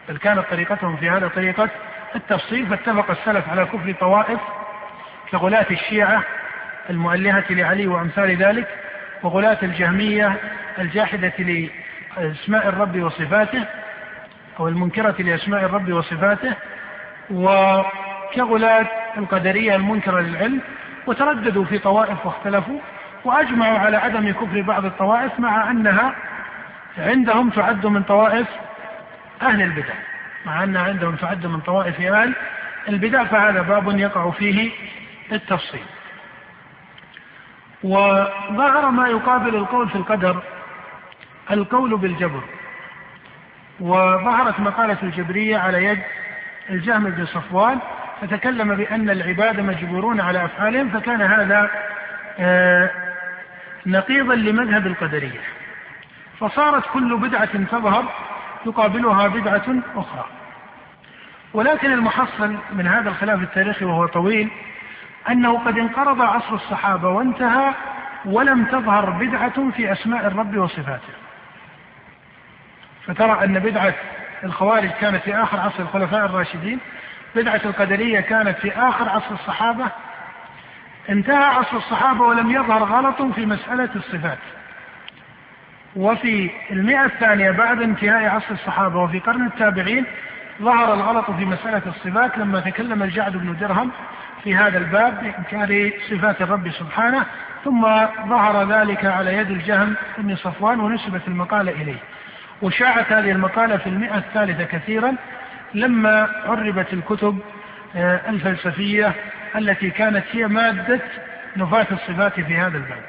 بل 0.10 0.18
كانت 0.18 0.46
طريقتهم 0.52 0.98
في 0.98 1.10
هذا 1.10 1.28
طريقة 1.28 1.70
التفصيل 2.16 2.68
فاتفق 2.68 3.12
السلف 3.12 3.50
على 3.50 3.66
كفر 3.66 3.96
طوائف 4.00 4.40
كغلاة 5.32 5.66
الشيعة 5.72 6.24
المؤلهة 6.90 7.44
لعلي 7.50 7.88
وأمثال 7.88 8.36
ذلك 8.38 8.68
وغلاة 9.24 9.58
الجهمية 9.64 10.36
الجاحدة 10.80 11.34
لأسماء 12.18 12.68
الرب 12.68 13.02
وصفاته 13.02 13.66
أو 14.60 14.68
المنكرة 14.68 15.16
لأسماء 15.20 15.66
الرب 15.66 15.92
وصفاته 15.92 16.54
وكغلاة 17.32 18.88
القدرية 19.18 19.76
المنكرة 19.76 20.20
للعلم 20.20 20.62
وترددوا 21.08 21.66
في 21.66 21.80
طوائف 21.80 22.26
واختلفوا 22.26 22.80
وأجمعوا 23.24 23.80
على 23.80 23.98
عدم 23.98 24.32
كفر 24.32 24.62
بعض 24.62 24.86
الطوائف 24.86 25.40
مع 25.40 25.72
أنها 25.72 26.16
عندهم 26.98 27.50
تعد 27.50 27.86
من 27.86 28.04
طوائف 28.04 28.48
أهل 29.42 29.62
البدع. 29.62 29.94
مع 30.46 30.64
أنها 30.64 30.84
عندهم 30.84 31.16
تعد 31.16 31.46
من 31.46 31.60
طوائف 31.60 32.02
أهل 32.02 32.34
البدع 32.90 33.24
فهذا 33.24 33.62
باب 33.62 34.00
يقع 34.00 34.32
فيه 34.32 34.72
التفصيل 35.32 35.86
وظهر 37.84 38.92
ما 38.92 39.08
يقابل 39.08 39.56
القول 39.56 39.90
في 39.90 39.96
القدر 39.96 40.44
القول 41.52 41.98
بالجبر. 41.98 42.44
وظهرت 43.80 44.60
مقالة 44.60 44.98
الجبرية 45.04 45.58
على 45.58 45.84
يد 45.84 46.00
الجهم 46.70 47.04
بن 47.04 47.26
صفوان 47.26 47.80
فتكلم 48.22 48.76
بأن 48.76 49.10
العباد 49.10 49.60
مجبورون 49.60 50.22
على 50.22 50.46
أفعالهم 50.46 50.90
فكان 50.90 51.22
هذا 51.22 51.70
آه، 52.40 52.92
نقيضا 53.88 54.36
لمذهب 54.36 54.88
القدرية. 54.88 55.40
فصارت 56.40 56.84
كل 56.94 57.18
بدعة 57.18 57.64
تظهر 57.66 58.06
يقابلها 58.66 59.28
بدعة 59.28 59.66
أخرى. 59.96 60.26
ولكن 61.54 61.92
المحصل 61.92 62.56
من 62.74 62.88
هذا 62.88 63.10
الخلاف 63.10 63.42
التاريخي 63.42 63.86
وهو 63.86 64.06
طويل 64.06 64.50
أنه 65.30 65.60
قد 65.60 65.78
انقرض 65.78 66.22
عصر 66.22 66.54
الصحابة 66.54 67.10
وانتهى 67.10 67.74
ولم 68.26 68.66
تظهر 68.66 69.10
بدعة 69.10 69.72
في 69.72 69.92
أسماء 69.92 70.28
الرب 70.28 70.58
وصفاته. 70.58 71.14
فترى 73.06 73.46
أن 73.46 73.60
بدعة 73.60 73.94
الخوارج 74.44 74.90
كانت 74.90 75.24
في 75.24 75.36
آخر 75.36 75.60
عصر 75.60 75.80
الخلفاء 75.84 76.26
الراشدين 76.26 76.80
بدعة 77.36 77.62
القدرية 77.66 78.20
كانت 78.20 78.58
في 78.58 78.72
آخر 78.72 79.10
عصر 79.10 79.32
الصحابة 79.32 79.86
انتهى 81.10 81.44
عصر 81.44 81.78
الصحابة 81.78 82.22
ولم 82.22 82.52
يظهر 82.52 82.84
غلط 82.84 83.22
في 83.22 83.46
مسألة 83.46 83.90
الصفات. 83.96 84.38
وفي 85.96 86.50
المئة 86.72 87.06
الثانية 87.06 87.52
بعد 87.52 87.82
انتهاء 87.82 88.26
عصر 88.26 88.52
الصحابة 88.52 89.00
وفي 89.00 89.20
قرن 89.20 89.46
التابعين 89.46 90.06
ظهر 90.62 90.94
الغلط 90.94 91.32
في 91.32 91.46
مسألة 91.46 91.82
الصفات 91.88 92.38
لما 92.38 92.60
تكلم 92.60 93.04
الجعد 93.04 93.38
بن 93.38 93.58
درهم 93.60 93.92
في 94.44 94.56
هذا 94.56 94.78
الباب 94.78 95.20
بإنكار 95.22 95.92
صفات 96.10 96.42
الرب 96.42 96.72
سبحانه 96.72 97.26
ثم 97.64 97.82
ظهر 98.28 98.72
ذلك 98.72 99.06
على 99.06 99.34
يد 99.34 99.52
الجهم 99.52 99.96
بن 100.18 100.36
صفوان 100.36 100.80
ونسبت 100.80 101.22
المقالة 101.28 101.72
إليه. 101.72 102.00
وشاعت 102.62 103.12
هذه 103.12 103.32
المقالة 103.32 103.78
في 103.78 103.88
المئة 103.88 104.18
الثالثة 104.18 104.64
كثيرا 104.64 105.16
لما 105.74 106.30
عربت 106.46 106.94
الكتب 106.94 107.40
آه، 107.96 108.30
الفلسفية 108.30 109.14
التي 109.58 109.90
كانت 109.90 110.24
هي 110.32 110.48
مادة 110.48 111.02
نفاة 111.58 111.88
الصفات 111.92 112.40
في 112.40 112.58
هذا 112.58 112.78
الباب. 112.78 113.04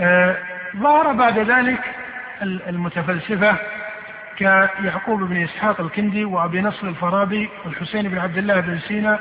آه، 0.00 0.36
ظهر 0.76 1.12
بعد 1.12 1.38
ذلك 1.38 1.80
المتفلسفة 2.42 3.56
كيعقوب 4.36 5.22
بن 5.22 5.42
إسحاق 5.42 5.80
الكندي 5.80 6.24
وأبي 6.24 6.60
نصر 6.60 6.88
الفارابي 6.88 7.48
والحسين 7.64 8.08
بن 8.08 8.18
عبد 8.18 8.38
الله 8.38 8.60
بن 8.60 8.78
سينا 8.78 9.18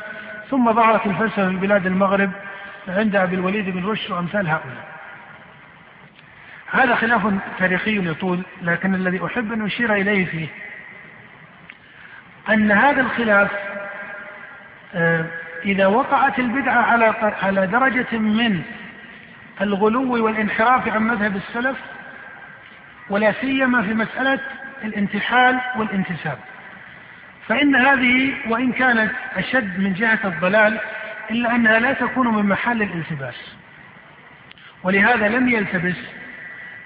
ثم 0.49 0.73
ظهرت 0.73 1.05
الفلسفة 1.05 1.49
في 1.49 1.55
بلاد 1.55 1.85
المغرب 1.85 2.31
عند 2.87 3.15
أبي 3.15 3.35
الوليد 3.35 3.69
بن 3.69 3.85
رشد 3.85 4.11
وأمثال 4.11 4.47
هؤلاء. 4.47 4.93
هذا 6.71 6.95
خلاف 6.95 7.33
تاريخي 7.59 8.09
يطول 8.09 8.43
لكن 8.61 8.95
الذي 8.95 9.25
أحب 9.25 9.53
أن 9.53 9.65
أشير 9.65 9.93
إليه 9.93 10.25
فيه 10.25 10.47
أن 12.49 12.71
هذا 12.71 13.01
الخلاف 13.01 13.51
آه، 14.95 15.25
إذا 15.65 15.87
وقعت 15.87 16.39
البدعة 16.39 16.81
على 16.81 17.33
على 17.41 17.67
درجة 17.67 18.17
من 18.17 18.61
الغلو 19.61 20.25
والانحراف 20.25 20.87
عن 20.87 21.03
مذهب 21.03 21.35
السلف 21.35 21.77
ولا 23.09 23.31
سيما 23.31 23.81
في 23.81 23.93
مسألة 23.93 24.39
الانتحال 24.83 25.59
والانتساب. 25.77 26.37
فإن 27.47 27.75
هذه 27.75 28.33
وإن 28.47 28.71
كانت 28.71 29.11
أشد 29.35 29.79
من 29.79 29.93
جهة 29.93 30.19
الضلال 30.25 30.79
إلا 31.31 31.55
أنها 31.55 31.79
لا 31.79 31.93
تكون 31.93 32.27
من 32.27 32.45
محل 32.45 32.81
الالتباس. 32.81 33.55
ولهذا 34.83 35.27
لم 35.27 35.49
يلتبس 35.49 35.95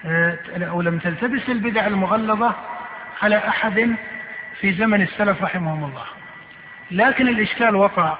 آه، 0.04 0.38
أو 0.56 0.82
لم 0.82 0.98
تلتبس 0.98 1.48
البدع 1.48 1.86
المغلظة 1.86 2.54
على 3.22 3.36
أحد 3.48 3.94
في 4.60 4.72
زمن 4.72 5.02
السلف 5.02 5.42
رحمهم 5.42 5.84
الله. 5.84 6.04
لكن 6.90 7.28
الإشكال 7.28 7.76
وقع 7.76 8.18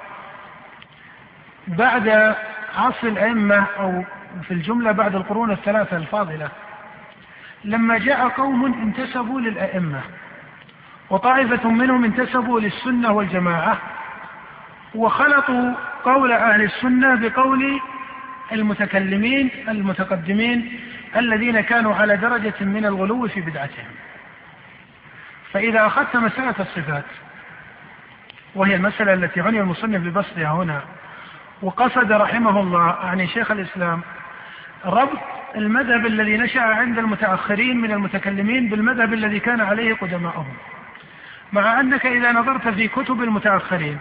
بعد 1.69 2.35
عصر 2.77 3.07
الأئمة 3.07 3.67
أو 3.79 4.05
في 4.43 4.55
الجملة 4.55 4.93
بعد 4.93 5.15
القرون 5.15 5.51
الثلاثة 5.51 5.97
الفاضلة 5.97 6.49
لما 7.65 7.99
جاء 7.99 8.29
قوم 8.29 8.65
انتسبوا 8.65 9.41
للأئمة 9.41 10.01
وطائفة 11.11 11.71
منهم 11.71 12.05
انتسبوا 12.05 12.61
للسنة 12.61 13.13
والجماعة 13.13 13.79
وخلطوا 14.95 15.75
قول 16.05 16.33
أهل 16.33 16.63
السنة 16.63 17.15
بقول 17.15 17.81
المتكلمين 18.53 19.51
المتقدمين 19.69 20.81
الذين 21.17 21.61
كانوا 21.61 21.95
على 21.95 22.17
درجة 22.17 22.55
من 22.61 22.87
الغلو 22.87 23.29
في 23.29 23.41
بدعتهم. 23.41 23.91
فإذا 25.53 25.87
أخذت 25.87 26.17
مسألة 26.17 26.55
الصفات 26.61 27.05
وهي 28.55 28.75
المسألة 28.75 29.15
التي 29.15 29.41
عني 29.41 29.61
المصنف 29.61 30.01
ببسطها 30.01 30.53
هنا 30.53 30.83
وقصد 31.63 32.13
رحمه 32.13 32.61
الله 32.61 32.99
يعني 33.05 33.27
شيخ 33.27 33.51
الإسلام 33.51 34.01
ربط 34.85 35.19
المذهب 35.57 36.07
الذي 36.07 36.37
نشأ 36.37 36.61
عند 36.61 36.99
المتأخرين 36.99 37.77
من 37.77 37.93
المتكلمين 37.93 38.69
بالمذهب 38.69 39.13
الذي 39.13 39.41
كان 39.41 39.61
عليه 39.61 39.95
قدماؤهم. 39.95 40.55
مع 41.53 41.81
أنك 41.81 42.07
إذا 42.07 42.33
نظرت 42.33 42.69
في 42.69 42.89
كتب 42.89 43.23
المتأخرين 43.23 43.99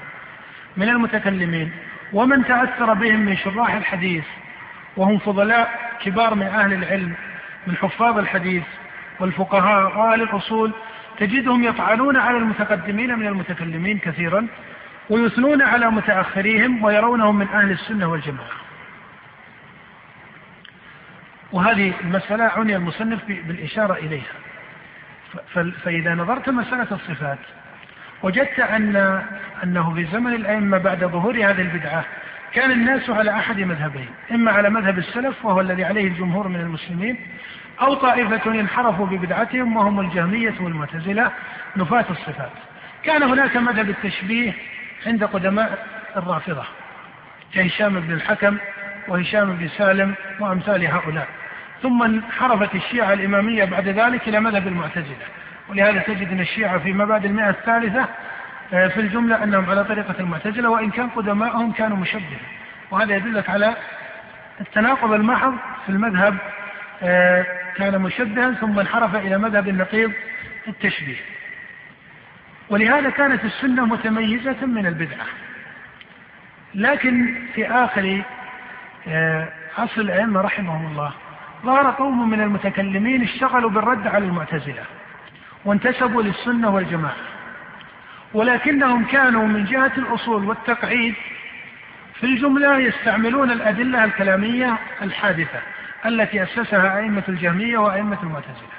من 0.77 0.89
المتكلمين 0.89 1.71
ومن 2.13 2.45
تأثر 2.45 2.93
بهم 2.93 3.19
من 3.19 3.37
شراح 3.37 3.73
الحديث 3.73 4.23
وهم 4.97 5.17
فضلاء 5.17 5.79
كبار 6.01 6.35
من 6.35 6.47
أهل 6.47 6.73
العلم 6.73 7.13
من 7.67 7.75
حفاظ 7.75 8.17
الحديث 8.17 8.63
والفقهاء 9.19 9.97
وأهل 9.97 10.21
الأصول 10.21 10.71
تجدهم 11.17 11.63
يطعنون 11.63 12.17
على 12.17 12.37
المتقدمين 12.37 13.19
من 13.19 13.27
المتكلمين 13.27 13.99
كثيرا 13.99 14.47
ويثنون 15.09 15.61
على 15.61 15.91
متأخريهم 15.91 16.83
ويرونهم 16.83 17.35
من 17.35 17.47
أهل 17.47 17.71
السنة 17.71 18.07
والجماعة. 18.07 18.57
وهذه 21.51 21.93
المسألة 22.01 22.43
عني 22.43 22.75
المصنف 22.75 23.25
بالإشارة 23.25 23.93
إليها. 23.93 24.33
فإذا 25.83 26.15
نظرت 26.15 26.49
مسألة 26.49 26.87
الصفات 26.91 27.37
وجدت 28.23 28.59
أن 28.59 29.21
أنه 29.63 29.93
في 29.93 30.05
زمن 30.05 30.33
الأئمة 30.33 30.77
بعد 30.77 31.05
ظهور 31.05 31.35
هذه 31.35 31.61
البدعة 31.61 32.05
كان 32.53 32.71
الناس 32.71 33.09
على 33.09 33.31
أحد 33.31 33.59
مذهبين 33.59 34.09
إما 34.31 34.51
على 34.51 34.69
مذهب 34.69 34.97
السلف 34.97 35.45
وهو 35.45 35.61
الذي 35.61 35.83
عليه 35.83 36.07
الجمهور 36.07 36.47
من 36.47 36.59
المسلمين 36.59 37.17
أو 37.81 37.93
طائفة 37.93 38.59
انحرفوا 38.59 39.05
ببدعتهم 39.05 39.77
وهم 39.77 39.99
الجهمية 39.99 40.53
والمعتزلة 40.59 41.31
نفاة 41.77 42.05
الصفات. 42.09 42.51
كان 43.03 43.23
هناك 43.23 43.57
مذهب 43.57 43.89
التشبيه 43.89 44.53
عند 45.05 45.23
قدماء 45.23 45.85
الرافضة 46.17 46.63
كهشام 47.53 47.99
بن 47.99 48.13
الحكم 48.13 48.57
وهشام 49.07 49.57
بن 49.57 49.67
سالم 49.67 50.15
وأمثال 50.39 50.87
هؤلاء. 50.87 51.27
ثم 51.81 52.03
انحرفت 52.03 52.75
الشيعة 52.75 53.13
الإمامية 53.13 53.65
بعد 53.65 53.87
ذلك 53.87 54.27
إلى 54.27 54.39
مذهب 54.39 54.67
المعتزلة. 54.67 55.25
ولهذا 55.69 55.99
تجد 55.99 56.31
أن 56.31 56.39
الشيعة 56.39 56.77
في 56.77 56.93
مبادئ 56.93 57.27
المئة 57.27 57.49
الثالثة 57.49 58.05
آه، 58.73 58.87
في 58.87 58.99
الجملة 58.99 59.43
أنهم 59.43 59.69
على 59.69 59.83
طريقة 59.83 60.15
المعتزلة 60.19 60.69
وإن 60.69 60.89
كان 60.91 61.09
قدماءهم 61.09 61.71
كانوا 61.71 61.97
مشبهة 61.97 62.39
وهذا 62.91 63.15
يدلك 63.15 63.49
على 63.49 63.75
التناقض 64.61 65.11
المحض 65.11 65.53
في 65.85 65.91
المذهب 65.91 66.37
آه، 67.03 67.45
كان 67.75 68.01
مشبها 68.01 68.51
ثم 68.53 68.79
انحرف 68.79 69.15
إلى 69.15 69.37
مذهب 69.37 69.67
النقيض 69.67 70.11
التشبيه. 70.67 71.17
ولهذا 72.69 73.09
كانت 73.09 73.45
السنة 73.45 73.85
متميزة 73.85 74.65
من 74.65 74.85
البدعة. 74.85 75.25
لكن 76.75 77.35
في 77.53 77.67
آخر 77.67 78.21
آه، 79.07 79.47
عصر 79.77 80.01
الأئمة 80.01 80.41
رحمهم 80.41 80.91
الله 80.91 81.13
ظهر 81.65 81.91
قوم 81.91 82.29
من 82.29 82.41
المتكلمين 82.41 83.23
اشتغلوا 83.23 83.69
بالرد 83.69 84.07
على 84.07 84.25
المعتزلة 84.25 84.83
وانتسبوا 85.65 86.23
للسنة 86.23 86.69
والجماعة. 86.69 87.15
ولكنهم 88.33 89.05
كانوا 89.05 89.47
من 89.47 89.65
جهة 89.65 89.91
الأصول 89.97 90.43
والتقعيد 90.45 91.15
في 92.13 92.23
الجملة 92.23 92.77
يستعملون 92.79 93.51
الأدلة 93.51 94.03
الكلامية 94.03 94.77
الحادثة 95.01 95.59
التي 96.05 96.43
أسسها 96.43 96.97
أئمة 96.97 97.23
الجهمية 97.29 97.77
وأئمة 97.77 98.17
المعتزلة. 98.23 98.77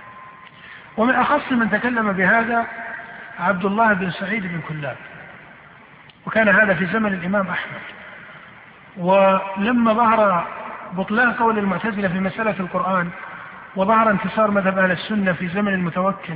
ومن 0.97 1.15
أخص 1.15 1.53
من 1.53 1.71
تكلم 1.71 2.13
بهذا 2.13 2.67
عبد 3.39 3.65
الله 3.65 3.93
بن 3.93 4.11
سعيد 4.11 4.43
بن 4.43 4.61
كلاب. 4.69 4.97
وكان 6.27 6.49
هذا 6.49 6.75
في 6.75 6.87
زمن 6.87 7.13
الإمام 7.13 7.49
أحمد. 7.49 7.81
ولما 8.97 9.93
ظهر 9.93 10.47
بطلان 10.93 11.33
قول 11.33 11.59
المعتزلة 11.59 12.09
في 12.09 12.21
مسألة 12.21 12.55
القرآن 12.61 13.11
وظهر 13.77 14.11
انتصار 14.11 14.51
مذهب 14.51 14.79
أهل 14.79 14.91
السنة 14.91 15.33
في 15.33 15.49
زمن 15.49 15.75
المتوكل 15.75 16.35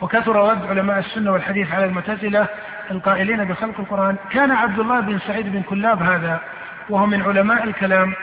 وكثر 0.00 0.50
رد 0.50 0.66
علماء 0.66 0.98
السنة 0.98 1.32
والحديث 1.32 1.72
على 1.72 1.84
المعتزلة 1.84 2.48
القائلين 2.90 3.44
بخلق 3.44 3.80
القرآن 3.80 4.16
كان 4.30 4.50
عبد 4.50 4.78
الله 4.78 5.00
بن 5.00 5.18
سعيد 5.18 5.52
بن 5.52 5.62
كلاب 5.62 6.02
هذا 6.02 6.40
وهو 6.90 7.06
من 7.06 7.22
علماء 7.22 7.64
الكلام 7.64 8.14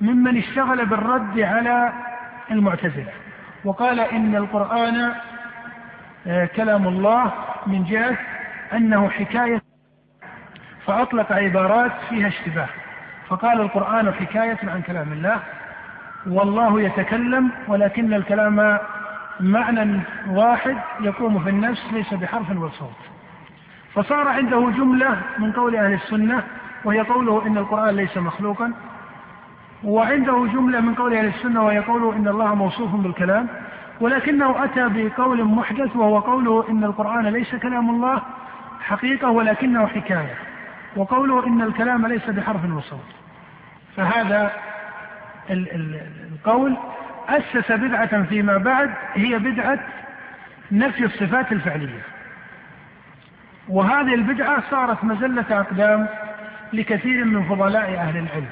ممن 0.00 0.38
اشتغل 0.38 0.86
بالرد 0.86 1.40
على 1.40 1.92
المعتزلة. 2.50 3.12
وقال 3.64 4.00
إن 4.00 4.36
القرآن 4.36 5.12
كلام 6.56 6.88
الله 6.88 7.32
من 7.66 7.84
جهة 7.84 8.16
أنه 8.72 9.08
حكاية 9.08 9.62
فأطلق 10.86 11.32
عبارات 11.32 11.92
فيها 12.08 12.28
اشتباه. 12.28 12.68
فقال 13.28 13.60
القرآن 13.60 14.12
حكاية 14.14 14.58
عن 14.62 14.82
كلام 14.82 15.12
الله 15.12 15.40
والله 16.26 16.80
يتكلم 16.80 17.50
ولكن 17.68 18.14
الكلام 18.14 18.78
معنى 19.40 20.00
واحد 20.28 20.76
يقوم 21.00 21.44
في 21.44 21.50
النفس 21.50 21.92
ليس 21.92 22.14
بحرف 22.14 22.50
وصوت 22.50 22.96
فصار 23.94 24.28
عنده 24.28 24.70
جملة 24.70 25.20
من 25.38 25.52
قول 25.52 25.76
أهل 25.76 25.92
السنة 25.92 26.42
وهي 26.84 27.00
قوله 27.00 27.46
إن 27.46 27.58
القرآن 27.58 27.96
ليس 27.96 28.16
مخلوقا 28.16 28.72
وعنده 29.84 30.46
جملة 30.46 30.80
من 30.80 30.94
قول 30.94 31.14
أهل 31.14 31.26
السنة 31.26 31.62
وهي 31.64 31.78
قوله 31.78 32.16
إن 32.16 32.28
الله 32.28 32.54
موصوف 32.54 32.94
بالكلام. 32.94 33.48
ولكنه 34.00 34.64
أتى 34.64 34.88
بقول 34.88 35.44
محدث 35.44 35.96
وهو 35.96 36.18
قوله 36.18 36.68
إن 36.68 36.84
القرآن 36.84 37.26
ليس 37.26 37.54
كلام 37.54 37.90
الله 37.90 38.22
حقيقة 38.80 39.30
ولكنه 39.30 39.86
حكاية 39.86 40.34
وقوله 40.96 41.46
إن 41.46 41.62
الكلام 41.62 42.06
ليس 42.06 42.30
بحرف 42.30 42.64
وصوت 42.64 43.06
فهذا 43.96 44.52
القول 45.50 46.76
أسس 47.28 47.72
بدعة 47.72 48.22
فيما 48.22 48.58
بعد 48.58 48.90
هي 49.14 49.38
بدعة 49.38 49.78
نفي 50.72 51.04
الصفات 51.04 51.52
الفعلية 51.52 52.02
وهذه 53.68 54.14
البدعة 54.14 54.62
صارت 54.70 55.04
مزلة 55.04 55.44
أقدام 55.50 56.06
لكثير 56.72 57.24
من 57.24 57.44
فضلاء 57.44 57.94
أهل 57.94 58.16
العلم 58.16 58.48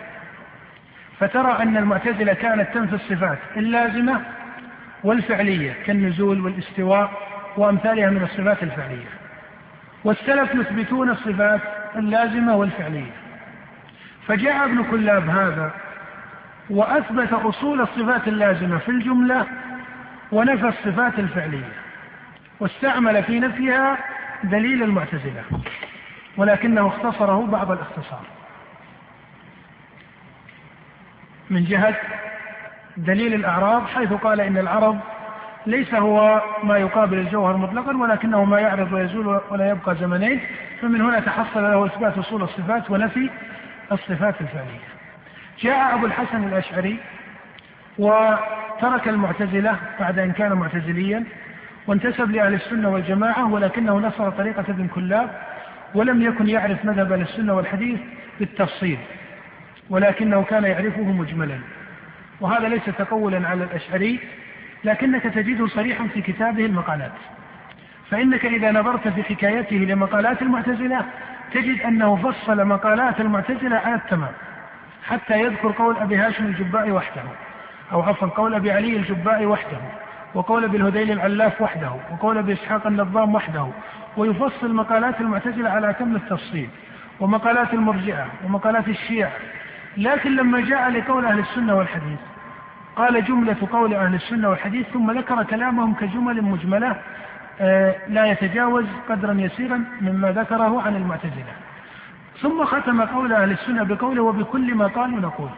فترى 1.20 1.62
أن 1.62 1.76
المعتزلة 1.76 2.32
كانت 2.32 2.74
تنفي 2.74 2.94
الصفات 2.94 3.38
اللازمة 3.56 4.20
والفعلية 5.04 5.72
كالنزول 5.86 6.40
والاستواء 6.40 7.10
وأمثالها 7.56 8.10
من 8.10 8.22
الصفات 8.22 8.62
الفعلية. 8.62 9.08
والسلف 10.04 10.54
يثبتون 10.54 11.10
الصفات 11.10 11.60
اللازمة 11.96 12.56
والفعلية. 12.56 13.12
فجاء 14.26 14.64
ابن 14.64 14.84
كلاب 14.84 15.28
هذا 15.28 15.74
وأثبت 16.70 17.32
أصول 17.32 17.80
الصفات 17.80 18.28
اللازمة 18.28 18.78
في 18.78 18.88
الجملة 18.88 19.46
ونفى 20.32 20.68
الصفات 20.68 21.18
الفعلية 21.18 21.72
واستعمل 22.60 23.22
في 23.22 23.40
نفيها 23.40 23.98
دليل 24.44 24.82
المعتزلة 24.82 25.44
ولكنه 26.36 26.86
اختصره 26.86 27.46
بعض 27.46 27.70
الاختصار. 27.70 28.22
من 31.50 31.64
جهة 31.64 31.96
دليل 32.98 33.34
الأعراض 33.34 33.86
حيث 33.86 34.12
قال 34.12 34.40
إن 34.40 34.58
العرض 34.58 34.98
ليس 35.66 35.94
هو 35.94 36.42
ما 36.64 36.78
يقابل 36.78 37.18
الجوهر 37.18 37.56
مطلقا 37.56 37.96
ولكنه 37.96 38.44
ما 38.44 38.60
يعرض 38.60 38.92
ويزول 38.92 39.40
ولا 39.50 39.70
يبقى 39.70 39.94
زمنين. 39.94 40.40
فمن 40.82 41.00
هنا 41.00 41.20
تحصل 41.20 41.62
له 41.62 41.86
إثبات 41.86 42.18
أصول 42.18 42.42
الصفات 42.42 42.90
ونفي 42.90 43.30
الصفات 43.92 44.40
الفعلية. 44.40 44.88
جاء 45.60 45.94
أبو 45.94 46.06
الحسن 46.06 46.44
الأشعري 46.44 46.98
وترك 47.98 49.08
المعتزلة 49.08 49.76
بعد 50.00 50.18
أن 50.18 50.32
كان 50.32 50.52
معتزليا 50.52 51.24
وانتسب 51.86 52.30
لأهل 52.30 52.54
السنة 52.54 52.88
والجماعة 52.88 53.52
ولكنه 53.52 53.98
نصر 53.98 54.30
طريقة 54.30 54.64
ابن 54.68 54.86
كلاب 54.86 55.30
ولم 55.94 56.22
يكن 56.22 56.48
يعرف 56.48 56.84
مذهب 56.84 57.12
أهل 57.12 57.20
السنة 57.20 57.54
والحديث 57.54 58.00
بالتفصيل 58.40 58.98
ولكنه 59.90 60.42
كان 60.42 60.64
يعرفه 60.64 61.02
مجملا. 61.02 61.58
وهذا 62.40 62.68
ليس 62.68 62.84
تقولا 62.84 63.48
على 63.48 63.64
الأشعري 63.64 64.20
لكنك 64.84 65.22
تجده 65.22 65.66
صريحا 65.66 66.06
في 66.06 66.22
كتابه 66.22 66.66
المقالات. 66.66 67.12
فإنك 68.10 68.46
إذا 68.46 68.72
نظرت 68.72 69.08
في 69.08 69.22
حكايته 69.22 69.76
لمقالات 69.76 70.42
المعتزلة 70.42 71.04
تجد 71.54 71.80
أنه 71.80 72.16
فصل 72.16 72.64
مقالات 72.64 73.20
المعتزلة 73.20 73.76
على 73.76 73.94
التمام 73.94 74.32
حتى 75.06 75.40
يذكر 75.40 75.72
قول 75.72 75.96
أبي 75.96 76.16
هاشم 76.16 76.44
الجبائي 76.44 76.92
وحده 76.92 77.22
أو 77.92 78.02
عفوا 78.02 78.28
قول 78.28 78.54
أبي 78.54 78.72
علي 78.72 78.96
الجبائي 78.96 79.46
وحده 79.46 79.78
وقول 80.34 80.64
أبي 80.64 80.76
الهذيل 80.76 81.12
العلاف 81.12 81.62
وحده 81.62 81.92
وقول 82.12 82.38
أبي 82.38 82.52
إسحاق 82.52 82.86
النظام 82.86 83.34
وحده 83.34 83.66
ويفصل 84.16 84.74
مقالات 84.74 85.20
المعتزلة 85.20 85.70
على 85.70 85.90
اتم 85.90 86.16
التفصيل 86.16 86.68
ومقالات 87.20 87.74
المرجئة 87.74 88.26
ومقالات 88.44 88.88
الشيعة. 88.88 89.32
لكن 89.96 90.36
لما 90.36 90.60
جاء 90.60 90.90
لقول 90.90 91.24
أهل 91.24 91.38
السنة 91.38 91.74
والحديث 91.74 92.18
قال 92.98 93.24
جملة 93.24 93.56
قول 93.72 93.94
أهل 93.94 94.14
السنة 94.14 94.48
والحديث 94.48 94.86
ثم 94.86 95.10
ذكر 95.10 95.42
كلامهم 95.42 95.94
كجمل 95.94 96.42
مجملة 96.42 96.96
آه، 97.60 97.94
لا 98.08 98.26
يتجاوز 98.26 98.84
قدرا 99.08 99.32
يسيرا 99.32 99.84
مما 100.00 100.32
ذكره 100.32 100.82
عن 100.82 100.96
المعتزلة. 100.96 101.52
ثم 102.42 102.64
ختم 102.64 103.02
قول 103.04 103.32
أهل 103.32 103.50
السنة 103.50 103.82
بقوله 103.82 104.22
وبكل 104.22 104.74
ما 104.74 104.86
قالوا 104.86 105.20
نقول. 105.20 105.48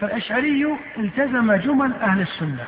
فالأشعري 0.00 0.76
التزم 0.98 1.52
جمل 1.52 1.92
أهل 1.92 2.20
السنة 2.20 2.64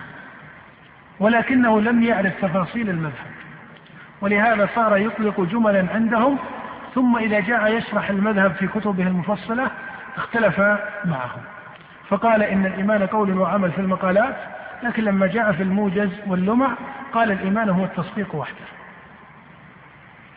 ولكنه 1.21 1.81
لم 1.81 2.03
يعرف 2.03 2.33
تفاصيل 2.43 2.91
المذهب. 2.91 3.31
ولهذا 4.21 4.69
صار 4.75 4.97
يطلق 4.97 5.41
جملا 5.41 5.87
عندهم 5.95 6.39
ثم 6.95 7.17
إذا 7.17 7.41
جاء 7.41 7.77
يشرح 7.77 8.11
المذهب 8.11 8.53
في 8.53 8.67
كتبه 8.67 9.07
المفصلة 9.07 9.71
اختلف 10.17 10.61
معهم. 11.05 11.43
فقال 12.11 12.43
إن 12.43 12.67
الإيمان 12.67 13.07
قول 13.07 13.39
وعمل 13.39 13.73
في 13.73 13.81
المقالات 13.81 14.37
لكن 14.83 15.05
لما 15.05 15.27
جاء 15.27 15.53
في 15.53 15.63
الموجز 15.63 16.11
واللمع 16.27 16.71
قال 17.13 17.33
الإيمان 17.33 17.69
هو 17.69 17.85
التصديق 17.85 18.35
وحده. 18.35 18.67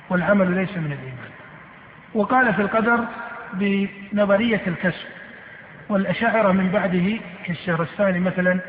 والعمل 0.09 0.51
ليس 0.51 0.77
من 0.77 0.91
الإيمان. 0.91 1.31
وقال 2.13 2.53
في 2.53 2.61
القدر 2.61 2.99
بنظرية 3.53 4.61
الكسب. 4.67 5.07
والأشاعرة 5.89 6.51
من 6.51 6.69
بعده 6.69 7.19
كالشهر 7.45 7.81
الثاني 7.81 8.19
مثلا 8.19 8.59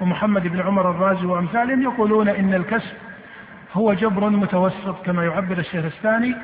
ومحمد 0.00 0.48
بن 0.48 0.60
عمر 0.60 0.90
الرازي 0.90 1.26
وأمثالهم 1.26 1.82
يقولون 1.82 2.28
إن 2.28 2.54
الكسب 2.54 2.92
هو 3.72 3.92
جبر 3.92 4.28
متوسط 4.30 5.06
كما 5.06 5.24
يعبر 5.24 5.58
الشهرستاني 5.58 6.34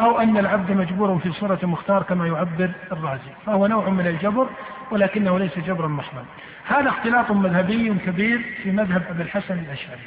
أو 0.00 0.20
أن 0.20 0.38
العبد 0.38 0.70
مجبور 0.70 1.18
في 1.18 1.32
صورة 1.32 1.58
مختار 1.62 2.02
كما 2.02 2.26
يعبر 2.26 2.70
الرازي. 2.92 3.30
فهو 3.46 3.66
نوع 3.66 3.88
من 3.88 4.06
الجبر 4.06 4.48
ولكنه 4.90 5.38
ليس 5.38 5.58
جبرا 5.58 5.88
محضا. 5.88 6.24
هذا 6.66 6.88
اختلاط 6.88 7.30
مذهبي 7.30 7.94
كبير 8.06 8.40
في 8.62 8.70
مذهب 8.70 9.02
أبي 9.10 9.22
الحسن 9.22 9.58
الأشعري. 9.58 10.00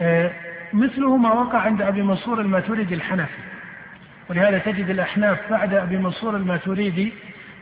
آه، 0.00 0.30
مثله 0.72 1.16
ما 1.16 1.32
وقع 1.32 1.58
عند 1.58 1.82
أبي 1.82 2.02
منصور 2.02 2.40
الماتريدي 2.40 2.94
الحنفي. 2.94 3.42
ولهذا 4.30 4.58
تجد 4.58 4.90
الأحناف 4.90 5.38
بعد 5.50 5.74
أبي 5.74 5.96
منصور 5.96 6.36
الماتريدي 6.36 7.12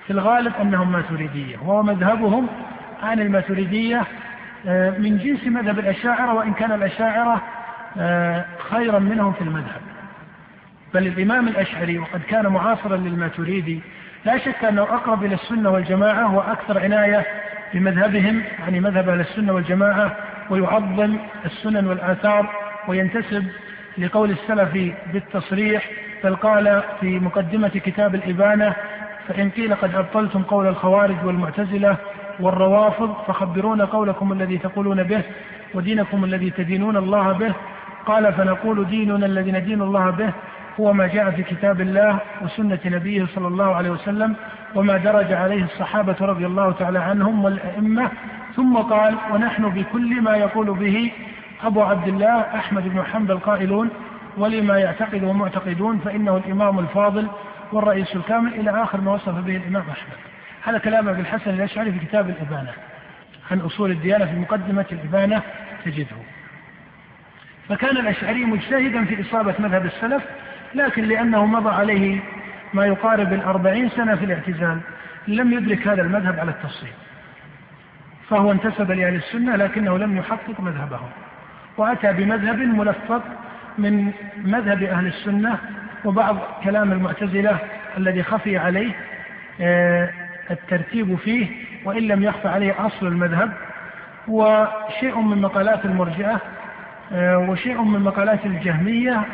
في 0.07 0.13
الغالب 0.13 0.53
أنهم 0.61 0.93
ماتريدية 0.93 1.57
وهو 1.57 1.83
مذهبهم 1.83 2.47
عن 3.03 3.21
الماتريدية 3.21 4.05
آه، 4.67 4.91
من 4.91 5.19
جنس 5.19 5.47
مذهب 5.47 5.79
الأشاعرة 5.79 6.35
وإن 6.35 6.53
كان 6.53 6.73
الأشاعرة 6.73 7.43
آه، 7.99 8.45
خيرا 8.71 8.99
منهم 8.99 9.33
في 9.33 9.41
المذهب. 9.41 9.81
بل 10.95 11.07
الإمام 11.07 11.49
الأشعري 11.49 11.99
وقد 11.99 12.21
كان 12.29 12.47
معاصرا 12.47 12.97
للماتريدي 12.97 13.81
لا 14.25 14.39
شك 14.39 14.65
أنه 14.65 14.83
أقرب 14.83 15.25
إلى 15.25 15.35
السنة 15.35 15.71
والجماعة 15.71 16.37
وأكثر 16.37 16.79
عناية 16.79 17.27
بمذهبهم 17.75 18.43
يعني 18.59 18.81
مذهب 18.81 19.09
أهل 19.09 19.21
السنة 19.21 19.53
والجماعة 19.53 20.17
ويعظم 20.51 21.17
السنن 21.45 21.87
والآثار 21.87 22.47
وينتسب 22.89 23.45
لقول 23.99 24.31
السلف 24.31 24.95
بالتصريح 25.13 25.91
بل 26.25 26.37
قال 26.37 26.83
في 27.01 27.19
مقدمة 27.19 27.69
كتاب 27.69 28.15
الإبانة 28.15 28.75
فإن 29.29 29.51
قيل 29.51 29.75
قد 29.75 29.95
أبطلتم 29.95 30.43
قول 30.43 30.67
الخوارج 30.67 31.17
والمعتزلة 31.25 31.97
والروافض 32.41 33.15
فخبرونا 33.27 33.85
قولكم 33.85 34.33
الذي 34.33 34.59
تقولون 34.59 35.03
به 35.03 35.23
ودينكم 35.75 36.25
الذي 36.25 36.51
تدينون 36.51 36.97
الله 36.97 37.33
به 37.33 37.55
قال 38.07 38.33
فنقول 38.33 38.87
ديننا 38.87 39.27
الذي 39.27 39.53
ندين 39.53 39.83
الله 39.83 40.11
به 40.11 40.33
هو 40.81 40.93
ما 40.93 41.07
جاء 41.07 41.31
في 41.31 41.43
كتاب 41.43 41.81
الله 41.81 42.19
وسنة 42.43 42.79
نبيه 42.85 43.27
صلى 43.35 43.49
الله 43.49 43.75
عليه 43.77 43.91
وسلم 43.91 44.37
وما 44.75 44.97
درج 44.97 45.33
عليه 45.33 45.65
الصحابة 45.65 46.17
رضي 46.21 46.47
الله 46.47 46.73
تعالى 46.73 46.99
عنهم 46.99 47.45
والأئمة. 47.45 48.11
ثم 48.57 48.77
قال 48.77 49.15
ونحن 49.31 49.69
بكل 49.69 50.23
ما 50.23 50.37
يقول 50.37 50.75
به 50.75 51.13
أبو 51.63 51.83
عبد 51.83 52.09
الله 52.09 52.41
أحمد 52.41 52.89
بن 52.89 53.03
حنبل 53.03 53.39
قائلون 53.39 53.91
ولما 54.39 54.79
يعتقد 54.79 55.25
ومعتقدون 55.25 55.99
فإنه 55.99 56.37
الإمام 56.37 56.79
الفاضل 56.79 57.29
والرئيس 57.73 58.17
الكامل 58.17 58.55
إلى 58.55 58.83
آخر 58.83 59.01
ما 59.01 59.13
وصف 59.13 59.35
به 59.35 59.57
الإمام 59.57 59.83
أحمد. 59.83 60.17
هذا 60.65 60.79
كلام 60.79 61.09
أبي 61.09 61.21
الحسن 61.21 61.51
الأشعري 61.51 61.93
في 61.93 61.99
كتاب 61.99 62.31
الإبانة. 62.31 62.73
عن 63.51 63.61
أصول 63.61 63.91
الديانة 63.91 64.27
في 64.27 64.37
مقدمة 64.37 64.87
الإبانة 64.93 65.43
تجده. 65.85 66.17
فكان 67.69 67.97
الأشعري 67.97 68.45
مجتهدا 68.45 69.05
في 69.05 69.21
إصابة 69.21 69.55
مذهب 69.59 69.85
السلف 69.85 70.23
لكن 70.75 71.05
لأنه 71.05 71.47
مضى 71.47 71.71
عليه 71.71 72.21
ما 72.75 72.87
يقارب 72.87 73.33
الأربعين 73.33 73.89
سنة 73.89 74.17
في 74.17 74.25
الاعتزال 74.25 74.81
لم 75.29 75.53
يدرك 75.53 75.89
هذا 75.89 76.03
المذهب 76.03 76.39
على 76.39 76.51
التفصيل. 76.51 76.91
فهو 78.29 78.53
انتسب 78.53 78.91
لأهل 78.91 79.15
السنة 79.15 79.57
لكنه 79.57 79.99
لم 79.99 80.17
يحقق 80.17 80.61
مذهبهم 80.61 81.09
وأتى 81.77 82.13
بمذهب 82.13 82.59
ملفق 82.59 83.23
من 83.79 84.13
مذهب 84.45 84.83
أهل 84.83 85.07
السنة 85.07 85.59
وبعض 86.05 86.37
كلام 86.65 86.93
المعتزلة 86.93 87.59
الذي 87.99 88.23
خفي 88.23 88.59
عليه 88.59 88.93
آه، 89.61 90.11
الترتيب 90.51 91.17
فيه 91.17 91.49
وإن 91.85 92.03
لم 92.03 92.23
يخفى 92.23 92.49
عليه 92.49 92.87
أصل 92.87 93.07
المذهب. 93.07 93.53
وشيء 94.29 95.21
من 95.21 95.41
مقالات 95.41 95.85
المرجئة 95.85 96.41
آه، 97.13 97.39
وشيء 97.39 97.83
من 97.83 98.01
مقالات 98.01 98.47
الجهمية 98.47 99.25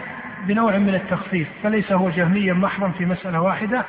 بنوع 0.46 0.78
من 0.78 0.94
التخفيف 0.94 1.48
فليس 1.62 1.92
هو 1.92 2.10
جهميا 2.10 2.52
محضا 2.52 2.88
في 2.88 3.06
مسألة 3.06 3.40
واحدة 3.40 3.84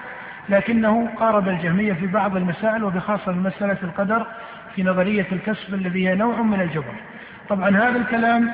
لكنه 0.49 1.09
قارب 1.19 1.47
الجهمية 1.47 1.93
في 1.93 2.07
بعض 2.07 2.37
المسائل 2.37 2.83
وبخاصة 2.83 3.31
مسألة 3.31 3.77
القدر 3.83 4.25
في 4.75 4.83
نظرية 4.83 5.25
الكسب 5.31 5.73
الذي 5.73 6.09
هي 6.09 6.15
نوع 6.15 6.41
من 6.41 6.61
الجبر. 6.61 6.93
طبعا 7.49 7.69
هذا 7.69 7.97
الكلام 7.97 8.51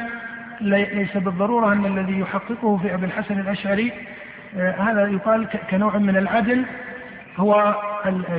ليس 0.62 1.18
بالضرورة 1.18 1.74
أن 1.74 1.86
الذي 1.86 2.20
يحققه 2.20 2.78
في 2.78 2.93
أبي 2.93 3.06
الحسن 3.06 3.39
الأشعري 3.39 3.91
آه، 4.58 4.72
هذا 4.72 5.08
يقال 5.08 5.47
كنوع 5.70 5.97
من 5.97 6.18
العدل 6.18 6.66
هو 7.38 7.76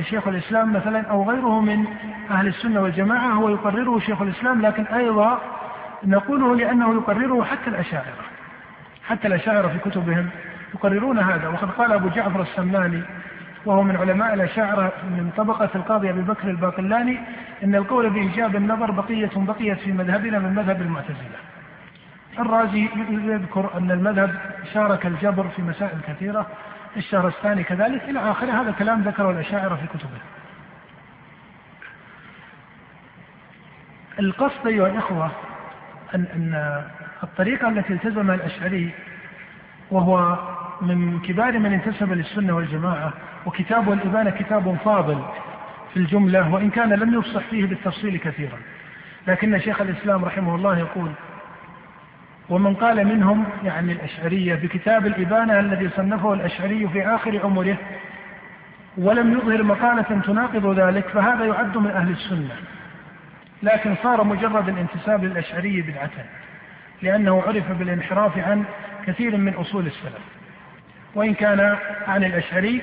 شيخ 0.09 0.27
الإسلام 0.27 0.73
مثلا 0.73 1.01
أو 1.01 1.29
غيره 1.29 1.61
من 1.61 1.85
أهل 2.31 2.47
السنة 2.47 2.81
والجماعة 2.81 3.27
هو 3.27 3.49
يقرره 3.49 3.99
شيخ 3.99 4.21
الإسلام 4.21 4.61
لكن 4.61 4.83
أيضا 4.85 5.41
نقوله 6.03 6.55
لأنه 6.55 6.93
يقرره 6.93 7.43
حتى 7.43 7.69
الأشاعرة. 7.69 8.34
حتى 9.07 9.27
الأشاعرة 9.27 9.67
في 9.67 9.89
كتبهم 9.89 10.29
يقررون 10.73 11.19
هذا. 11.19 11.47
وقد 11.47 11.71
قال 11.71 11.91
أبو 11.91 12.09
جعفر 12.09 12.41
السماني 12.41 13.01
وهو 13.65 13.83
من 13.83 13.95
علماء 13.95 14.33
الأشاعرة 14.33 14.91
من 15.03 15.31
طبقة 15.37 15.69
القاضي 15.75 16.09
أبي 16.09 16.21
بكر 16.21 16.49
الباقلاني 16.49 17.19
إن 17.63 17.75
القول 17.75 18.09
بإيجاب 18.09 18.55
النظر 18.55 18.91
بقية 18.91 19.29
بقيت 19.35 19.79
في 19.79 19.91
مذهبنا 19.91 20.39
من 20.39 20.53
مذهب 20.53 20.81
المعتزلة. 20.81 21.39
الرازي 22.39 22.89
يذكر 23.09 23.77
أن 23.77 23.91
المذهب 23.91 24.35
شارك 24.73 25.05
الجبر 25.05 25.47
في 25.47 25.61
مسائل 25.61 25.97
كثيرة 26.07 26.47
الشهر 26.97 27.27
الثاني 27.27 27.63
كذلك 27.63 28.03
إلى 28.03 28.31
آخره. 28.31 28.61
هذا 28.61 28.71
كلام 28.71 29.01
ذكره 29.01 29.31
الأشاعرة 29.31 29.75
في 29.75 29.97
كتبه. 29.97 30.19
القصد 34.19 34.67
أيها 34.67 34.87
الإخوة 34.87 35.31
أن, 36.15 36.25
أن 36.35 36.83
الطريقة 37.25 37.69
التي 37.69 37.93
التزمها 37.93 38.35
الأشعري 38.35 38.89
وهو 39.91 40.39
من 40.81 41.19
كبار 41.19 41.59
من 41.59 41.73
انتسب 41.73 42.13
للسنة 42.13 42.55
والجماعة 42.55 43.13
وكتابه 43.45 43.93
الإبانة 43.93 44.29
كتاب 44.29 44.77
فاضل 44.85 45.25
في 45.93 45.97
الجملة 45.99 46.53
وإن 46.53 46.69
كان 46.69 46.89
لم 46.89 47.19
يفصح 47.19 47.41
فيه 47.49 47.65
بالتفصيل 47.65 48.17
كثيرا. 48.17 48.57
لكن 49.27 49.59
شيخ 49.59 49.81
الإسلام 49.81 50.25
رحمه 50.25 50.55
الله 50.55 50.79
يقول 50.79 51.11
ومن 52.49 52.75
قال 52.75 53.07
منهم 53.07 53.45
يعني 53.63 53.91
الأشعرية 53.91 54.55
بكتاب 54.55 55.07
الإبانة 55.07 55.59
الذي 55.59 55.89
صنفه 55.89 56.33
الأشعري 56.33 56.87
في 56.87 57.07
آخر 57.07 57.39
عمره 57.43 57.77
ولم 58.97 59.33
يظهر 59.33 59.63
مقالة 59.63 60.21
تناقض 60.21 60.79
ذلك 60.79 61.07
فهذا 61.07 61.45
يعد 61.45 61.77
من 61.77 61.91
أهل 61.91 62.11
السنة. 62.11 62.55
لكن 63.63 63.95
صار 64.03 64.23
مجرد 64.23 64.69
الانتساب 64.69 65.23
للأشعري 65.23 65.81
بدعة. 65.81 66.09
لأنه 67.01 67.43
عرف 67.47 67.71
بالانحراف 67.71 68.37
عن 68.37 68.63
كثير 69.07 69.37
من 69.37 69.53
أصول 69.53 69.87
السلف. 69.87 70.21
وإن 71.15 71.33
كان 71.33 71.77
عن 72.07 72.23
الأشعري 72.23 72.81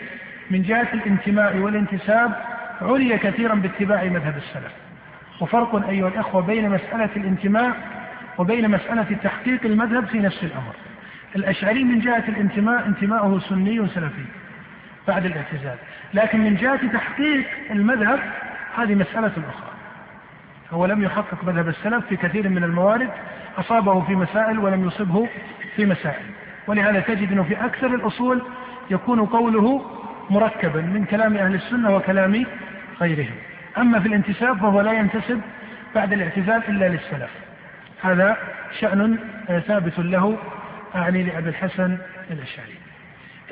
من 0.51 0.63
جهة 0.63 0.89
الانتماء 0.93 1.57
والانتساب 1.57 2.33
علي 2.81 3.19
كثيرا 3.19 3.55
باتباع 3.55 4.05
مذهب 4.05 4.37
السلف. 4.37 4.73
وفرق 5.41 5.89
أيها 5.89 6.09
الأخوة 6.09 6.43
بين 6.43 6.71
مسألة 6.71 7.11
الانتماء 7.17 7.77
وبين 8.39 8.71
مسألة 8.71 9.17
تحقيق 9.23 9.61
المذهب 9.65 10.07
في 10.07 10.19
نفس 10.19 10.45
الأمر. 10.45 10.75
الأشعري 11.37 11.85
من 11.85 12.01
جهة 12.01 12.25
الانتماء 12.29 12.87
انتماءه 12.87 13.39
سني 13.49 13.89
سلفي 13.89 14.25
بعد 15.09 15.25
الاعتزال. 15.25 15.77
لكن 16.15 16.41
من 16.41 16.57
جهة 16.57 16.93
تحقيق 16.93 17.45
المذهب 17.71 18.21
هذه 18.77 18.95
مسألة 18.95 19.33
أخرى. 19.49 19.73
هو 20.73 20.87
لم 20.87 21.03
يحقق 21.03 21.45
مذهب 21.45 21.69
السلف 21.69 22.07
في 22.07 22.17
كثير 22.17 22.49
من 22.49 22.65
الموارد 22.65 23.11
أصابه 23.59 24.01
في 24.01 24.15
مسائل 24.15 24.59
ولم 24.59 24.87
يصبه 24.87 25.29
في 25.77 25.87
مسائل. 25.87 26.25
ولهذا 26.67 27.01
تجد 27.01 27.33
أنه 27.33 27.43
في 27.43 27.65
أكثر 27.65 27.87
الأصول 27.87 28.43
يكون 28.91 29.27
قوله 29.27 29.85
مركبا 30.31 30.81
من 30.81 31.05
كلام 31.05 31.37
أهل 31.37 31.55
السنة 31.55 31.97
وكلام 31.97 32.47
غيرهم. 33.01 33.35
أما 33.79 34.01
في 34.01 34.09
الانتساب 34.09 34.59
فهو 34.59 34.81
لا 34.81 34.93
ينتسب 34.93 35.41
بعد 35.95 36.13
الاعتزال 36.13 36.63
إلا 36.69 36.89
للسلف. 36.89 37.31
هذا 38.03 38.37
شأن 38.81 39.19
ثابت 39.67 39.99
له 39.99 40.39
أعني 40.95 41.23
لأبي 41.23 41.49
الحسن 41.49 41.99
الأشعري. 42.31 42.77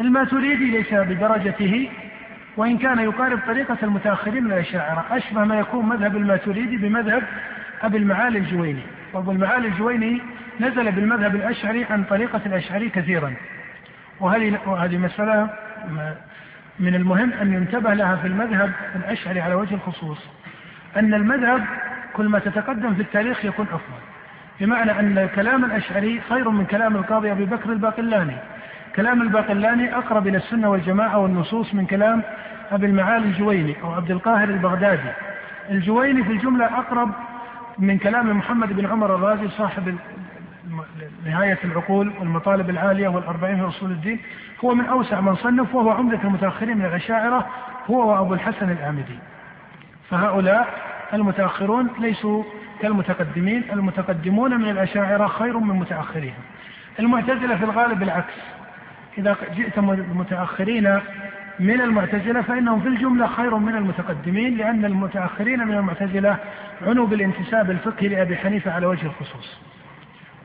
الماتريدي 0.00 0.70
ليس 0.70 0.94
بدرجته 0.94 1.90
وإن 2.56 2.78
كان 2.78 2.98
يقارب 2.98 3.38
طريقة 3.46 3.76
المتأخرين 3.82 4.44
من 4.44 4.52
الأشاعرة 4.52 5.04
أشبه 5.10 5.44
ما 5.44 5.58
يكون 5.58 5.86
مذهب 5.86 6.16
الماتريدي 6.16 6.76
بمذهب 6.76 7.22
أبي 7.82 7.96
المعالي 7.96 8.38
الجويني. 8.38 8.82
وأبو 9.12 9.32
المعالي 9.32 9.68
الجويني 9.68 10.20
نزل 10.60 10.92
بالمذهب 10.92 11.34
الأشعري 11.34 11.84
عن 11.84 12.04
طريقة 12.04 12.40
الأشعري 12.46 12.88
كثيرا. 12.88 13.34
وهذه 14.20 14.58
وهذه 14.66 14.98
مسألة 14.98 15.48
من 16.78 16.94
المهم 16.94 17.32
أن 17.32 17.52
ينتبه 17.52 17.94
لها 17.94 18.16
في 18.16 18.26
المذهب 18.26 18.72
الأشعري 18.96 19.40
على 19.40 19.54
وجه 19.54 19.74
الخصوص. 19.74 20.18
أن 20.96 21.14
المذهب 21.14 21.64
كل 22.12 22.28
ما 22.28 22.38
تتقدم 22.38 22.94
في 22.94 23.02
التاريخ 23.02 23.44
يكون 23.44 23.66
أفضل. 23.66 24.00
بمعنى 24.60 25.00
أن 25.00 25.28
كلام 25.34 25.64
الأشعري 25.64 26.20
خير 26.28 26.50
من 26.50 26.64
كلام 26.64 26.96
القاضي 26.96 27.32
أبي 27.32 27.44
بكر 27.44 27.72
الباقلاني. 27.72 28.36
كلام 28.96 29.22
الباقلاني 29.22 29.96
أقرب 29.96 30.26
إلى 30.26 30.36
السنة 30.36 30.70
والجماعة 30.70 31.18
والنصوص 31.18 31.74
من 31.74 31.86
كلام 31.86 32.22
أبي 32.72 32.86
المعالي 32.86 33.24
الجويني 33.24 33.76
أو 33.82 33.92
عبد 33.92 34.10
القاهر 34.10 34.48
البغدادي. 34.48 35.10
الجويني 35.70 36.24
في 36.24 36.32
الجملة 36.32 36.64
أقرب 36.64 37.10
من 37.78 37.98
كلام 37.98 38.38
محمد 38.38 38.72
بن 38.72 38.86
عمر 38.86 39.14
الرازي 39.14 39.48
صاحب 39.48 39.98
نهاية 41.24 41.58
العقول 41.64 42.12
والمطالب 42.20 42.70
العالية 42.70 43.08
والأربعين 43.08 43.56
في 43.56 43.68
أصول 43.68 43.90
الدين 43.90 44.18
هو 44.64 44.74
من 44.74 44.86
أوسع 44.86 45.20
من 45.20 45.36
صنف 45.36 45.74
وهو 45.74 45.90
عمدة 45.90 46.18
المتأخرين 46.24 46.78
من 46.78 46.84
الأشاعرة 46.84 47.46
هو 47.90 48.10
وأبو 48.10 48.34
الحسن 48.34 48.70
الآمدي. 48.70 49.18
فهؤلاء 50.10 50.68
المتأخرون 51.12 51.90
ليسوا 51.98 52.44
كالمتقدمين 52.82 53.64
المتقدمون 53.72 54.60
من 54.60 54.70
الأشاعرة 54.70 55.26
خير 55.26 55.58
من 55.58 55.76
متأخرين. 55.76 56.34
المعتزلة 56.98 57.56
في 57.56 57.64
الغالب 57.64 58.02
العكس. 58.02 58.34
إذا 59.18 59.36
جئت 59.54 59.78
متأخرين 59.78 61.00
من 61.60 61.80
المعتزلة 61.80 62.42
فإنهم 62.42 62.80
في 62.80 62.88
الجملة 62.88 63.26
خير 63.26 63.56
من 63.56 63.76
المتقدمين 63.76 64.56
لأن 64.56 64.84
المتأخرين 64.84 65.58
من 65.66 65.74
المعتزلة 65.74 66.36
عنوا 66.82 67.06
بالانتساب 67.06 67.70
الفقهي 67.70 68.08
لأبي 68.08 68.36
حنيفة 68.36 68.72
على 68.72 68.86
وجه 68.86 69.06
الخصوص. 69.06 69.60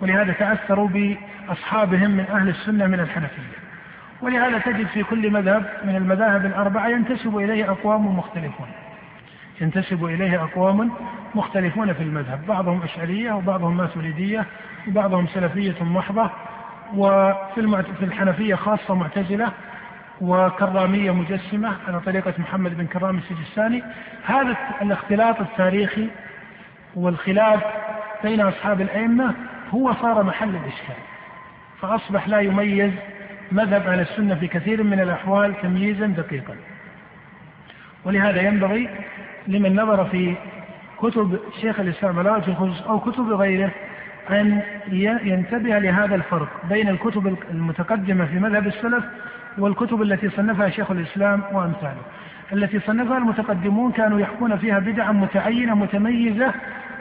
ولهذا 0.02 0.34
تأثروا 0.34 0.88
بأصحابهم 0.88 2.12
من 2.12 2.26
أهل 2.32 2.50
السنة 2.50 2.88
من 2.88 3.00
الحنفية. 3.00 3.56
ولهذا 4.22 4.58
تجد 4.58 4.88
في 4.88 5.04
كل 5.04 5.32
مذهب 5.32 5.66
من 5.84 5.96
المذاهب 5.96 6.46
الأربعة 6.46 6.88
ينتسب 6.88 7.38
إليه 7.38 7.72
أقوام 7.72 8.18
مختلفون. 8.18 8.68
ينتسب 9.62 10.06
إليه 10.06 10.44
أقوام 10.44 10.92
مختلفون 11.36 11.94
في 11.94 12.04
المذهب. 12.04 12.46
بعضهم 12.48 12.82
أشعرية 12.84 13.32
وبعضهم 13.32 13.78
ماتريدية 13.78 14.46
وبعضهم 14.88 15.28
سلفية 15.28 15.84
محضة. 15.84 16.30
وفي 16.96 17.84
في 18.00 18.06
الحنفية 18.06 18.56
خاصة 18.56 18.96
معتزلة 18.96 19.52
وكرامية 20.22 21.12
مجسمة 21.12 21.76
على 21.88 22.00
طريقة 22.00 22.34
محمد 22.40 22.78
بن 22.78 22.86
كرام 22.86 23.18
السجستاني. 23.18 23.84
هذا 24.26 24.58
الاختلاط 24.82 25.40
التاريخي 25.42 26.08
والخلاف 26.96 27.64
بين 28.24 28.42
أصحاب 28.42 28.82
الأئمة 28.82 29.34
هو 29.70 29.94
صار 29.94 30.24
محل 30.24 30.50
الإشكال 30.50 30.96
فأصبح 31.82 32.28
لا 32.28 32.40
يميز 32.40 32.92
مذهب 33.52 33.88
أهل 33.88 34.00
السنة 34.00 34.36
في 34.36 34.48
كثير 34.48 34.84
من 34.84 35.00
الأحوال 35.00 35.62
تمييزا 35.62 36.08
دقيقا. 36.08 36.56
ولهذا 38.06 38.42
ينبغي 38.42 38.90
لمن 39.48 39.76
نظر 39.76 40.06
في 40.06 40.36
كتب 40.98 41.40
شيخ 41.62 41.80
الإسلام 41.80 42.20
على 42.20 42.38
الخصوص 42.38 42.82
أو 42.82 43.00
كتب 43.00 43.32
غيره 43.32 43.72
أن 44.30 44.62
ينتبه 45.24 45.80
لهذا 45.80 46.16
الفرق 46.16 46.50
بين 46.70 46.90
الكتب 46.90 47.38
المتقدمة 47.52 48.26
في 48.26 48.40
مذهب 48.40 48.68
السلف 48.68 49.04
والكتب 49.58 50.02
التي 50.02 50.30
صنفها 50.30 50.70
شيخ 50.70 50.92
الإسلام 50.92 51.44
وأمثاله. 51.52 52.02
التي 52.54 52.80
صنفها 52.80 53.18
المتقدمون 53.18 53.92
كانوا 53.92 54.20
يحكون 54.20 54.58
فيها 54.58 54.80
بدعا 54.80 55.12
متعينة 55.12 55.76
متميزة 55.76 56.54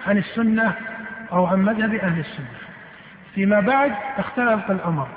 عن 0.07 0.19
السنة 0.19 0.73
أو 1.33 1.47
عن 1.47 1.63
مذهب 1.63 1.95
أهل 1.95 2.21
السنة. 2.21 2.47
فيما 3.35 3.61
بعد 3.61 3.93
اختلف 4.19 4.71
الأمر. 4.71 5.09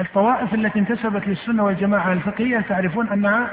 الطوائف 0.00 0.54
التي 0.54 0.78
انتسبت 0.78 1.28
للسنة 1.28 1.64
والجماعة 1.64 2.12
الفقهية 2.12 2.60
تعرفون 2.60 3.08
أنها 3.08 3.50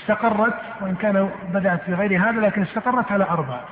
استقرت 0.00 0.54
وإن 0.80 0.94
كان 0.94 1.30
بدأت 1.54 1.82
في 1.82 1.94
غير 1.94 2.20
هذا 2.20 2.40
لكن 2.40 2.62
استقرت 2.62 3.12
على 3.12 3.24
أربعة 3.24 3.64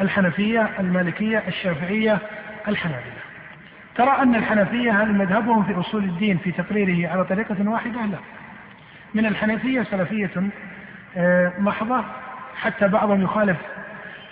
الحنفية 0.00 0.68
المالكية 0.80 1.42
الشافعية 1.48 2.18
الحنابلة. 2.68 3.31
ترى 3.94 4.10
أن 4.22 4.34
الحنفية 4.34 5.02
هل 5.02 5.12
مذهبهم 5.14 5.64
في 5.64 5.80
أصول 5.80 6.04
الدين 6.04 6.38
في 6.38 6.52
تقريره 6.52 7.10
على 7.10 7.24
طريقة 7.24 7.70
واحدة؟ 7.70 8.06
لا. 8.06 8.18
من 9.14 9.26
الحنفية 9.26 9.82
سلفية 9.82 10.30
آه، 11.16 11.52
محضة. 11.58 12.04
حتى 12.56 12.88
بعضهم 12.88 13.22
يخالف 13.22 13.56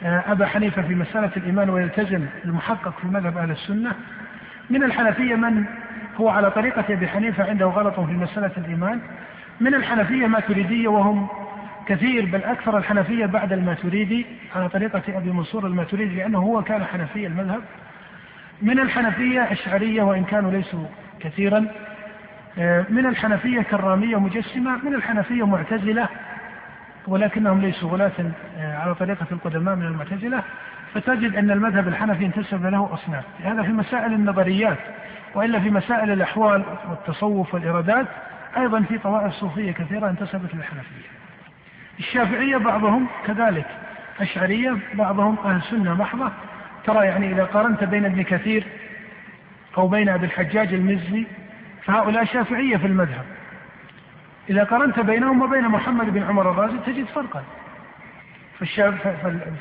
آه، 0.03 0.25
أبا 0.33 0.47
حنيفة 0.47 0.83
في 0.83 0.95
مسألة 0.95 1.31
الإيمان 1.37 1.71
ويلتزم 1.71 2.27
المحقق 2.45 2.95
في 3.01 3.07
مذهب 3.07 3.39
أهل 3.39 3.51
السنة. 3.51 3.93
من 4.71 4.83
الحنفية 4.83 5.35
من 5.35 5.65
هو 6.17 6.29
على 6.29 6.51
طريقة 6.51 6.85
أبي 6.89 7.09
حنيفة 7.09 7.51
عنده 7.51 7.67
غلط 7.67 8.01
في 8.01 8.13
مسألة 8.13 8.51
الإيمان. 8.57 9.01
من 9.61 9.75
الحنفية 9.75 10.27
ماتريدية 10.27 10.89
وهم 10.89 11.29
كثير 11.87 12.25
بل 12.25 12.45
أكثر 12.45 12.79
الحنفية 12.79 13.27
بعد 13.27 13.53
الماتريدي 13.53 14.27
على 14.57 14.69
طريقة 14.69 15.03
أبي 15.09 15.31
منصور 15.33 15.67
الماتريدي 15.67 16.15
لأنه 16.17 16.39
هو 16.39 16.63
كان 16.63 16.85
حنفي 16.85 17.27
المذهب. 17.27 17.63
من 18.63 18.81
الحنفية 18.81 19.53
أشعرية 19.53 20.03
وإن 20.03 20.25
كانوا 20.25 20.51
ليسوا 20.51 20.85
كثيرا 21.21 21.67
آه، 22.59 22.87
من 22.89 23.07
الحنفية 23.07 23.63
كرامية 23.63 24.17
مجسمة 24.17 24.85
من 24.85 24.95
الحنفية 24.95 25.47
معتزلة 25.47 26.09
ولكنهم 27.07 27.61
ليسوا 27.61 27.91
غلاة 27.91 28.13
آه، 28.59 28.79
على 28.79 28.95
طريقة 28.95 29.27
القدماء 29.33 29.77
من 29.77 29.87
المعتزلة. 29.87 30.43
فتجد 30.95 31.37
أن 31.37 31.51
المذهب 31.51 31.89
الحنفي 31.89 32.27
انتسب 32.27 32.67
له 32.67 32.89
أصناف. 32.95 33.25
هذا 33.45 33.63
في 33.63 33.73
مسائل 33.73 34.13
النظريات 34.13 34.79
وإلا 35.35 35.61
في 35.61 35.71
مسائل 35.71 36.11
الأحوال 36.11 36.63
والتصوف 36.91 37.55
والإرادات 37.55 38.07
أيضا 38.57 38.81
في 38.83 38.99
طوائف 38.99 39.33
صوفية 39.33 39.73
كثيرة 39.73 40.11
انتسبت 40.11 40.55
للحنفية. 40.55 41.09
الشافعية 41.99 42.57
بعضهم 42.57 43.07
كذلك 43.27 43.67
أشعرية 44.21 44.77
بعضهم 44.95 45.37
أهل 45.45 45.63
سنة 45.63 45.95
محضة 45.95 46.33
ترى 46.85 47.07
يعني 47.07 47.33
إذا 47.33 47.45
قارنت 47.45 47.85
بين 47.85 48.05
ابن 48.05 48.23
كثير 48.23 48.67
أو 49.79 49.89
بين 49.89 50.09
أبي 50.09 50.27
الحجاج 50.27 50.75
المزي 50.75 51.27
فهؤلاء 51.85 52.25
شافعية 52.25 52.77
في 52.77 52.87
المذهب 52.87 53.25
إذا 54.51 54.65
قارنت 54.65 55.01
بينهم 55.01 55.43
وبين 55.43 55.69
محمد 55.69 56.13
بن 56.13 56.23
عمر 56.23 56.51
الرازي 56.51 56.79
تجد 56.87 57.05
فرقا 57.05 57.43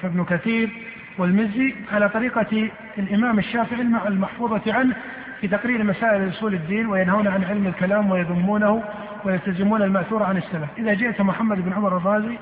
فابن 0.01 0.25
كثير 0.29 0.69
والمزي 1.17 1.75
على 1.91 2.09
طريقة 2.09 2.69
الإمام 2.97 3.39
الشافعي 3.39 3.81
المحفوظة 3.81 4.73
عنه 4.73 4.95
في 5.41 5.47
تقرير 5.47 5.83
مسائل 5.83 6.29
أصول 6.29 6.53
الدين 6.53 6.87
وينهون 6.87 7.27
عن 7.27 7.43
علم 7.43 7.67
الكلام 7.67 8.11
ويذمونه 8.11 8.83
ويلتزمون 9.25 9.81
المأثور 9.81 10.23
عن 10.23 10.37
السلف. 10.37 10.69
إذا 10.77 10.93
جئت 10.93 11.21
محمد 11.21 11.65
بن 11.65 11.73
عمر 11.73 11.97
الرازي 11.97 12.37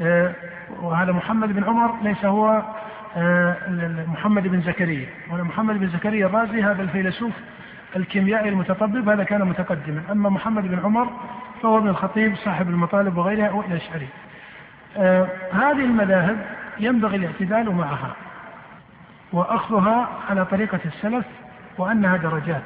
آه، 0.00 0.34
وهذا 0.80 1.12
محمد 1.12 1.52
بن 1.52 1.64
عمر 1.64 2.02
ليس 2.02 2.24
هو 2.24 2.62
محمد 4.06 4.48
بن 4.48 4.60
زكريا. 4.60 5.06
محمد 5.30 5.78
بن 5.80 5.88
زكريا 5.88 6.26
الرازي 6.26 6.62
هذا 6.62 6.82
الفيلسوف 6.82 7.32
الكيميائي 7.96 8.48
المتطبب 8.48 9.08
هذا 9.08 9.24
كان 9.24 9.44
متقدما. 9.44 10.02
أما 10.12 10.30
محمد 10.30 10.62
بن 10.62 10.78
عمر 10.78 11.08
فهو 11.62 11.78
ابن 11.78 11.88
الخطيب 11.88 12.36
صاحب 12.36 12.68
المطالب 12.68 13.16
وغيرها 13.16 13.50
والاشعري. 13.50 14.08
آه 14.96 15.28
هذه 15.52 15.84
المذاهب 15.84 16.36
ينبغي 16.78 17.16
الاعتدال 17.16 17.74
معها 17.74 18.12
وأخذها 19.32 20.08
على 20.30 20.44
طريقة 20.44 20.80
السلف 20.84 21.26
وأنها 21.78 22.16
درجات. 22.16 22.62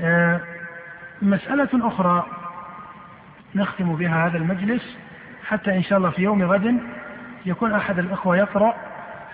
آه، 0.00 0.40
مسألة 1.22 1.68
أخرى 1.74 2.26
نختم 3.54 3.96
بها 3.96 4.26
هذا 4.26 4.36
المجلس 4.36 4.96
حتى 5.46 5.76
إن 5.76 5.82
شاء 5.82 5.98
الله 5.98 6.10
في 6.10 6.22
يوم 6.22 6.42
غد 6.42 6.80
يكون 7.46 7.72
أحد 7.72 7.98
الأخوة 7.98 8.36
يقرأ 8.36 8.74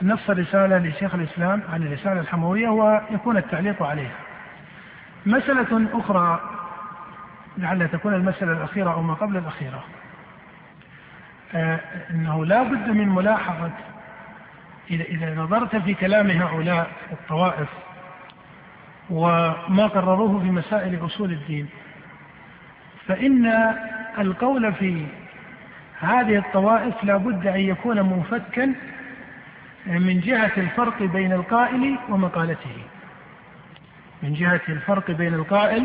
نص 0.02 0.30
رسالة 0.30 0.78
لشيخ 0.78 1.14
الإسلام 1.14 1.62
عن 1.72 1.82
الرسالة 1.82 2.20
الحموية 2.20 2.68
ويكون 2.68 3.36
التعليق 3.36 3.82
عليها. 3.82 4.16
مسألة 5.26 5.88
أخرى 5.92 6.40
لعل 7.58 7.88
تكون 7.88 8.14
المسألة 8.14 8.52
الأخيرة 8.52 8.92
أو 8.92 9.02
ما 9.02 9.14
قبل 9.14 9.36
الأخيرة. 9.36 9.84
آه 11.54 11.80
أنه 12.10 12.46
لا 12.46 12.62
بد 12.62 12.88
من 12.88 13.08
ملاحظة 13.08 13.70
إذا, 14.90 15.04
إذا 15.04 15.34
نظرت 15.34 15.76
في 15.76 15.94
كلام 15.94 16.30
هؤلاء 16.30 16.90
الطوائف 17.12 17.68
وما 19.10 19.86
قرروه 19.86 20.40
في 20.40 20.50
مسائل 20.50 21.04
أصول 21.06 21.32
الدين 21.32 21.68
فإن 23.06 23.74
القول 24.18 24.72
في 24.72 25.06
هذه 26.00 26.38
الطوائف 26.38 27.04
لا 27.04 27.16
بد 27.16 27.46
أن 27.46 27.60
يكون 27.60 28.00
منفكا 28.02 28.74
من 29.86 30.20
جهة 30.20 30.52
الفرق 30.56 31.02
بين 31.02 31.32
القائل 31.32 31.98
ومقالته. 32.08 32.76
من 34.22 34.34
جهة 34.34 34.60
الفرق 34.68 35.10
بين 35.10 35.34
القائل 35.34 35.84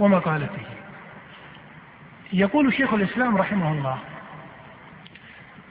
ومقالته. 0.00 0.66
يقول 2.32 2.74
شيخ 2.74 2.94
الإسلام 2.94 3.36
رحمه 3.36 3.72
الله 3.72 3.98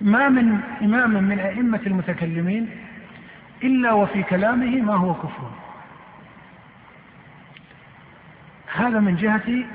ما 0.02 0.30
من 0.30 0.60
إمام 0.82 1.24
من 1.24 1.40
أئمة 1.40 1.82
المتكلمين 1.88 2.70
إلا 3.64 3.94
وفي 3.94 4.24
كلامه 4.24 4.82
ما 4.82 4.96
هو 4.96 5.14
كفر. 5.14 5.52
هذا 8.74 9.00
من 9.00 9.16
جهة 9.16 9.66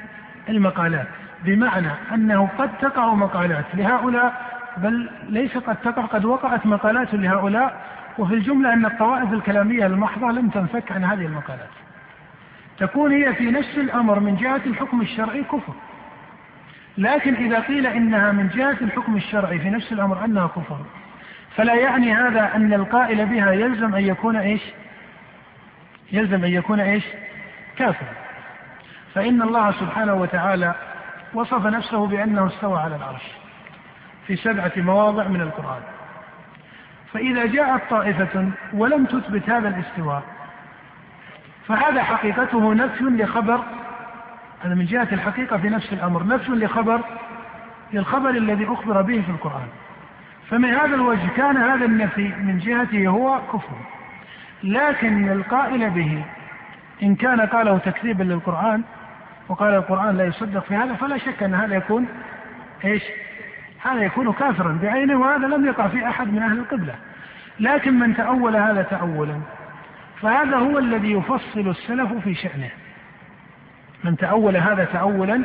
المقالات 0.49 1.09
بمعنى 1.44 1.90
أنه 2.14 2.49
قد 2.59 2.78
تقع 2.78 3.14
مقالات 3.14 3.64
لهؤلاء 3.74 4.47
بل 4.79 5.11
ليس 5.29 5.57
قد 5.57 5.76
تقع 5.76 6.03
قد 6.03 6.24
وقعت 6.24 6.66
مقالات 6.66 7.14
لهؤلاء 7.14 7.87
وفي 8.18 8.35
الجملة 8.35 8.72
أن 8.72 8.87
الطوائف 8.87 9.33
الكلامية 9.33 9.87
المحضة 9.87 10.31
لم 10.31 10.49
تنفك 10.49 10.93
عن 10.93 11.05
هذه 11.05 11.26
المقالات. 11.26 11.70
تكون 12.79 13.12
هي 13.12 13.35
في 13.35 13.51
نفس 13.51 13.79
الأمر 13.79 14.20
من 14.20 14.37
جهة 14.37 14.61
الحكم 14.66 15.01
الشرعي 15.01 15.45
كفر. 15.45 15.74
لكن 16.99 17.35
إذا 17.35 17.61
قيل 17.61 17.87
إنها 17.87 18.33
من 18.33 18.49
جهة 18.49 18.76
الحكم 18.81 19.16
الشرعي 19.16 19.59
في 19.59 19.70
نفس 19.70 19.93
الأمر 19.93 20.24
أنها 20.24 20.47
كفر 20.47 20.79
فلا 21.57 21.74
يعني 21.74 22.14
هذا 22.14 22.57
أن 22.57 22.72
القائل 22.72 23.26
بها 23.26 23.53
يلزم 23.53 23.95
أن 23.95 24.03
يكون 24.05 24.37
إيش؟ 24.37 24.61
يلزم 26.12 26.45
أن 26.45 26.53
يكون 26.53 26.81
إيش؟ 26.81 27.05
كافر. 27.76 28.07
فإن 29.14 29.43
الله 29.43 29.72
سبحانه 29.72 30.14
وتعالى 30.14 30.74
وصف 31.35 31.66
نفسه 31.66 32.07
بأنه 32.07 32.47
استوى 32.47 32.79
على 32.79 32.97
العرش. 32.97 33.22
في 34.29 34.37
سبعة 34.37 34.72
مواضع 34.76 35.29
من 35.29 35.41
القرآن. 35.41 35.83
فإذا 37.12 37.47
جاءت 37.47 37.83
طائفة 37.91 38.49
ولم 38.72 39.05
تثبت 39.05 39.51
هذا 39.51 39.68
الاستواء 39.68 40.22
فهذا 41.66 42.03
حقيقته 42.03 42.74
نفي 42.74 43.05
لخبر 43.05 43.61
هذا 44.64 44.74
من 44.74 44.85
جهة 44.85 45.09
الحقيقة 45.12 45.59
في 45.59 45.68
نفس 45.68 45.93
الأمر 45.93 46.26
نفي 46.26 46.53
لخبر 46.53 47.01
للخبر 47.93 48.31
الذي 48.31 48.64
أخبر 48.64 49.03
به 49.03 49.22
في 49.22 49.31
القرآن. 49.31 49.68
فمن 50.51 50.74
هذا 50.74 50.95
الوجه 50.95 51.29
كان 51.37 51.57
هذا 51.57 51.85
النفي 51.85 52.29
من 52.29 52.59
جهته 52.59 53.07
هو 53.09 53.41
كفر. 53.53 53.76
لكن 54.62 55.33
القائل 55.33 55.91
به 55.91 56.24
إن 57.03 57.14
كان 57.14 57.41
قاله 57.41 57.79
تكذيبا 57.79 58.22
للقرآن 58.22 58.83
وقال 59.49 59.74
القرآن 59.74 60.16
لا 60.16 60.24
يصدق 60.24 60.64
في 60.64 60.74
هذا 60.74 60.95
فلا 60.95 61.18
شك 61.18 61.43
أن 61.43 61.55
هذا 61.55 61.74
يكون 61.74 62.07
إيش؟ 62.85 63.03
هذا 63.83 64.03
يكون 64.03 64.33
كافرا 64.33 64.79
بعينه 64.83 65.20
وهذا 65.20 65.47
لم 65.47 65.66
يقع 65.66 65.89
في 65.89 66.09
أحد 66.09 66.33
من 66.33 66.43
أهل 66.43 66.59
القبلة. 66.59 66.95
لكن 67.61 67.99
من 67.99 68.16
تأول 68.16 68.57
هذا 68.57 68.83
تأولا 68.83 69.41
فهذا 70.20 70.57
هو 70.57 70.79
الذي 70.79 71.12
يفصل 71.12 71.68
السلف 71.68 72.12
في 72.12 72.35
شأنه. 72.35 72.70
من 74.05 74.16
تأول 74.16 74.57
هذا 74.57 74.85
تأولا 74.85 75.43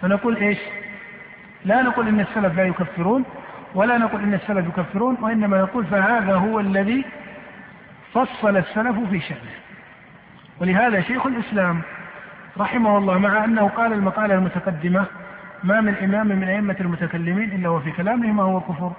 فنقول 0.00 0.36
إيش؟ 0.36 0.58
لا 1.64 1.82
نقول 1.82 2.08
إن 2.08 2.20
السلف 2.20 2.56
لا 2.56 2.64
يكفرون 2.64 3.24
ولا 3.74 3.98
نقول 3.98 4.22
إن 4.22 4.34
السلف 4.34 4.66
يكفرون 4.66 5.16
وإنما 5.20 5.62
نقول 5.62 5.84
فهذا 5.84 6.34
هو 6.34 6.60
الذي 6.60 7.04
فصل 8.12 8.56
السلف 8.56 8.98
في 9.10 9.20
شأنه. 9.20 9.62
ولهذا 10.60 11.00
شيخ 11.00 11.26
الإسلام 11.26 11.82
رحمه 12.58 12.98
الله 12.98 13.18
مع 13.18 13.44
أنه 13.44 13.68
قال 13.68 13.92
المقالة 13.92 14.34
المتقدمة 14.34 15.06
ما 15.64 15.80
من 15.80 15.94
إمام 15.94 16.26
من 16.26 16.44
أئمة 16.44 16.76
المتكلمين 16.80 17.52
إلا 17.52 17.68
وفي 17.68 17.90
كلامه 17.90 18.32
ما 18.32 18.42
هو 18.42 18.60
كفر. 18.60 18.92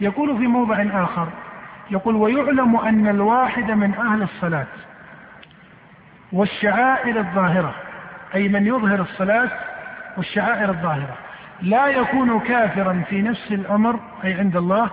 يقول 0.00 0.38
في 0.38 0.46
موضع 0.46 0.84
آخر 0.92 1.28
يقول 1.90 2.16
ويعلم 2.16 2.76
أن 2.76 3.08
الواحد 3.08 3.70
من 3.70 3.94
أهل 3.94 4.22
الصلاة 4.22 4.66
والشعائر 6.32 7.18
الظاهرة 7.18 7.74
أي 8.34 8.48
من 8.48 8.66
يظهر 8.66 9.00
الصلاة 9.00 9.50
والشعائر 10.16 10.70
الظاهرة 10.70 11.16
لا 11.62 11.86
يكون 11.86 12.40
كافرا 12.40 13.02
في 13.08 13.22
نفس 13.22 13.52
الأمر 13.52 14.00
أي 14.24 14.34
عند 14.34 14.56
الله 14.56 14.90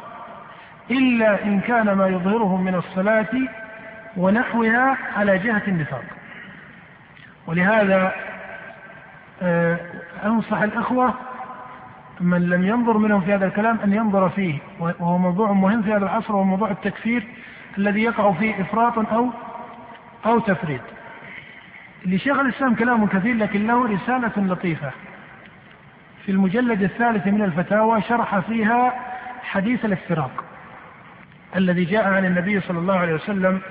إلا 0.91 1.43
إن 1.43 1.59
كان 1.59 1.93
ما 1.93 2.07
يظهره 2.07 2.57
من 2.57 2.75
الصلاة 2.75 3.29
ونحوها 4.17 4.97
على 5.17 5.37
جهة 5.37 5.61
النفاق. 5.67 6.03
ولهذا 7.47 8.13
أنصح 10.25 10.61
الأخوة 10.61 11.13
من 12.21 12.49
لم 12.49 12.65
ينظر 12.65 12.97
منهم 12.97 13.21
في 13.21 13.33
هذا 13.33 13.45
الكلام 13.45 13.79
أن 13.83 13.93
ينظر 13.93 14.29
فيه 14.29 14.57
وهو 14.79 15.17
موضوع 15.17 15.51
مهم 15.51 15.81
في 15.81 15.91
هذا 15.93 16.03
العصر 16.03 16.35
وهو 16.35 16.43
موضوع 16.43 16.71
التكفير 16.71 17.27
الذي 17.77 18.03
يقع 18.03 18.31
فيه 18.31 18.61
إفراط 18.61 19.13
أو 19.13 19.29
أو 20.25 20.39
تفريط. 20.39 20.81
لشيخ 22.05 22.39
الإسلام 22.39 22.75
كلام 22.75 23.05
كثير 23.05 23.35
لكن 23.35 23.67
له 23.67 23.87
رسالة 23.87 24.31
لطيفة. 24.37 24.91
في 26.25 26.31
المجلد 26.31 26.83
الثالث 26.83 27.27
من 27.27 27.41
الفتاوى 27.41 28.01
شرح 28.01 28.39
فيها 28.39 28.93
حديث 29.43 29.85
الافتراق 29.85 30.43
الذي 31.55 31.85
جاء 31.85 32.07
عن 32.07 32.25
النبي 32.25 32.59
صلى 32.59 32.79
الله 32.79 32.99
عليه 32.99 33.13
وسلم 33.13 33.61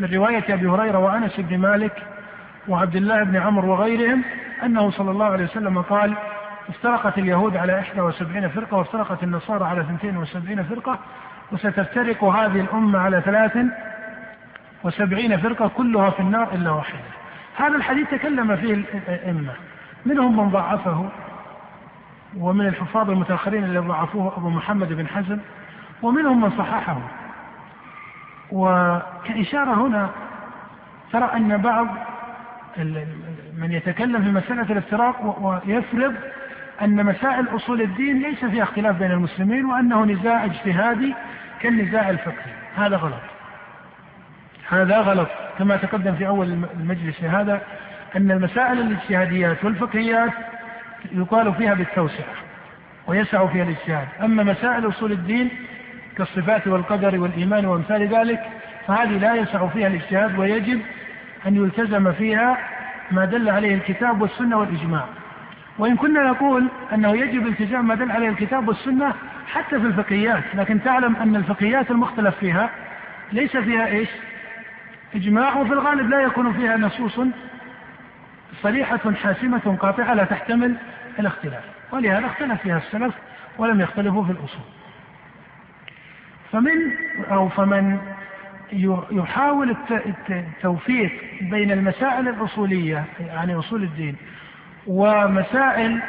من 0.00 0.08
رواية 0.14 0.54
أبي 0.54 0.66
هريرة 0.66 0.98
وأنس 0.98 1.40
بن 1.40 1.58
مالك 1.58 2.02
وعبد 2.68 2.96
الله 2.96 3.22
بن 3.22 3.36
عمرو 3.36 3.72
وغيرهم 3.72 4.22
أنه 4.64 4.90
صلى 4.90 5.10
الله 5.10 5.26
عليه 5.26 5.44
وسلم 5.44 5.82
قال 5.82 6.14
افترقت 6.68 7.18
اليهود 7.18 7.56
على 7.56 7.72
71 7.72 8.48
فرقة 8.48 8.76
وافترقت 8.76 9.22
النصارى 9.22 9.64
على 9.64 9.80
72 9.80 10.62
فرقة 10.62 10.98
وستفترق 11.52 12.24
هذه 12.24 12.60
الأمة 12.60 12.98
على 12.98 13.20
73 13.20 15.36
فرقة 15.36 15.68
كلها 15.68 16.10
في 16.10 16.20
النار 16.20 16.52
إلا 16.52 16.70
واحدة. 16.70 16.98
هذا 17.56 17.76
الحديث 17.76 18.10
تكلم 18.10 18.56
فيه 18.56 18.74
الأئمة. 18.74 19.52
منهم 20.06 20.36
من 20.36 20.50
ضعفه 20.50 21.08
ومن 22.36 22.66
الحفاظ 22.66 23.10
المتأخرين 23.10 23.64
الذين 23.64 23.88
ضعفوه 23.88 24.36
أبو 24.36 24.50
محمد 24.50 24.92
بن 24.92 25.08
حزم 25.08 25.38
ومنهم 26.02 26.40
من 26.40 26.50
صححه. 26.50 26.98
وكإشارة 28.52 29.74
هنا 29.74 30.10
ترى 31.12 31.30
أن 31.36 31.56
بعض 31.56 31.86
من 33.58 33.72
يتكلم 33.72 34.22
في 34.22 34.30
مسألة 34.30 34.72
الافتراق 34.72 35.38
ويفرض 35.66 36.14
أن 36.82 37.06
مسائل 37.06 37.56
أصول 37.56 37.82
الدين 37.82 38.22
ليس 38.22 38.44
فيها 38.44 38.62
اختلاف 38.62 38.96
بين 38.96 39.10
المسلمين 39.10 39.64
وأنه 39.64 40.04
نزاع 40.04 40.44
اجتهادي 40.44 41.14
كالنزاع 41.60 42.10
الفقهي. 42.10 42.52
هذا 42.76 42.96
غلط. 42.96 43.22
هذا 44.68 45.00
غلط. 45.00 45.28
كما 45.58 45.76
تقدم 45.76 46.14
في 46.14 46.26
أول 46.26 46.64
المجلس 46.80 47.24
هذا 47.24 47.62
أن 48.16 48.30
المسائل 48.30 48.80
الاجتهاديات 48.80 49.64
والفقهيات 49.64 50.32
يقال 51.12 51.54
فيها 51.54 51.74
بالتوسعة 51.74 52.34
ويسع 53.06 53.46
فيها 53.46 53.64
الاجتهاد. 53.64 54.08
أما 54.22 54.42
مسائل 54.42 54.88
أصول 54.88 55.12
الدين 55.12 55.50
كالصفات 56.16 56.66
والقدر 56.66 57.20
والإيمان 57.20 57.66
وأمثال 57.66 58.08
ذلك 58.08 58.40
فهذه 58.86 59.18
لا 59.18 59.34
يسع 59.34 59.66
فيها 59.66 59.86
الاجتهاد 59.86 60.38
ويجب 60.38 60.80
أن 61.46 61.56
يلتزم 61.56 62.12
فيها 62.12 62.58
ما 63.10 63.24
دل 63.24 63.48
عليه 63.48 63.74
الكتاب 63.74 64.22
والسنة 64.22 64.58
والإجماع. 64.58 65.04
وإن 65.78 65.96
كنا 65.96 66.22
نقول 66.22 66.68
أنه 66.92 67.16
يجب 67.16 67.46
التزام 67.46 67.88
ما 67.88 67.94
دل 67.94 68.10
عليه 68.10 68.28
الكتاب 68.28 68.68
والسنة 68.68 69.14
حتى 69.52 69.80
في 69.80 69.86
الفقهيات 69.86 70.42
لكن 70.54 70.82
تعلم 70.82 71.16
أن 71.16 71.36
الفقهيات 71.36 71.90
المختلف 71.90 72.36
فيها 72.36 72.70
ليس 73.32 73.56
فيها 73.56 73.86
إيش؟ 73.86 74.08
إجماع 75.14 75.56
وفي 75.56 75.72
الغالب 75.72 76.10
لا 76.10 76.20
يكون 76.20 76.52
فيها 76.52 76.76
نصوص 76.76 77.20
صريحة 78.62 79.12
حاسمة 79.22 79.76
قاطعة 79.80 80.14
لا 80.14 80.24
تحتمل 80.24 80.76
الاختلاف. 81.18 81.64
ولهذا 81.92 82.26
اختلف 82.26 82.62
فيها 82.62 82.78
السلف 82.78 83.14
ولم 83.58 83.80
يختلفوا 83.80 84.24
في 84.24 84.32
الأصول. 84.32 84.64
فمن 86.52 86.92
أو 87.30 87.48
فمن 87.48 87.98
يحاول 89.10 89.76
التوفيق 90.30 91.12
بين 91.40 91.72
المسائل 91.72 92.28
الأصولية 92.28 93.04
يعني 93.20 93.54
أصول 93.54 93.82
الدين 93.82 94.16
ومسائل 94.86 96.00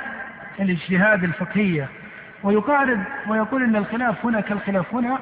الاجتهاد 0.60 1.24
الفقهية. 1.24 1.90
ويقارب 2.44 3.04
ويقول 3.28 3.64
إن 3.64 3.76
الخلاف 3.76 4.26
هنا 4.26 4.42
كالخلاف 4.42 4.96
هنا 4.96 5.20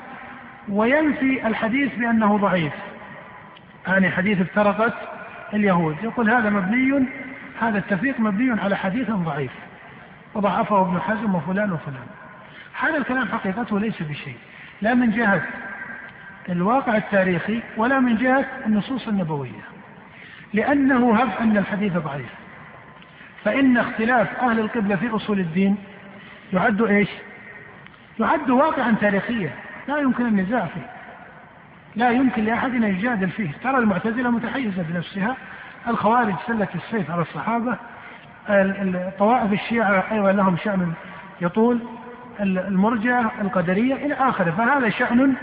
وينفي 0.69 1.47
الحديث 1.47 1.95
بأنه 1.95 2.37
ضعيف. 2.37 2.73
يعني 3.87 4.09
حديث 4.09 4.41
افترقت 4.41 4.93
اليهود. 5.53 5.95
يقول 6.03 6.29
هذا 6.31 6.49
مبني 6.49 7.05
هذا 7.61 7.77
التفريق 7.77 8.19
مبني 8.19 8.61
على 8.61 8.77
حديث 8.77 9.11
ضعيف. 9.11 9.51
وضعفه 10.33 10.81
ابن 10.81 10.99
حزم 11.01 11.35
وفلان 11.35 11.71
وفلان. 11.71 12.07
هذا 12.79 12.97
الكلام 12.97 13.27
حقيقته 13.27 13.79
ليس 13.79 14.01
بشيء 14.01 14.35
لا 14.81 14.93
من 14.93 15.11
جهة 15.11 15.41
الواقع 16.51 16.97
التاريخي 16.97 17.61
ولا 17.77 17.99
من 17.99 18.17
جهة 18.17 18.45
النصوص 18.65 19.07
النبوية. 19.07 19.61
لأنه 20.53 21.15
هب 21.15 21.29
أن 21.41 21.57
الحديث 21.57 21.93
ضعيف. 21.93 22.29
فإن 23.43 23.77
اختلاف 23.77 24.39
أهل 24.39 24.59
القبلة 24.59 24.95
في 24.95 25.15
أصول 25.15 25.39
الدين 25.39 25.77
يعد 26.53 26.81
إيش؟ 26.81 27.09
يعد 28.19 28.49
واقعا 28.49 28.95
تاريخيا. 29.01 29.51
لا 29.87 29.97
يمكن 29.97 30.25
النزاع 30.25 30.65
فيه. 30.65 30.89
لا 31.95 32.09
يمكن 32.09 32.45
لأحد 32.45 32.75
أن 32.75 32.83
يجادل 32.83 33.29
فيه. 33.29 33.49
ترى 33.63 33.77
المعتزلة 33.77 34.29
متحيزة 34.29 34.83
بنفسها. 34.89 35.35
الخوارج 35.87 36.35
سلت 36.47 36.69
السيف 36.75 37.11
على 37.11 37.21
الصحابة. 37.21 37.77
طوائف 39.19 39.53
الشيعة 39.53 40.05
أيضا 40.11 40.31
لهم 40.31 40.57
شأن 40.57 40.93
يطول. 41.41 41.79
المرجعة 42.39 43.31
القدرية 43.41 43.95
إلى 43.95 44.13
آخره. 44.13 44.51
فهذا 44.51 44.89
شأن 44.89 45.33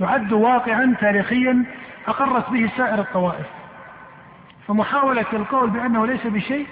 يعد 0.00 0.32
واقعا 0.32 0.96
تاريخيا 1.00 1.64
أقرت 2.06 2.50
به 2.50 2.70
سائر 2.76 3.00
الطوائف. 3.00 3.46
فمحاولة 4.68 5.26
القول 5.32 5.70
بأنه 5.70 6.06
ليس 6.06 6.26
بشيء 6.26 6.66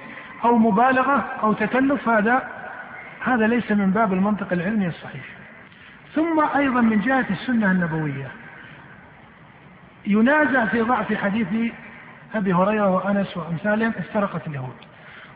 أو 0.45 0.59
مبالغة 0.59 1.25
أو 1.43 1.53
تكلف 1.53 2.09
هذا 2.09 2.49
هذا 3.25 3.47
ليس 3.47 3.73
من 3.73 3.91
باب 3.91 4.13
المنطق 4.13 4.53
العلمي 4.53 4.87
الصحيح. 4.87 5.25
ثم 6.15 6.45
أيضا 6.57 6.81
من 6.81 7.01
جهة 7.01 7.27
السنة 7.31 7.71
النبوية. 7.71 8.29
ينازع 10.07 10.65
في 10.65 10.81
ضعف 10.81 11.15
حديث 11.15 11.73
أبي 12.35 12.53
هريرة 12.53 12.91
وأنس 12.91 13.37
وأمثالهم 13.37 13.93
افترقت 13.99 14.47
اليهود. 14.47 14.77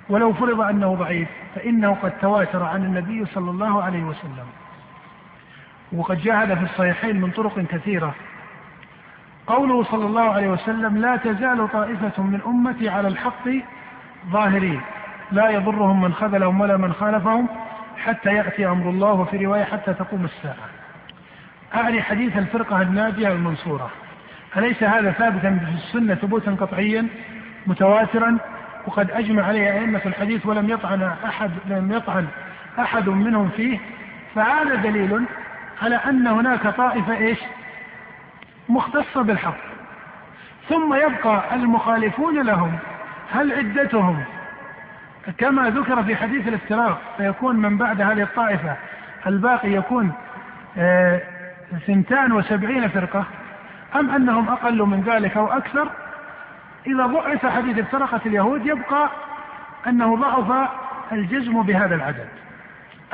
ولو 0.09 0.33
فرض 0.33 0.61
أنه 0.61 0.95
ضعيف 0.95 1.29
فإنه 1.55 1.95
قد 2.03 2.13
تواتر 2.21 2.63
عن 2.63 2.85
النبي 2.85 3.27
صلى 3.27 3.51
الله 3.51 3.83
عليه 3.83 4.05
وسلم. 4.05 4.47
وقد 5.93 6.21
جاء 6.21 6.55
في 6.55 6.63
الصحيحين 6.63 7.21
من 7.21 7.31
طرق 7.31 7.61
كثيرة. 7.61 8.15
قوله 9.47 9.85
صلى 9.85 10.07
الله 10.07 10.31
عليه 10.31 10.49
وسلم 10.49 10.97
لا 10.97 11.17
تزال 11.17 11.69
طائفة 11.73 12.23
من 12.23 12.41
أمتي 12.47 12.89
على 12.89 13.09
الحق 13.09 13.49
ظاهرين. 14.31 14.81
لا 15.33 15.51
يضرهم 15.51 16.01
من 16.01 16.15
خذلهم 16.15 16.61
ولا 16.61 16.77
من 16.77 16.93
خالفهم 16.93 17.49
حتى 17.97 18.35
يأتي 18.35 18.67
أمر 18.67 18.91
الله 18.91 19.13
وفي 19.13 19.47
رواية 19.47 19.65
حتى 19.65 19.95
تقوم 19.95 20.25
الساعة. 20.25 20.69
أعني 21.75 22.03
حديث 22.03 22.37
الفرقة 22.37 22.83
الناجية 22.83 23.29
المنصورة. 23.29 23.91
أليس 24.57 24.83
هذا 24.83 25.11
ثابتا 25.11 25.59
في 25.59 25.75
السنة 25.75 26.15
ثبوتا 26.15 26.51
قطعيا 26.51 27.07
متواترا؟ 27.67 28.39
وقد 28.87 29.11
أجمع 29.11 29.43
عليه 29.43 29.73
أئمة 29.73 30.01
الحديث 30.07 30.47
ولم 30.47 30.71
يطعن 30.71 31.03
أحد 31.03 31.51
لم 31.67 31.93
يطعن 31.93 32.27
أحد 32.79 33.09
منهم 33.09 33.49
فيه 33.49 33.79
فهذا 34.35 34.75
دليل 34.75 35.25
على 35.83 35.97
أن 35.97 36.27
هناك 36.27 36.67
طائفة 36.67 37.17
إيش؟ 37.17 37.39
مختصة 38.69 39.23
بالحق. 39.23 39.57
ثم 40.69 40.95
يبقى 40.95 41.55
المخالفون 41.55 42.43
لهم. 42.43 42.79
هل 43.33 43.53
عدتهم؟ 43.53 44.25
كما 45.39 45.71
ذكر 45.71 46.03
في 46.03 46.17
حديث 46.17 46.49
الافتراق 46.49 47.01
فيكون 47.17 47.57
من 47.57 47.79
بعد 47.79 48.01
هذه 48.01 48.23
الطائفة 48.23 48.77
الباقي 49.27 49.73
يكون 49.73 50.13
آه، 50.79 51.23
ثنتان 51.87 52.33
وسبعين 52.33 52.89
فرقة. 52.89 53.25
أم 53.95 54.11
أنهم 54.11 54.49
أقل 54.49 54.83
من 54.83 55.01
ذلك 55.01 55.37
أو 55.37 55.47
أكثر؟ 55.47 55.91
إذا 56.87 57.07
ضعف 57.07 57.47
حديث 57.47 57.79
افترقت 57.79 58.27
اليهود 58.27 58.67
يبقى 58.67 59.09
أنه 59.87 60.17
ضعف 60.17 60.69
الجزم 61.13 61.63
بهذا 61.63 61.95
العدد. 61.95 62.29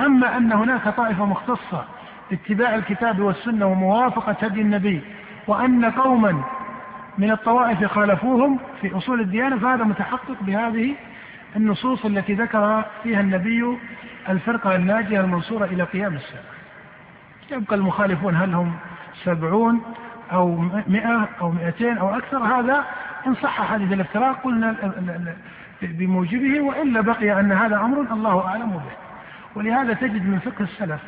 أما 0.01 0.37
أن 0.37 0.53
هناك 0.53 0.89
طائفة 0.89 1.25
مختصة 1.25 1.85
باتباع 2.31 2.75
الكتاب 2.75 3.21
والسنة 3.21 3.67
وموافقة 3.67 4.37
هدي 4.43 4.61
النبي 4.61 5.01
وأن 5.47 5.85
قوما 5.85 6.45
من 7.19 7.31
الطوائف 7.31 7.85
خالفوهم 7.85 8.59
في 8.81 8.97
أصول 8.97 9.21
الديانة 9.21 9.59
فهذا 9.59 9.85
متحقق 9.85 10.37
بهذه 10.41 10.95
النصوص 11.57 12.05
التي 12.05 12.35
ذكر 12.35 12.85
فيها 13.03 13.21
النبي 13.21 13.79
الفرقة 14.29 14.77
الناجية 14.77 15.21
المنصورة 15.21 15.65
إلى 15.65 15.83
قيام 15.83 16.15
الساعة. 16.15 16.45
يبقى 17.51 17.77
المخالفون 17.77 18.37
هل 18.37 18.55
هم 18.55 18.73
سبعون 19.25 19.83
أو 20.33 20.57
مئة 20.87 21.29
أو 21.41 21.51
مئتين 21.51 21.99
أو 21.99 22.17
أكثر؟ 22.17 22.39
هذا 22.39 22.85
إن 23.27 23.35
صح 23.35 23.63
حديث 23.63 23.93
الافتراق 23.93 24.43
قلنا 24.43 24.77
بموجبه 25.83 26.61
وإلا 26.61 27.01
بقي 27.01 27.41
أن 27.41 27.53
هذا 27.53 27.77
أمر 27.77 28.01
الله 28.13 28.47
أعلم 28.47 28.71
به. 28.71 28.93
ولهذا 29.55 29.93
تجد 29.93 30.27
من 30.27 30.39
فقه 30.39 30.65
السلف 30.65 31.01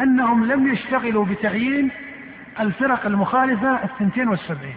أنهم 0.00 0.46
لم 0.46 0.72
يشتغلوا 0.72 1.24
بتعيين 1.24 1.90
الفرق 2.60 3.06
المخالفة 3.06 3.84
الثنتين 3.84 4.28
والسبعين 4.28 4.76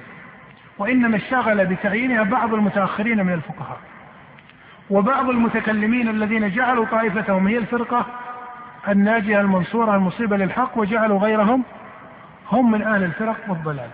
وإنما 0.77 1.17
اشتغل 1.17 1.65
بتعيينها 1.65 2.23
بعض 2.23 2.53
المتأخرين 2.53 3.25
من 3.25 3.33
الفقهاء. 3.33 3.79
وبعض 4.89 5.29
المتكلمين 5.29 6.09
الذين 6.09 6.49
جعلوا 6.51 6.85
طائفتهم 6.85 7.47
هي 7.47 7.57
الفرقة 7.57 8.05
الناجية 8.87 9.41
المنصورة 9.41 9.95
المصيبة 9.95 10.37
للحق 10.37 10.77
وجعلوا 10.77 11.19
غيرهم 11.19 11.63
هم 12.51 12.71
من 12.71 12.81
أهل 12.81 13.03
الفرق 13.03 13.37
والضلال 13.47 13.89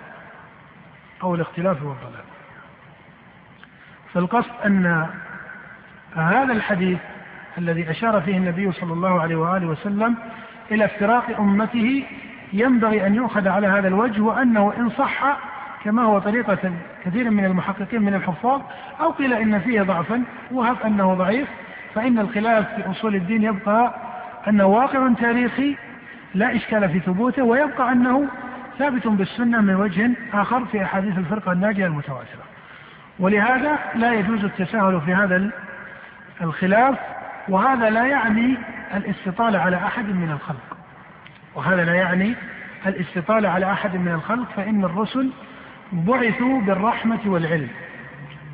أو 1.24 1.36
الاختلاف 1.36 1.84
والضلال. 1.84 2.26
فالقصد 4.14 4.52
أن 4.66 5.08
هذا 6.16 6.54
الحديث 6.54 7.00
الذي 7.58 7.92
أشار 7.92 8.22
فيه 8.22 8.38
النبي 8.38 8.72
صلى 8.72 8.94
الله 8.94 9.22
عليه 9.22 9.36
وآله 9.36 9.68
وسلم 9.68 10.16
إلى 10.72 10.86
افتراق 10.86 11.40
أمته 11.40 12.04
ينبغي 12.54 13.08
أن 13.08 13.16
يؤخذ 13.16 13.48
على 13.48 13.68
هذا 13.68 13.88
الوجه 13.88 14.22
وأنه 14.22 14.74
إن 14.80 14.90
صح 14.90 15.38
كما 15.84 16.02
هو 16.04 16.20
طريقة 16.20 16.74
كثير 17.06 17.30
من 17.30 17.46
المحققين 17.46 18.02
من 18.02 18.14
الحفاظ 18.14 18.62
أو 19.00 19.12
قيل 19.12 19.34
إن 19.34 19.60
فيه 19.60 19.82
ضعفا 19.82 20.24
وهب 20.52 20.78
أنه 20.86 21.14
ضعيف 21.14 21.48
فإن 21.96 22.20
الخلاف 22.20 22.76
في 22.76 22.92
أصول 22.92 23.16
الدين 23.16 23.44
يبقى 23.44 23.96
أنه 24.48 24.66
واقع 24.66 25.10
تاريخي 25.22 25.76
لا 26.34 26.56
إشكال 26.56 26.90
في 26.90 27.00
ثبوته 27.00 27.44
ويبقى 27.44 27.92
أنه 27.92 28.28
ثابت 28.80 29.08
بالسنة 29.08 29.62
من 29.62 29.76
وجه 29.76 30.12
آخر 30.34 30.66
في 30.66 30.84
أحاديث 30.84 31.18
الفرقة 31.18 31.52
الناجية 31.52 31.86
المتواترة. 31.86 32.44
ولهذا 33.20 33.80
لا 33.96 34.14
يجوز 34.14 34.44
التساهل 34.44 35.02
في 35.02 35.14
هذا 35.14 35.50
الخلاف 36.42 36.96
وهذا 37.50 37.90
لا 37.90 38.06
يعني 38.06 38.58
الاستطالة 38.96 39.60
على 39.60 39.76
أحد 39.78 40.06
من 40.06 40.32
الخلق. 40.32 40.78
وهذا 41.56 41.86
لا 41.86 41.94
يعني 41.94 42.36
الاستطالة 42.88 43.50
على 43.50 43.72
أحد 43.72 43.96
من 43.96 44.12
الخلق 44.12 44.52
فإن 44.56 44.84
الرسل 44.84 45.30
بعثوا 45.92 46.62
بالرحمة 46.62 47.20
والعلم. 47.26 47.70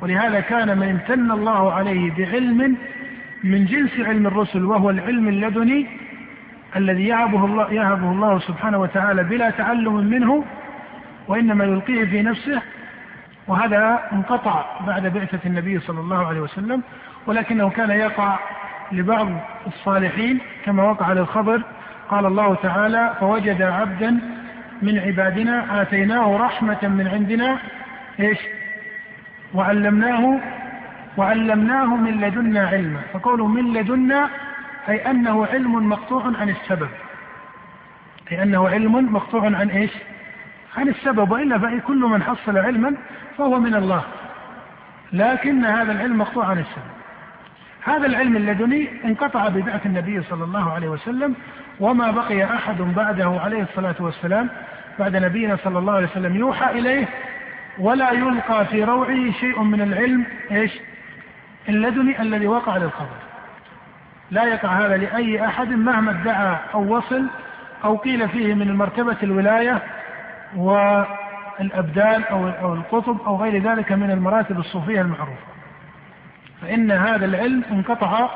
ولهذا 0.00 0.40
كان 0.40 0.78
من 0.78 0.88
امتن 0.88 1.30
الله 1.30 1.72
عليه 1.72 2.10
بعلم 2.14 2.76
من 3.44 3.64
جنس 3.64 4.00
علم 4.00 4.26
الرسل 4.26 4.64
وهو 4.64 4.90
العلم 4.90 5.28
اللدني 5.28 5.86
الذي 6.76 7.06
يهبه 7.06 7.44
الله 7.44 7.72
يهبه 7.72 8.10
الله 8.10 8.38
سبحانه 8.38 8.78
وتعالى 8.78 9.24
بلا 9.24 9.50
تعلم 9.50 9.94
منه 9.94 10.44
وإنما 11.28 11.64
يلقيه 11.64 12.04
في 12.04 12.22
نفسه. 12.22 12.62
وهذا 13.46 14.00
انقطع 14.12 14.64
بعد 14.86 15.06
بعثة 15.06 15.38
النبي 15.46 15.80
صلى 15.80 16.00
الله 16.00 16.26
عليه 16.26 16.40
وسلم 16.40 16.82
ولكنه 17.26 17.70
كان 17.70 17.90
يقع 17.90 18.38
لبعض 18.94 19.28
الصالحين 19.66 20.40
كما 20.64 20.82
وقع 20.82 21.12
للخبر 21.12 21.62
قال 22.08 22.26
الله 22.26 22.54
تعالى 22.54 23.14
فوجد 23.20 23.62
عبدا 23.62 24.20
من 24.82 24.98
عبادنا 24.98 25.82
آتيناه 25.82 26.36
رحمة 26.36 26.78
من 26.82 27.08
عندنا. 27.08 27.58
إيش؟ 28.20 28.38
وعلمناه 29.54 30.40
وعلمناه 31.16 31.96
من 31.96 32.20
لدنا 32.20 32.68
علما. 32.68 33.00
فقوله 33.12 33.46
من 33.46 33.72
لدنا 33.72 34.28
أي 34.88 35.10
أنه 35.10 35.46
علم 35.46 35.88
مقطوع 35.88 36.24
عن 36.40 36.48
السبب. 36.48 36.88
أي 38.32 38.42
أنه 38.42 38.68
علم 38.68 39.12
مقطوع 39.12 39.44
عن 39.44 39.70
إيش؟ 39.70 39.90
عن 40.76 40.88
السبب 40.88 41.30
وإلا 41.30 41.58
فأي 41.58 41.80
كل 41.80 42.00
من 42.00 42.22
حصل 42.22 42.58
علما 42.58 42.94
فهو 43.38 43.60
من 43.60 43.74
الله. 43.74 44.02
لكن 45.12 45.64
هذا 45.64 45.92
العلم 45.92 46.18
مقطوع 46.18 46.46
عن 46.46 46.58
السبب. 46.58 47.03
هذا 47.84 48.06
العلم 48.06 48.36
اللدني 48.36 48.88
انقطع 49.04 49.48
ببعث 49.48 49.86
النبي 49.86 50.22
صلى 50.22 50.44
الله 50.44 50.72
عليه 50.72 50.88
وسلم 50.88 51.34
وما 51.80 52.10
بقي 52.10 52.44
أحد 52.44 52.76
بعده 52.76 53.40
عليه 53.40 53.62
الصلاة 53.62 53.94
والسلام 54.00 54.48
بعد 54.98 55.16
نبينا 55.16 55.56
صلى 55.64 55.78
الله 55.78 55.92
عليه 55.92 56.06
وسلم 56.06 56.36
يوحى 56.36 56.78
إليه 56.78 57.08
ولا 57.78 58.10
يلقى 58.10 58.66
في 58.66 58.84
روعه 58.84 59.32
شيء 59.40 59.62
من 59.62 59.80
العلم 59.80 60.24
إيش؟ 60.50 60.72
اللدني 61.68 62.22
الذي 62.22 62.46
وقع 62.46 62.76
للخبر. 62.76 63.16
لا 64.30 64.44
يقع 64.44 64.68
هذا 64.68 64.96
لأي 64.96 65.46
أحد 65.46 65.68
مهما 65.68 66.10
ادعى 66.10 66.56
أو 66.74 66.96
وصل 66.96 67.26
أو 67.84 67.96
قيل 67.96 68.28
فيه 68.28 68.54
من 68.54 68.76
مرتبة 68.76 69.16
الولاية 69.22 69.82
والأبدال 70.56 72.24
أو 72.24 72.48
أو 72.48 72.74
القطب 72.74 73.20
أو 73.26 73.42
غير 73.42 73.62
ذلك 73.62 73.92
من 73.92 74.10
المراتب 74.10 74.58
الصوفية 74.58 75.00
المعروفة. 75.00 75.54
فإن 76.64 76.90
هذا 76.90 77.24
العلم 77.24 77.62
انقطع 77.70 78.28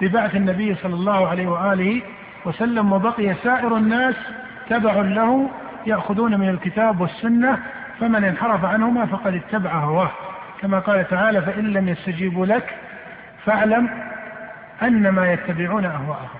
ببعث 0.00 0.36
النبي 0.36 0.74
صلى 0.74 0.94
الله 0.94 1.28
عليه 1.28 1.46
وآله 1.46 2.02
وسلم 2.44 2.92
وبقي 2.92 3.34
سائر 3.34 3.76
الناس 3.76 4.14
تبع 4.70 4.92
له 4.92 5.50
يأخذون 5.86 6.40
من 6.40 6.48
الكتاب 6.48 7.00
والسنة 7.00 7.58
فمن 8.00 8.24
انحرف 8.24 8.64
عنهما 8.64 9.06
فقد 9.06 9.34
اتبع 9.34 9.72
هواه. 9.72 10.10
كما 10.60 10.78
قال 10.78 11.08
تعالى 11.08 11.42
فإن 11.42 11.72
لم 11.72 11.88
يستجيبوا 11.88 12.46
لك 12.46 12.74
فاعلم 13.44 13.90
أنما 14.82 15.32
يتبعون 15.32 15.84
أهواءهم. 15.84 16.38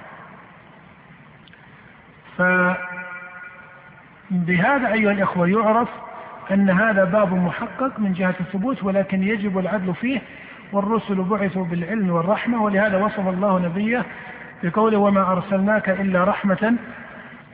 فبهذا 4.30 4.93
أيها 4.93 5.12
الإخوة 5.12 5.49
يعرف 5.49 5.89
أن 6.51 6.70
هذا 6.70 7.05
باب 7.05 7.34
محقق 7.34 8.01
من 8.01 8.12
جهة 8.12 8.34
الثبوت 8.41 8.82
ولكن 8.82 9.22
يجب 9.22 9.59
العدل 9.59 9.95
فيه 9.95 10.20
والرسل 10.72 11.22
بعثوا 11.22 11.64
بالعلم 11.64 12.10
والرحمة 12.10 12.62
ولهذا 12.62 12.96
وصف 12.96 13.28
الله 13.28 13.58
نبيه 13.58 14.04
بقوله 14.62 14.98
وما 14.98 15.32
أرسلناك 15.32 15.88
إلا 15.88 16.24
رحمة 16.24 16.74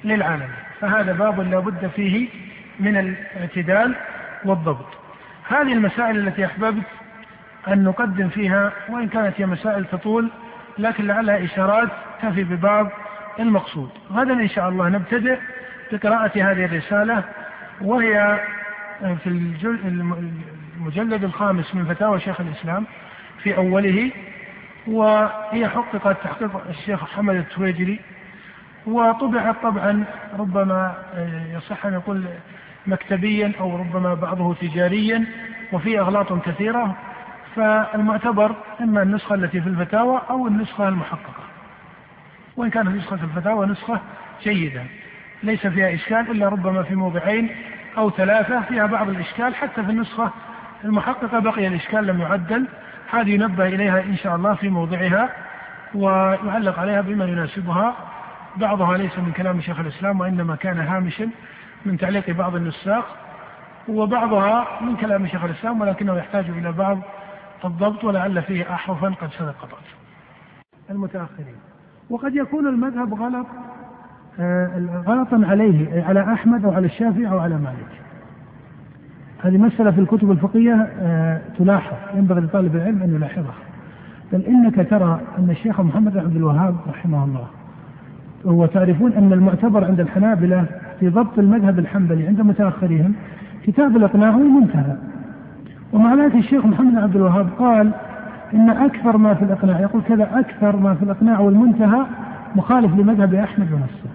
للعالمين. 0.05 0.49
فهذا 0.81 1.13
باب 1.13 1.41
لا 1.41 1.59
بد 1.59 1.91
فيه 1.97 2.29
من 2.81 2.97
الاعتدال 2.97 3.95
والضبط. 4.45 4.87
هذه 5.49 5.73
المسائل 5.73 6.29
التي 6.29 6.47
أحببت 6.47 6.85
أن 7.69 7.85
نقدم 7.85 8.29
فيها 8.29 8.73
وإن 8.89 9.09
كانت 9.09 9.41
هي 9.41 9.47
مسائل 9.47 9.85
تطول 9.85 10.31
لكن 10.79 11.07
لعلها 11.07 11.45
إشارات 11.45 11.89
تفي 12.23 12.45
ببعض 12.45 12.89
المقصود. 13.41 13.91
غدا 14.13 14.33
إن 14.33 14.49
شاء 14.49 14.69
الله 14.69 14.89
نبتدئ 14.89 15.39
بقراءة 15.93 16.33
هذه 16.37 16.65
الرسالة 16.65 17.23
وهي 17.81 18.41
في 19.01 19.27
المجلد 20.77 21.25
الخامس 21.25 21.75
من 21.75 21.85
فتاوى 21.85 22.21
شيخ 22.21 22.41
الإسلام. 22.41 22.87
في 23.45 23.57
أوله 23.57 24.11
وهي 24.87 25.69
حققت 25.69 26.17
تحقيق 26.25 26.63
الشيخ 26.69 27.03
محمد 27.03 27.35
التويجري 27.35 28.01
وطبعت 28.87 29.63
طبعا 29.63 30.05
ربما 30.39 30.95
آه، 31.15 31.57
يصح 31.57 31.87
أن 31.87 31.93
نقول 31.93 32.25
مكتبيا 32.87 33.53
أو 33.61 33.77
ربما 33.77 34.15
بعضه 34.15 34.55
تجاريا 34.55 35.25
وفيه 35.73 36.01
أغلاط 36.01 36.33
كثيرة 36.33 36.97
فالمعتبر 37.57 38.55
إما 38.81 39.03
النسخة 39.03 39.35
التي 39.35 39.61
في 39.61 39.69
الفتاوى 39.69 40.21
أو 40.31 40.47
النسخة 40.47 40.89
المحققة. 40.89 41.45
وإن 42.57 42.71
كانت 42.71 42.89
نسخة 42.89 43.19
الفتاوى 43.25 43.67
نسخة 43.67 44.01
جيدة 44.43 44.83
ليس 45.43 45.67
فيها 45.67 45.95
إشكال 45.95 46.31
إلا 46.31 46.49
ربما 46.49 46.83
في 46.83 46.95
موضعين 46.95 47.57
أو 47.99 48.11
ثلاثة 48.11 48.61
فيها 48.61 48.87
بعض 48.87 49.09
الإشكال 49.09 49.55
حتى 49.55 49.83
في 49.83 49.91
النسخة 49.91 50.31
المحققة 50.85 51.39
بقي 51.39 51.67
الإشكال 51.67 52.07
لم 52.07 52.21
يعدل. 52.21 52.67
هذه 53.21 53.35
ينبه 53.35 53.67
إليها 53.67 54.01
إن 54.01 54.17
شاء 54.17 54.37
الله 54.37 54.55
في 54.55 54.69
موضعها 54.69 55.29
ويعلق 55.95 56.79
عليها 56.79 57.01
بما 57.01 57.25
يناسبها. 57.25 57.95
بعضها 58.57 58.97
ليس 58.97 59.19
من 59.19 59.33
كلام 59.33 59.61
شيخ 59.61 59.81
الإسلام 59.81 60.21
وإنما 60.21 60.57
كان 60.57 60.79
هامشا 60.79 61.31
من 61.87 61.99
تعليق 61.99 62.31
بعض 62.31 62.55
النساق 62.55 63.05
وبعضها 63.89 64.67
من 64.81 64.97
كلام 64.97 65.27
شيخ 65.27 65.45
الإسلام 65.45 65.81
ولكنه 65.81 66.17
يحتاج 66.17 66.45
إلى 66.51 66.73
بعض 66.73 66.99
الضبط 67.65 68.05
ولعل 68.05 68.43
فيه 68.43 68.75
أحرفا 68.75 69.09
قد 69.09 69.31
سبقت 69.39 69.69
المتأخرين. 70.91 71.57
وقد 72.11 72.37
يكون 72.37 72.67
المذهب 72.67 73.15
غلط 73.15 73.47
آه، 74.41 75.03
غلطا 75.07 75.47
عليه 75.51 76.05
على 76.05 76.33
أحمد 76.33 76.65
أو 76.65 76.73
على 76.73 76.87
الشافعي 76.87 77.29
أو 77.29 77.39
على 77.39 77.55
مالك. 77.55 78.05
هذه 79.45 79.59
مسألة 79.59 79.91
في 79.91 80.01
الكتب 80.01 80.31
الفقهية 80.31 80.89
آه، 81.01 81.41
تلاحظ 81.59 81.97
ينبغي 82.15 82.41
لطالب 82.41 82.77
العلم 82.77 83.03
أن 83.03 83.15
يلاحظها. 83.15 83.55
بل 84.33 84.41
إنك 84.41 84.91
ترى 84.91 85.21
أن 85.39 85.51
الشيخ 85.51 85.81
محمد 85.81 86.13
بن 86.13 86.19
عبد 86.19 86.37
الوهاب 86.37 86.77
رحمه 86.89 87.25
الله 87.25 87.47
وتعرفون 88.45 89.13
أن 89.13 89.33
المعتبر 89.33 89.85
عند 89.85 90.01
الحنابلة 90.01 90.65
في 91.01 91.09
ضبط 91.09 91.39
المذهب 91.39 91.79
الحنبلي 91.79 92.27
عند 92.27 92.41
متأخرهم 92.41 93.15
كتاب 93.65 93.97
الإقناع 93.97 94.31
هو 94.31 94.39
منتهى. 94.39 94.97
ومع 95.93 96.15
ذلك 96.15 96.35
الشيخ 96.35 96.67
محمد 96.67 96.93
بن 96.93 96.99
عبد 96.99 97.17
الوهاب 97.17 97.49
قال 97.59 97.91
إن 98.55 98.71
أكثر 98.71 99.17
ما 99.17 99.35
في 99.35 99.45
الإقناع 99.45 99.81
يقول 99.81 100.03
كذا 100.03 100.41
أكثر 100.41 100.77
ما 100.77 100.95
في 100.95 101.03
الإقناع 101.03 101.41
والمنتهى 101.41 102.07
مخالف 102.57 102.95
لمذهب 102.99 103.35
أحمد 103.35 103.73
ونفسه 103.73 104.14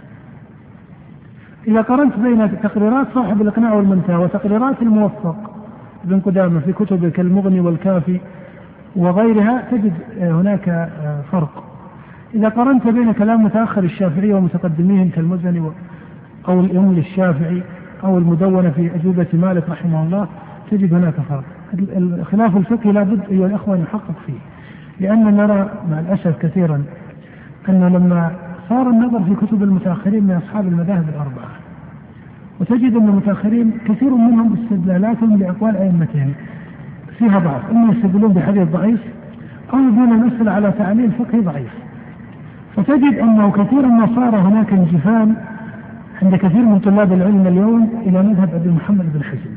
إذا 1.67 1.81
قرنت 1.81 2.19
بين 2.19 2.61
تقريرات 2.61 3.07
صاحب 3.13 3.41
الإقناع 3.41 3.73
والمنتهى 3.73 4.15
وتقريرات 4.15 4.81
الموفق 4.81 5.35
ابن 6.05 6.19
قدامة 6.19 6.59
في 6.59 6.73
كتبه 6.73 7.09
كالمغني 7.09 7.59
والكافي 7.59 8.19
وغيرها 8.95 9.63
تجد 9.71 9.93
هناك 10.17 10.89
فرق. 11.31 11.63
إذا 12.35 12.49
قرنت 12.49 12.87
بين 12.87 13.11
كلام 13.11 13.43
متأخر 13.43 13.83
الشافعية 13.83 14.35
ومتقدميهم 14.35 15.09
كالمزني 15.09 15.71
أو 16.47 16.59
الأم 16.59 16.93
للشافعي 16.93 17.63
أو 18.03 18.17
المدونة 18.17 18.69
في 18.69 18.95
أجوبة 18.95 19.27
مالك 19.33 19.69
رحمه 19.69 20.03
الله 20.03 20.27
تجد 20.71 20.93
هناك 20.93 21.13
فرق. 21.29 21.43
الخلاف 21.97 22.57
الفقهي 22.57 22.91
لابد 22.91 23.21
أيها 23.31 23.45
الأخوة 23.45 23.77
نحقق 23.77 24.15
فيه 24.25 24.39
لأن 24.99 25.37
نرى 25.37 25.69
مع 25.91 25.99
الأسف 25.99 26.37
كثيرا 26.37 26.83
أن 27.69 27.87
لما 27.87 28.31
صار 28.69 28.89
النظر 28.89 29.23
في 29.23 29.35
كتب 29.45 29.63
المتأخرين 29.63 30.23
من 30.23 30.41
أصحاب 30.45 30.67
المذاهب 30.67 31.05
الأربعة. 31.09 31.49
وتجد 32.59 32.95
أن 32.95 33.09
المتأخرين 33.09 33.71
كثير 33.85 34.15
منهم 34.15 34.53
استدلالاتهم 34.53 35.37
لأقوال 35.37 35.77
أئمتهم. 35.77 36.31
فيها 37.17 37.39
ضعف. 37.39 37.71
إما 37.71 37.93
يستدلون 37.93 38.33
بحديث 38.33 38.67
ضعيف 38.67 38.99
أو 39.73 39.79
يبنون 39.79 40.11
المسألة 40.11 40.51
على 40.51 40.71
تعليل 40.71 41.11
فقهي 41.11 41.39
ضعيف. 41.39 41.73
فتجد 42.75 43.13
أنه 43.13 43.51
كثيرا 43.51 43.87
ما 43.87 44.15
صار 44.15 44.35
هناك 44.35 44.73
انجفان 44.73 45.35
عند 46.21 46.35
كثير 46.35 46.65
من 46.65 46.79
طلاب 46.79 47.13
العلم 47.13 47.47
اليوم 47.47 47.89
إلى 48.05 48.23
مذهب 48.23 48.49
أبي 48.55 48.69
محمد 48.69 49.13
بن 49.13 49.23
حزم. 49.23 49.51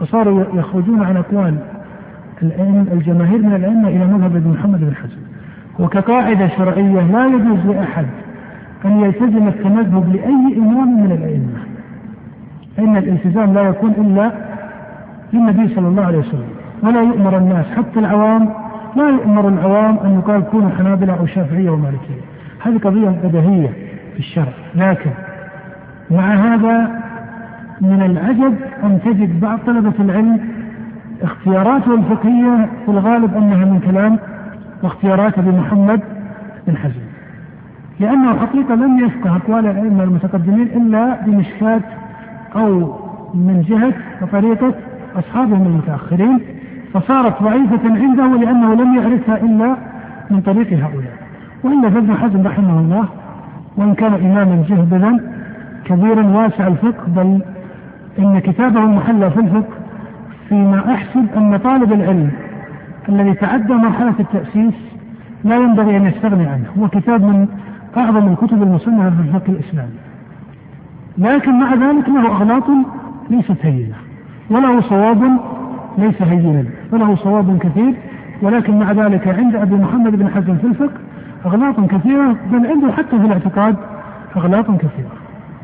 وصاروا 0.00 0.44
يخرجون 0.54 1.02
عن 1.02 1.16
أقوال 1.16 1.54
الجماهير 2.92 3.42
من 3.42 3.54
الأئمة 3.54 3.88
إلى 3.88 4.06
مذهب 4.06 4.36
ابن 4.36 4.50
محمد 4.50 4.80
بن 4.80 4.94
حزم. 4.94 5.35
وكقاعدة 5.78 6.48
شرعية 6.48 7.00
لا 7.00 7.26
يجوز 7.26 7.66
لأحد 7.66 8.06
أن 8.84 9.00
يلتزم 9.00 9.48
التمذهب 9.48 10.16
لأي 10.16 10.58
إمام 10.58 11.04
من 11.04 11.12
الأئمة. 11.12 11.58
فإن 12.76 12.96
الالتزام 12.96 13.54
لا 13.54 13.62
يكون 13.62 13.90
إلا 13.90 14.32
للنبي 15.32 15.74
صلى 15.74 15.88
الله 15.88 16.06
عليه 16.06 16.18
وسلم. 16.18 16.48
ولا 16.82 17.02
يؤمر 17.02 17.36
الناس 17.36 17.66
حتى 17.76 17.98
العوام 17.98 18.48
لا 18.96 19.08
يؤمر 19.08 19.48
العوام 19.48 19.98
أن 20.04 20.18
يقال 20.18 20.42
كونوا 20.50 20.70
حنابلة 20.78 21.18
أو 21.18 21.26
شافعية 21.26 21.70
ومالكية 21.70 22.20
هذه 22.62 22.78
قضية 22.78 23.08
بديهية 23.08 23.68
في 24.12 24.18
الشرع. 24.18 24.52
لكن 24.74 25.10
مع 26.10 26.34
هذا 26.34 26.90
من 27.80 28.02
العجب 28.02 28.54
أن 28.84 28.98
تجد 29.04 29.40
بعض 29.40 29.58
طلبة 29.66 29.92
العلم 30.00 30.40
اختياراته 31.22 31.94
الفقهية 31.94 32.68
في 32.84 32.90
الغالب 32.90 33.36
أنها 33.36 33.64
من 33.64 33.80
كلام 33.80 34.18
واختيارات 34.82 35.38
ابي 35.38 35.50
محمد 35.50 36.00
بن 36.66 36.76
حزم. 36.76 37.00
لأنه 38.00 38.38
حقيقة 38.38 38.74
لم 38.74 38.98
يفقه 38.98 39.36
أقوال 39.36 39.66
الأئمة 39.66 40.04
المتقدمين 40.04 40.62
إلا 40.66 41.20
بمشكاة 41.26 41.80
أو 42.56 42.94
من 43.34 43.64
جهة 43.68 43.92
وطريقة 44.22 44.74
أصحابهم 45.16 45.66
المتأخرين 45.66 46.40
فصارت 46.94 47.42
ضعيفة 47.42 47.80
عنده 47.84 48.26
لأنه 48.26 48.74
لم 48.74 48.94
يعرفها 48.96 49.36
إلا 49.36 49.76
من 50.30 50.40
طريق 50.40 50.72
هؤلاء. 50.72 51.12
وإلا 51.64 51.90
فابن 51.90 52.14
حزم 52.14 52.46
رحمه 52.46 52.80
الله 52.80 53.04
وإن 53.76 53.94
كان 53.94 54.14
إماما 54.14 54.64
جهبذا 54.68 55.20
كبيرا 55.84 56.22
واسع 56.26 56.66
الفقه 56.66 57.02
بل 57.06 57.42
إن 58.18 58.38
كتابه 58.38 58.80
المحلى 58.80 59.30
في 59.30 59.40
الفقه 59.40 59.74
فيما 60.48 60.94
أحسب 60.94 61.26
أن 61.36 61.56
طالب 61.56 61.92
العلم 61.92 62.30
الذي 63.08 63.34
تعدى 63.34 63.72
مرحلة 63.72 64.14
التأسيس 64.20 64.74
لا 65.44 65.56
ينبغي 65.56 65.96
أن 65.96 66.06
يستغني 66.06 66.46
عنه. 66.46 66.64
هو 66.78 66.88
كتاب 66.88 67.22
من 67.22 67.48
أعظم 67.96 68.28
الكتب 68.28 68.62
المصنفة 68.62 69.10
في 69.10 69.20
الفقه 69.20 69.52
الإسلامي. 69.52 69.98
لكن 71.18 71.60
مع 71.60 71.74
ذلك 71.74 72.08
له 72.08 72.26
أغلاط 72.26 72.64
ليست 73.30 73.56
هينة. 73.62 73.94
وله 74.50 74.80
صواب 74.80 75.38
ليس 75.98 76.22
هينا. 76.22 76.64
وله 76.92 77.16
صواب 77.16 77.58
كثير. 77.58 77.94
ولكن 78.42 78.78
مع 78.78 78.92
ذلك 78.92 79.28
عند 79.28 79.56
أبي 79.56 79.74
محمد 79.74 80.16
بن 80.16 80.28
حزم 80.28 80.56
في 80.56 80.66
الفقه 80.66 81.00
أغلاط 81.46 81.80
كثيرة 81.80 82.36
بل 82.52 82.66
عنده 82.66 82.92
حتى 82.92 83.18
في 83.18 83.26
الاعتقاد 83.26 83.76
أغلاط 84.36 84.66
كثيرة. 84.66 85.12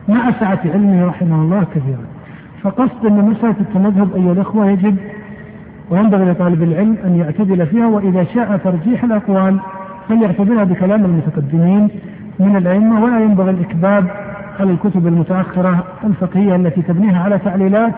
مع 0.08 0.30
سعة 0.40 0.60
علمه 0.64 1.06
رحمه 1.06 1.42
الله 1.42 1.64
كثيرا. 1.74 2.04
فقصد 2.62 3.06
أن 3.06 3.30
مسألة 3.30 3.56
التمذهب 3.60 4.16
أيها 4.16 4.32
الأخوة 4.32 4.66
يجب 4.66 4.96
وينبغي 5.90 6.24
لطالب 6.24 6.62
العلم 6.62 6.96
أن 7.04 7.16
يعتدل 7.16 7.66
فيها 7.66 7.86
وإذا 7.86 8.24
شاء 8.24 8.56
ترجيح 8.56 9.04
الأقوال 9.04 9.60
فليعتبرها 10.08 10.64
بكلام 10.64 11.04
المتقدمين 11.04 11.88
من 12.38 12.56
الأئمة 12.56 13.04
ولا 13.04 13.20
ينبغي 13.20 13.50
الإكباب 13.50 14.10
على 14.60 14.70
الكتب 14.70 15.06
المتأخرة 15.06 15.84
الفقهية 16.04 16.56
التي 16.56 16.82
تبنيها 16.82 17.22
على 17.22 17.38
تعليلات 17.38 17.94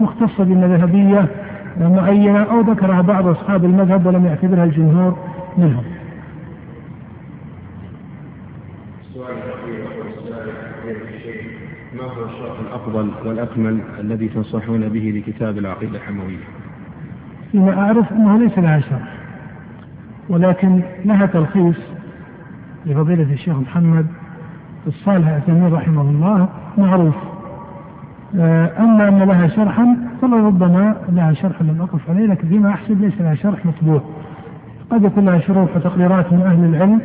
مختصة 0.00 0.44
بالمذهبية 0.44 1.26
معينة 1.80 2.42
أو 2.42 2.60
ذكرها 2.60 3.00
بعض 3.00 3.26
أصحاب 3.26 3.64
المذهب 3.64 4.06
ولم 4.06 4.26
يعتبرها 4.26 4.64
الجمهور 4.64 5.16
منهم. 5.58 5.84
ما 11.94 12.02
هو 12.02 12.24
الشرح 12.24 12.60
الأفضل 12.60 13.10
والأكمل 13.24 13.78
الذي 14.00 14.28
تنصحون 14.28 14.88
به 14.88 15.22
لكتاب 15.26 15.58
العقيدة 15.58 15.96
الحموية؟ 15.96 16.38
فيما 17.52 17.80
أعرف 17.80 18.12
أنه 18.12 18.38
ليس 18.38 18.58
لها 18.58 18.80
شرح 18.80 19.12
ولكن 20.28 20.82
لها 21.04 21.26
تلخيص 21.26 21.76
لفضيلة 22.86 23.32
الشيخ 23.32 23.56
محمد 23.56 24.06
الصالح 24.86 25.28
العثيمين 25.28 25.72
رحمه 25.72 26.02
الله 26.02 26.48
معروف. 26.78 27.14
آه، 28.36 28.70
أما 28.78 29.08
أن 29.08 29.18
لها 29.18 29.48
شرحا 29.48 29.96
فلربما 30.22 30.96
لها 31.08 31.32
شرح 31.32 31.62
لم 31.62 31.80
أقف 31.80 32.10
عليه 32.10 32.26
لكن 32.26 32.48
فيما 32.48 32.70
أحسب 32.70 33.00
ليس 33.00 33.20
لها 33.20 33.34
شرح 33.34 33.66
مطبوع. 33.66 34.00
قد 34.90 35.04
يكون 35.04 35.24
لها 35.24 35.38
شروح 35.38 35.76
وتقريرات 35.76 36.32
من 36.32 36.40
أهل 36.40 36.64
العلم 36.64 37.00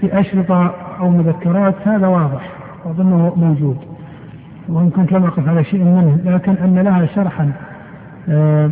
في 0.00 0.20
أشرطة 0.20 0.74
أو 1.00 1.10
مذكرات 1.10 1.74
هذا 1.84 2.06
واضح 2.06 2.50
وأظنه 2.84 3.32
موجود. 3.36 3.76
وإن 4.68 4.90
كنت 4.90 5.12
لم 5.12 5.24
أقف 5.24 5.48
على 5.48 5.64
شيء 5.64 5.84
منه 5.84 6.18
لكن 6.24 6.52
أن 6.52 6.78
لها 6.78 7.06
شرحا 7.06 7.52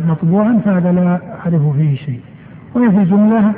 مطبوعا 0.07 0.61
فهذا 0.65 0.91
لا 0.91 1.19
أعرف 1.39 1.75
فيه 1.75 1.95
شيء. 1.95 2.21
وهي 2.75 2.91
في 2.91 2.97
الجملة 2.97 3.53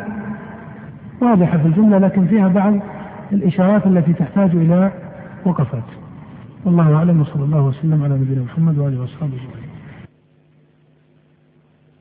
واضحة 1.21 1.57
في 1.57 1.65
الجملة 1.67 1.97
لكن 1.97 2.25
فيها 2.27 2.47
بعض 2.47 2.73
الإشارات 3.31 3.87
التي 3.87 4.13
تحتاج 4.13 4.49
إلى 4.55 4.91
وقفات. 5.45 5.83
والله 6.65 6.95
أعلم 6.95 7.21
وصلى 7.21 7.43
الله 7.43 7.61
وسلم 7.61 8.03
على 8.03 8.13
نبينا 8.13 8.41
محمد 8.41 8.77
وآله 8.77 9.01
وأصحابه 9.01 9.33
أجمعين. 9.33 9.69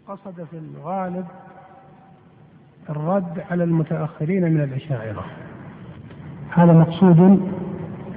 قصد 0.08 0.44
في 0.50 0.58
الغالب 0.58 1.24
الرد 2.90 3.42
على 3.50 3.64
المتأخرين 3.64 4.42
من 4.54 4.60
الأشاعرة. 4.60 5.24
هذا 6.50 6.72
مقصود 6.72 7.40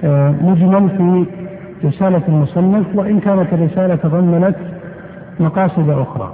آه، 0.04 0.30
مجمل 0.30 0.88
في 0.90 1.26
رسالة 1.86 2.22
المصنف 2.28 2.86
وإن 2.96 3.20
كانت 3.20 3.52
الرسالة 3.52 3.96
تضمنت 3.96 4.56
مقاصد 5.40 5.90
أخرى. 5.90 6.32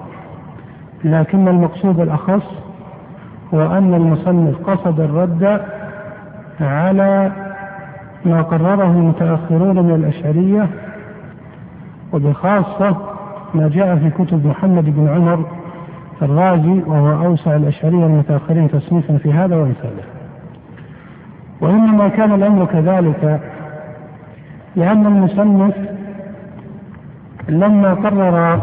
لكن 1.04 1.48
المقصود 1.48 2.00
الأخص 2.00 2.42
هو 3.54 3.78
أن 3.78 3.94
المصنف 3.94 4.70
قصد 4.70 5.00
الرد 5.00 5.60
على 6.60 7.32
ما 8.24 8.42
قرره 8.42 8.90
المتأخرون 8.90 9.78
من 9.78 9.94
الأشعرية 9.94 10.68
وبخاصة 12.12 12.96
ما 13.54 13.68
جاء 13.68 13.96
في 13.96 14.10
كتب 14.10 14.46
محمد 14.46 14.84
بن 14.84 15.08
عمر 15.08 15.44
الرازي 16.22 16.82
وهو 16.86 17.26
أوسع 17.26 17.56
الأشعرية 17.56 18.06
المتأخرين 18.06 18.70
تصنيفا 18.70 19.16
في 19.16 19.32
هذا 19.32 19.56
ومثاله 19.56 20.02
وإنما 21.60 22.08
كان 22.08 22.32
الأمر 22.34 22.64
كذلك 22.64 23.40
لأن 24.76 25.06
المصنف 25.06 25.74
لما 27.48 27.94
قرر 27.94 28.60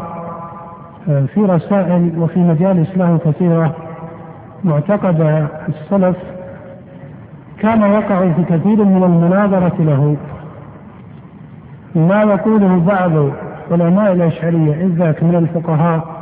في 1.07 1.41
رسائل 1.41 2.11
وفي 2.17 2.39
مجالس 2.39 2.97
له 2.97 3.19
كثيرة 3.25 3.75
معتقد 4.63 5.47
السلف 5.69 6.17
كان 7.59 7.81
يقع 7.81 8.19
في 8.19 8.43
كثير 8.43 8.83
من 8.83 9.03
المناظرة 9.03 9.75
له. 9.79 10.15
ما 11.95 12.21
يقوله 12.23 12.79
بعض 12.79 13.11
علماء 13.71 14.13
الأشعرية 14.13 14.73
إذ 14.73 14.87
ذاك 14.87 15.23
من 15.23 15.35
الفقهاء 15.35 16.17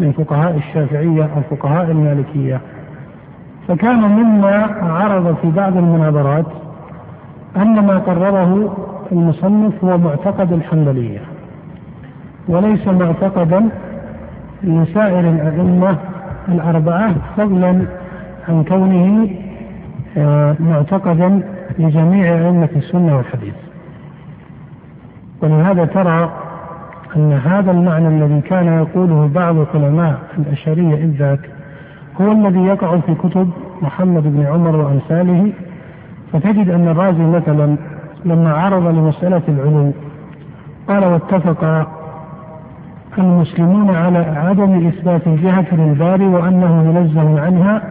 من 0.00 0.12
فقهاء 0.12 0.56
الشافعية 0.56 1.22
أو 1.22 1.56
فقهاء 1.56 1.90
المالكية. 1.90 2.60
فكان 3.68 4.00
مما 4.00 4.68
عرض 4.82 5.36
في 5.42 5.50
بعض 5.50 5.76
المناظرات 5.76 6.46
أن 7.56 7.86
ما 7.86 7.98
قرره 7.98 8.76
المصنف 9.12 9.84
هو 9.84 9.98
معتقد 9.98 10.52
الحنبلية 10.52 11.20
وليس 12.48 12.88
معتقدا 12.88 13.68
لسائر 14.64 15.20
الأئمة 15.20 15.96
الأربعة 16.48 17.14
فضلا 17.36 17.86
عن 18.48 18.64
كونه 18.64 19.30
آه، 20.16 20.56
معتقدا 20.60 21.42
لجميع 21.78 22.34
أئمة 22.34 22.68
السنة 22.76 23.16
والحديث. 23.16 23.54
ولهذا 25.42 25.84
ترى 25.84 26.32
أن 27.16 27.32
هذا 27.32 27.70
المعنى 27.70 28.08
الذي 28.08 28.40
كان 28.40 28.66
يقوله 28.66 29.30
بعض 29.34 29.56
علماء 29.74 30.18
الأشعرية 30.38 30.94
إذ 30.94 31.10
ذاك 31.18 31.50
هو 32.20 32.32
الذي 32.32 32.60
يقع 32.60 32.98
في 32.98 33.14
كتب 33.14 33.50
محمد 33.82 34.22
بن 34.22 34.46
عمر 34.46 34.76
وأمثاله. 34.76 35.52
فتجد 36.32 36.68
أن 36.68 36.88
الرازي 36.88 37.22
مثلا 37.22 37.76
لما 38.24 38.52
عرض 38.52 38.86
لمسألة 38.86 39.42
العلو 39.48 39.92
قال 40.88 41.04
واتفق 41.04 41.88
المسلمون 43.18 43.90
على 43.90 44.18
عدم 44.18 44.86
إثبات 44.86 45.26
الجهة 45.26 45.74
للباري 45.74 46.26
وأنه 46.26 46.82
منزه 46.82 47.40
عنها 47.40 47.82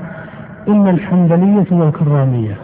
إلا 0.67 0.89
الحنبلية 0.89 1.65
والكرامية. 1.71 2.55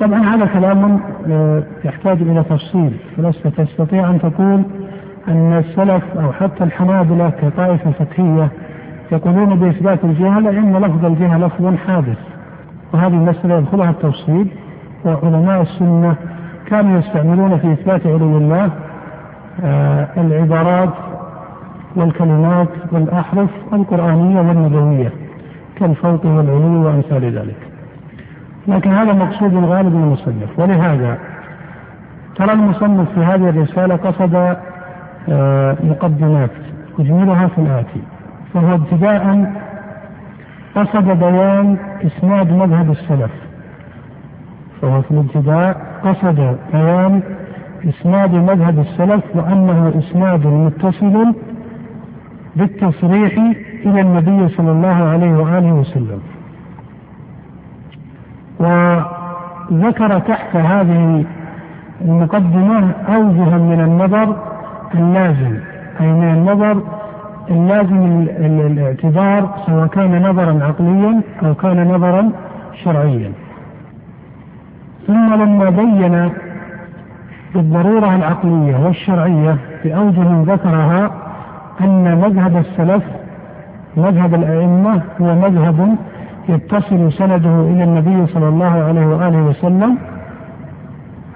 طبعا 0.00 0.20
هذا 0.20 0.46
كلام 0.46 1.00
آه، 1.28 1.62
يحتاج 1.84 2.22
إلى 2.22 2.42
تفصيل 2.42 2.92
فلست 3.16 3.46
تستطيع 3.46 4.10
أن 4.10 4.18
تقول 4.20 4.62
أن 5.28 5.52
السلف 5.52 6.04
أو 6.16 6.32
حتى 6.32 6.64
الحنابلة 6.64 7.30
كطائفة 7.30 7.90
فقهية 7.90 8.48
يقولون 9.12 9.58
بإثبات 9.58 10.04
الجهة 10.04 10.38
لأن 10.40 10.76
لفظ 10.76 11.04
الجهة 11.04 11.38
لفظ 11.38 11.74
حادث 11.86 12.18
وهذه 12.92 13.14
المسألة 13.14 13.58
يدخلها 13.58 13.90
التفصيل. 13.90 14.46
وعلماء 15.04 15.62
السنة 15.62 16.14
كانوا 16.66 16.98
يستعملون 16.98 17.58
في 17.58 17.72
إثبات 17.72 18.06
علو 18.06 18.38
الله 18.38 18.70
آه، 19.64 20.08
العبارات 20.16 20.90
والكلمات 21.96 22.68
والأحرف 22.92 23.50
القرآنية 23.72 24.40
والنبوية 24.40 25.12
كالفوق 25.76 26.26
والعلو 26.26 26.86
وأمثال 26.86 27.38
ذلك. 27.38 27.56
لكن 28.68 28.90
هذا 28.90 29.12
مقصود 29.12 29.54
غالب 29.54 29.94
المصنف. 29.94 30.58
ولهذا 30.58 31.18
ترى 32.36 32.52
المصنف 32.52 33.08
في 33.14 33.20
هذه 33.20 33.48
الرسالة 33.48 33.96
قصد 33.96 34.56
آه، 35.28 35.76
مقدمات 35.84 36.50
أجملها 36.98 37.46
في 37.46 37.58
الآتي 37.58 38.02
فهو 38.54 38.74
ابتداء 38.74 39.52
قصد 40.74 41.04
بيان 41.04 41.76
إسناد 42.06 42.52
مذهب 42.52 42.90
السلف. 42.90 43.30
فهو 44.82 45.02
في 45.02 45.10
الابتداء 45.10 45.76
قصد 46.04 46.56
بيان 46.72 47.22
إسناد 47.88 48.34
مذهب 48.34 48.78
السلف 48.78 49.24
وأنه 49.34 49.92
إسناد 49.98 50.46
متصل 50.46 51.34
بالتصريح 52.56 53.32
إلى 53.86 54.00
النبي 54.00 54.48
صلى 54.48 54.70
الله 54.70 55.08
عليه 55.08 55.32
وآله 55.32 55.72
وسلم. 55.72 56.20
وذكر 58.60 60.18
تحت 60.18 60.56
هذه 60.56 61.24
المقدمة 62.04 62.92
أوجها 63.08 63.58
من 63.58 63.80
النظر 63.80 64.36
اللازم 64.94 65.56
أي 66.00 66.06
من 66.06 66.30
النظر 66.34 66.82
اللازم 67.50 68.26
الاعتبار 68.38 69.54
سواء 69.66 69.86
كان 69.86 70.22
نظرا 70.22 70.64
عقليا 70.64 71.22
أو 71.42 71.54
كان 71.54 71.88
نظرا 71.88 72.30
شرعيا. 72.84 73.32
ثم 75.06 75.34
لما 75.34 75.70
بين 75.70 76.30
بالضرورة 77.54 78.16
العقلية 78.16 78.76
والشرعية 78.86 79.56
بأوجه 79.84 80.42
ذكرها 80.52 81.10
أن 81.80 82.18
مذهب 82.18 82.56
السلف 82.56 83.04
مذهب 83.96 84.34
الأئمة 84.34 85.02
هو 85.20 85.34
مذهب 85.34 85.96
يتصل 86.48 87.12
سنده 87.12 87.60
إلى 87.60 87.84
النبي 87.84 88.26
صلى 88.26 88.48
الله 88.48 88.84
عليه 88.84 89.06
وآله 89.06 89.42
وسلم. 89.42 89.98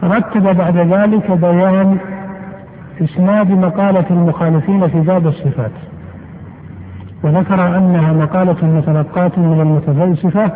رتب 0.04 0.56
بعد 0.56 0.76
ذلك 0.76 1.30
بيان 1.30 1.98
إسناد 3.02 3.50
مقالة 3.50 4.04
المخالفين 4.10 4.88
في 4.88 5.00
باب 5.00 5.26
الصفات. 5.26 5.70
وذكر 7.22 7.76
أنها 7.78 8.12
مقالة 8.12 8.66
متلقاة 8.66 9.32
من 9.36 9.60
المتفلسفة 9.60 10.50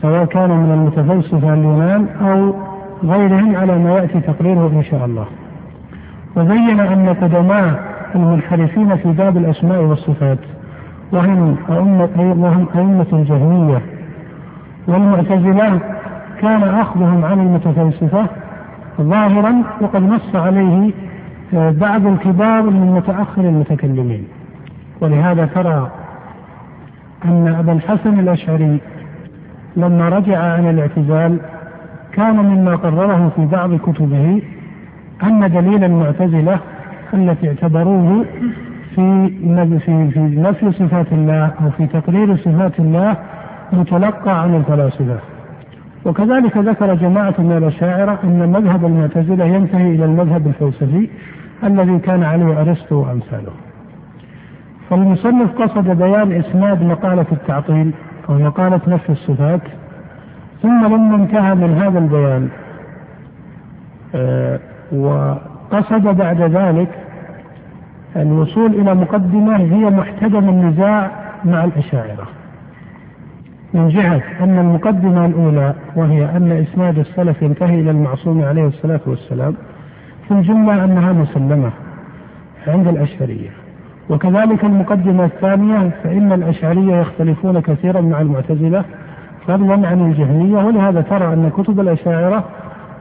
سواء 0.00 0.24
كان 0.24 0.50
من 0.50 0.70
المتفلسفة 0.72 1.54
اليونان 1.54 2.06
أو 2.20 2.54
غيرهم 3.10 3.56
على 3.56 3.78
ما 3.78 3.90
يأتي 3.90 4.20
تقريره 4.20 4.66
إن 4.66 4.82
شاء 4.82 5.04
الله. 5.04 5.26
وبين 6.36 6.80
أن 6.80 7.08
قدماء 7.22 7.93
المنحرفين 8.14 8.96
في 8.96 9.12
باب 9.12 9.36
الأسماء 9.36 9.80
والصفات 9.80 10.38
وهم 11.12 11.56
أئمة 11.70 12.08
وهم 12.18 12.68
أئمة 12.74 13.06
الجهمية 13.12 13.82
والمعتزلة 14.86 15.80
كان 16.40 16.62
أخذهم 16.62 17.24
عن 17.24 17.40
المتفلسفة 17.40 18.26
ظاهرا 19.00 19.62
وقد 19.80 20.02
نص 20.02 20.34
عليه 20.36 20.90
آه، 21.54 21.70
بعض 21.70 22.06
الكبار 22.06 22.62
من 22.62 22.92
متأخر 22.96 23.42
المتكلمين. 23.42 24.24
ولهذا 25.00 25.46
ترى 25.46 25.90
أن 27.24 27.54
أبا 27.58 27.72
الحسن 27.72 28.18
الأشعري 28.20 28.80
لما 29.76 30.08
رجع 30.08 30.38
عن 30.38 30.70
الاعتزال 30.70 31.38
كان 32.12 32.36
مما 32.36 32.76
قرره 32.76 33.32
في 33.36 33.46
بعض 33.46 33.74
كتبه 33.74 34.42
أن 35.22 35.50
دليل 35.50 35.84
المعتزلة 35.84 36.58
التي 37.14 37.48
اعتبروه 37.48 38.24
في 38.94 39.30
في 39.78 40.10
في 40.10 40.20
نفي 40.20 40.72
صفات 40.72 41.12
الله 41.12 41.44
أو 41.44 41.70
في 41.70 41.86
تقرير 41.86 42.36
صفات 42.36 42.78
الله 42.78 43.16
متلقى 43.72 44.42
عن 44.42 44.54
الفلاسفة. 44.54 45.18
وكذلك 46.04 46.56
ذكر 46.56 46.94
جماعة 46.94 47.34
من 47.38 47.52
الأشاعرة 47.56 48.18
أن 48.24 48.48
مذهب 48.48 48.84
المعتزلة 48.84 49.44
ينتهي 49.44 49.94
إلى 49.94 50.04
المذهب 50.04 50.46
الفلسفي 50.46 51.08
الذي 51.64 51.98
كان 51.98 52.22
عليه 52.22 52.60
أرسطو 52.60 52.94
وأمثاله. 52.94 53.52
فالمصنف 54.90 55.62
قصد 55.62 55.98
بيان 55.98 56.32
إسناد 56.32 56.82
مقالة 56.82 57.26
التعطيل 57.32 57.90
أو 58.28 58.34
مقالة 58.34 58.80
نفي 58.86 59.10
الصفات 59.12 59.60
ثم 60.62 60.84
لما 60.86 61.16
انتهى 61.16 61.54
من 61.54 61.74
هذا 61.82 61.98
البيان 61.98 62.48
آه 64.14 64.58
وقصد 64.92 66.02
بعد 66.02 66.40
ذلك 66.40 66.88
الوصول 68.16 68.74
إلى 68.74 68.94
مقدمة 68.94 69.56
هي 69.56 69.90
محتدم 69.90 70.48
النزاع 70.48 71.10
مع 71.44 71.64
الأشاعرة. 71.64 72.26
من 73.74 73.88
جهة 73.88 74.22
أن 74.40 74.58
المقدمة 74.58 75.26
الأولى 75.26 75.74
وهي 75.96 76.24
أن 76.36 76.52
إسناد 76.52 76.98
السلف 76.98 77.42
ينتهي 77.42 77.80
إلى 77.80 77.90
المعصوم 77.90 78.42
عليه 78.44 78.66
الصلاة 78.66 79.00
والسلام 79.06 79.54
في 80.28 80.34
الجملة 80.34 80.84
أنها 80.84 81.12
مسلمة 81.12 81.70
عند 82.66 82.88
الأشعرية. 82.88 83.50
وكذلك 84.10 84.64
المقدمة 84.64 85.24
الثانية 85.24 85.90
فإن 86.04 86.32
الأشعرية 86.32 86.96
يختلفون 87.00 87.60
كثيرا 87.60 88.00
مع 88.00 88.20
المعتزلة 88.20 88.84
فضلا 89.46 89.88
عن 89.88 90.00
الجهمية 90.10 90.64
ولهذا 90.64 91.00
ترى 91.00 91.32
أن 91.32 91.50
كتب 91.56 91.80
الأشاعرة 91.80 92.44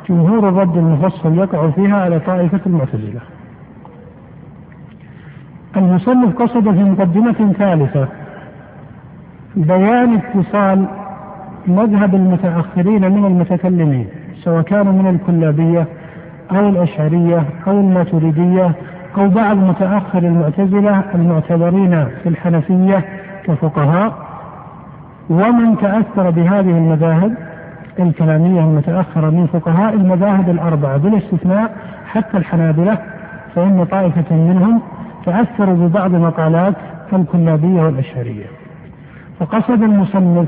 جمهور 0.10 0.49
الرد 0.49 0.77
المفصل 0.77 1.38
يقع 1.38 1.69
فيها 1.69 1.95
على 1.98 2.19
طائفة 2.19 2.60
المعتزلة. 2.65 3.19
المصنف 5.78 6.36
قصد 6.41 6.64
في 6.72 6.84
مقدمة 6.84 7.54
ثالثة 7.60 8.08
بيان 9.56 10.14
اتصال 10.16 10.86
مذهب 11.68 12.16
المتأخرين 12.16 13.12
من 13.12 13.26
المتكلمين 13.26 14.08
سواء 14.44 14.62
كانوا 14.62 14.94
من 14.94 15.08
الكلابية 15.08 15.88
أو 16.52 16.70
الأشعرية 16.70 17.44
أو 17.68 17.72
الماتريدية 17.80 18.72
أو 19.18 19.28
بعض 19.28 19.58
متأخر 19.58 20.20
المعتزلة 20.20 21.04
المعتبرين 21.16 22.06
في 22.24 22.30
الحنفية 22.30 23.06
كفقهاء. 23.44 24.14
ومن 25.30 25.78
تأثر 25.78 26.30
بهذه 26.30 26.78
المذاهب 26.78 27.34
الكلامية 28.00 28.62
المتأخرة 28.62 29.30
من 29.30 29.48
فقهاء 29.48 29.94
المذاهب 29.94 30.50
الأربعة 30.50 30.98
بالاستثناء 30.98 31.76
حتى 32.08 32.38
الحنابلة 32.38 32.98
فإن 33.56 33.86
طائفة 33.91 34.36
منهم 34.36 34.82
تأثروا 35.26 35.76
ببعض 35.88 36.12
مقالات 36.12 36.76
الكلابية 37.14 37.82
والأشعرية 37.82 38.45
فقصد 39.40 39.84
المصنف 39.84 40.48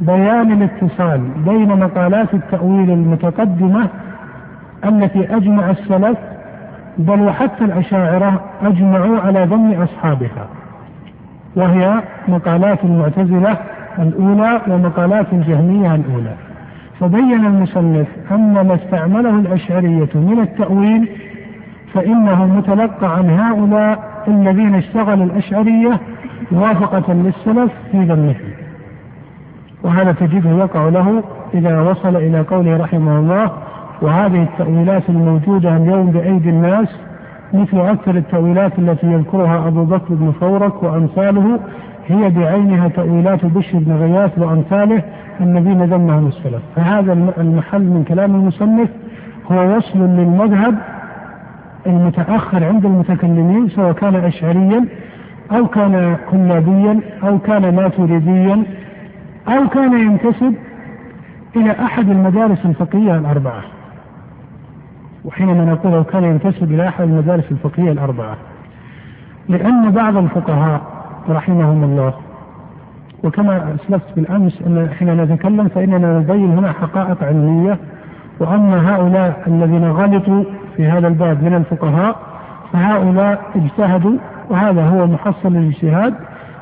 بيان 0.00 0.52
الاتصال 0.52 1.20
بين 1.46 1.68
مقالات 1.68 2.34
التأويل 2.34 2.90
المتقدمة 2.90 3.88
التي 4.84 5.36
أجمع 5.36 5.70
السلف 5.70 6.18
بل 6.98 7.20
وحتى 7.20 7.64
الأشاعرة 7.64 8.40
أجمعوا 8.62 9.20
على 9.20 9.44
ذم 9.44 9.72
أصحابها. 9.82 10.48
وهي 11.56 12.02
مقالات 12.28 12.84
المعتزلة 12.84 13.56
الأولى 13.98 14.60
ومقالات 14.68 15.26
الجهمية 15.32 15.94
الأولى. 15.94 16.34
فبين 17.00 17.46
المصنف 17.46 18.06
أن 18.30 18.52
ما 18.52 18.74
استعمله 18.74 19.30
الأشعرية 19.30 20.08
من 20.14 20.40
التأويل 20.40 21.08
فإنه 21.94 22.46
متلقى 22.46 23.16
عن 23.16 23.30
هؤلاء 23.30 24.10
الذين 24.28 24.74
اشتغلوا 24.74 25.24
الأشعرية 25.24 26.00
موافقة 26.52 27.12
للسلف 27.12 27.72
في 27.92 28.04
ذمه. 28.04 28.34
وهذا 29.82 30.12
تجده 30.12 30.50
يقع 30.50 30.88
له 30.88 31.22
إذا 31.54 31.80
وصل 31.80 32.16
إلى 32.16 32.40
قوله 32.40 32.76
رحمه 32.76 33.18
الله 33.18 33.50
وهذه 34.02 34.42
التأويلات 34.42 35.02
الموجودة 35.08 35.76
اليوم 35.76 36.10
بأيدي 36.10 36.50
الناس 36.50 36.88
مثل 37.52 37.80
أكثر 37.80 38.16
التأويلات 38.16 38.78
التي 38.78 39.06
يذكرها 39.06 39.68
أبو 39.68 39.84
بكر 39.84 40.14
بن 40.14 40.32
فورك 40.40 40.82
وأمثاله 40.82 41.60
هي 42.08 42.30
بعينها 42.30 42.88
تأويلات 42.88 43.46
بشر 43.46 43.78
بن 43.78 43.92
غياث 43.92 44.38
وأمثاله 44.38 45.02
الذين 45.40 45.84
ذمهم 45.84 46.26
السلف. 46.26 46.62
فهذا 46.76 47.12
المحل 47.38 47.82
من 47.82 48.04
كلام 48.08 48.34
المصنف 48.34 48.88
هو 49.52 49.76
وصل 49.76 49.98
للمذهب 49.98 50.74
المتأخر 51.86 52.64
عند 52.64 52.84
المتكلمين 52.84 53.68
سواء 53.68 53.92
كان 53.92 54.14
أشعريا 54.16 54.84
أو 55.52 55.66
كان 55.66 56.16
كلابيا 56.30 57.00
أو 57.22 57.38
كان 57.38 57.76
ماتريديا 57.76 58.64
أو 59.48 59.68
كان 59.68 59.92
ينتسب 60.00 60.54
إلى 61.56 61.70
أحد 61.70 62.10
المدارس 62.10 62.58
الفقهية 62.64 63.16
الأربعة. 63.16 63.62
وحينما 65.24 65.64
نقول 65.64 65.94
أو 65.94 66.04
كان 66.04 66.24
ينتسب 66.24 66.72
إلى 66.72 66.88
أحد 66.88 67.04
المدارس 67.04 67.44
الفقهية 67.50 67.92
الأربعة. 67.92 68.36
لأن 69.48 69.90
بعض 69.90 70.16
الفقهاء 70.16 70.80
رحمهم 71.28 71.84
الله 71.84 72.14
وكما 73.24 73.74
أسلفت 73.74 74.06
بالأمس 74.16 74.62
أن 74.66 74.88
حين 74.98 75.20
نتكلم 75.22 75.68
فإننا 75.68 76.18
نبين 76.18 76.58
هنا 76.58 76.72
حقائق 76.72 77.24
علمية 77.24 77.78
وأما 78.40 78.94
هؤلاء 78.94 79.42
الذين 79.46 79.84
غلطوا 79.90 80.44
في 80.76 80.86
هذا 80.86 81.08
الباب 81.08 81.42
من 81.42 81.54
الفقهاء 81.54 82.16
فهؤلاء 82.72 83.40
اجتهدوا 83.56 84.18
وهذا 84.50 84.84
هو 84.84 85.06
محصل 85.06 85.56
الاجتهاد. 85.56 86.14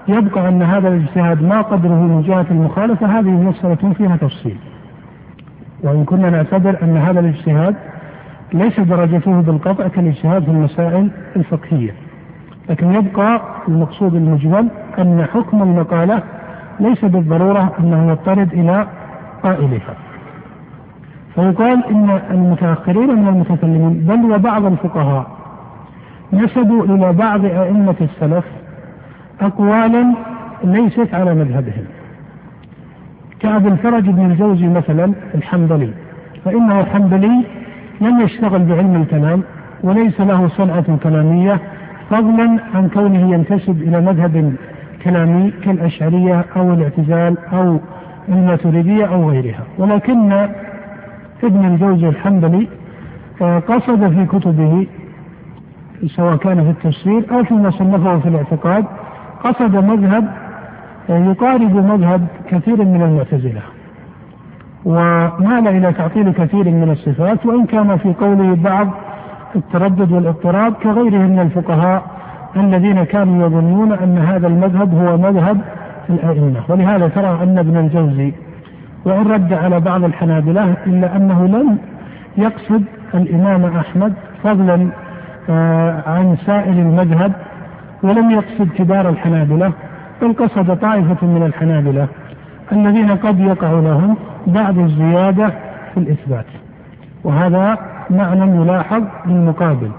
يبقى 0.09 0.49
أن 0.49 0.63
هذا 0.63 0.89
الاجتهاد 0.89 1.43
ما 1.43 1.61
قدره 1.63 1.95
من 1.95 2.23
جهة 2.23 2.47
المخالفة 2.51 3.19
هذه 3.19 3.31
مسألة 3.31 3.93
فيها 3.93 4.17
تفصيل. 4.17 4.57
وإن 5.83 6.05
كنا 6.05 6.31
نعتبر 6.31 6.77
أن 6.83 6.97
هذا 6.97 7.21
الاجتهاد 7.21 7.75
ليس 8.53 8.81
درجته 8.81 9.41
بالقطع 9.41 9.89
كالاجتهاد 9.89 10.43
في 10.45 10.51
المسائل 10.51 11.11
الفقهية. 11.37 11.95
لكن 12.69 12.95
يبقى 12.95 13.41
المقصود 13.69 14.15
المجمل 14.15 14.69
أن 14.99 15.27
حكم 15.35 15.63
المقالة 15.63 16.23
ليس 16.81 17.05
بالضرورة 17.05 17.73
أنه 17.81 18.11
يضطرد 18.11 18.53
إلى 18.53 18.87
قائلها. 19.43 19.95
فيقال 21.35 21.85
إن 21.91 22.21
المتأخرين 22.31 23.15
من 23.23 23.29
المتكلمين 23.29 23.93
بل 23.93 24.33
وبعض 24.33 24.65
الفقهاء 24.65 25.27
نسبوا 26.33 26.85
إلى 26.85 27.13
بعض 27.13 27.45
أئمة 27.45 27.95
السلف 28.01 28.45
أقوالا 29.41 30.15
ليست 30.65 31.15
على 31.15 31.35
مذهبهم. 31.35 31.85
كأبي 33.41 33.69
الفرج 33.69 34.03
بن 34.03 34.31
الجوزي 34.31 34.67
مثلا 34.67 35.13
الحنبلي 35.35 35.91
فإنه 36.45 36.81
الحنبلي 36.81 37.45
لم 38.01 38.21
يشتغل 38.21 38.65
بعلم 38.65 38.97
الكلام 39.03 39.43
وليس 39.83 40.21
له 40.21 40.49
صنعة 40.49 40.97
كلامية 41.03 41.61
فضلا 42.11 42.59
عن 42.75 42.89
كونه 42.89 43.33
ينتسب 43.35 43.83
إلى 43.83 44.01
مذهب 44.01 44.55
كلامي 45.05 45.53
كالأشعرية 45.65 46.45
أو 46.57 46.73
الاعتزال 46.73 47.37
أو 47.53 47.79
الماتريدية 48.29 49.05
أو 49.07 49.31
غيرها. 49.31 49.63
ولكن 49.79 50.49
ابن 51.47 51.65
الجوزي 51.65 52.09
الحنبلي 52.09 52.69
آه، 53.43 53.59
قصد 53.59 54.09
في 54.09 54.27
كتبه 54.27 54.87
سواء 56.07 56.37
كان 56.37 56.65
في 56.65 56.71
التفسير 56.71 57.25
أو 57.33 57.45
فيما 57.45 57.71
صنفه 57.71 58.19
في 58.19 58.29
الاعتقاد 58.29 58.85
قصد 59.45 59.77
مذهب 59.77 60.29
آه، 61.11 61.19
يقارب 61.19 61.75
مذهب 61.77 62.27
كثير 62.51 62.85
من 62.85 63.03
المعتزلة. 63.03 63.63
ومال 64.85 65.69
إلى 65.69 65.93
تعطيل 65.93 66.33
كثير 66.33 66.65
من 66.65 66.91
الصفات 66.91 67.47
وإن 67.47 67.67
كان 67.67 67.97
في 67.97 68.13
قوله 68.13 68.55
بعض 68.55 68.89
التردد 69.57 70.13
والاضطراب 70.13 70.73
كغيره 70.73 71.19
من 71.19 71.39
الفقهاء 71.39 72.03
الذين 72.57 73.05
كانوا 73.05 73.47
يظنون 73.47 73.93
أن 73.93 74.19
هذا 74.19 74.47
المذهب 74.47 74.95
هو 74.95 75.17
مذهب 75.17 75.61
الأئمة. 76.11 76.61
ولهذا 76.69 77.09
ترى 77.09 77.39
أن 77.43 77.59
ابن 77.59 77.77
الجوزي 77.77 78.33
وإن 79.05 79.27
رد 79.27 79.53
على 79.53 79.81
بعض 79.81 80.05
الحنابلة 80.05 80.77
إلا 80.87 81.17
أنه 81.17 81.47
لم 81.47 81.79
يقصد 82.37 82.85
الإمام 83.15 83.65
أحمد 83.65 84.15
فضلا 84.45 84.89
آه، 85.51 86.03
عن 86.07 86.37
سائر 86.47 86.73
المذهب 86.73 87.33
ولم 88.03 88.31
يقصد 88.31 88.69
كبار 88.69 89.09
الحنابلة 89.09 89.73
بل 90.23 90.33
قصد 90.33 90.77
طائفة 90.77 91.27
من 91.27 91.43
الحنابلة 91.47 92.09
الذين 92.73 93.11
قد 93.11 93.41
يقع 93.41 93.71
لهم 93.71 94.17
بعض 94.47 94.79
الزيادة 94.79 95.49
في 95.95 96.01
الإثبات. 96.01 96.47
وهذا 97.25 97.79
معنى 98.11 98.57
يلاحظ 98.57 99.03
بالمقابل 99.27 99.91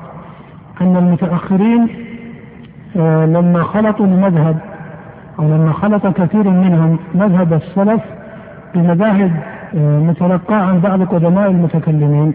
أن 0.82 0.98
المتأخرين 0.98 1.88
آه، 2.98 3.26
لما 3.26 3.64
خلطوا 3.64 4.06
المذهب 4.06 4.58
أو 5.40 5.44
لما 5.44 5.74
خلط 5.74 6.08
كثير 6.08 6.50
منهم 6.50 7.00
مذهب 7.16 7.54
السلف 7.54 8.02
بمذاهب 8.76 9.32
آه، 9.76 10.00
متلقاة 10.00 10.56
عن 10.56 10.80
بعض 10.80 11.04
قدماء 11.04 11.52
المتكلمين 11.52 12.34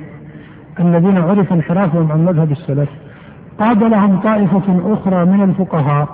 الذين 0.80 1.18
عرف 1.18 1.52
انحرافهم 1.52 2.12
عن 2.12 2.24
مذهب 2.24 2.52
السلف. 2.52 2.88
قابلهم 3.58 4.20
طائفة 4.20 4.92
أخرى 4.92 5.24
من 5.24 5.42
الفقهاء 5.42 6.08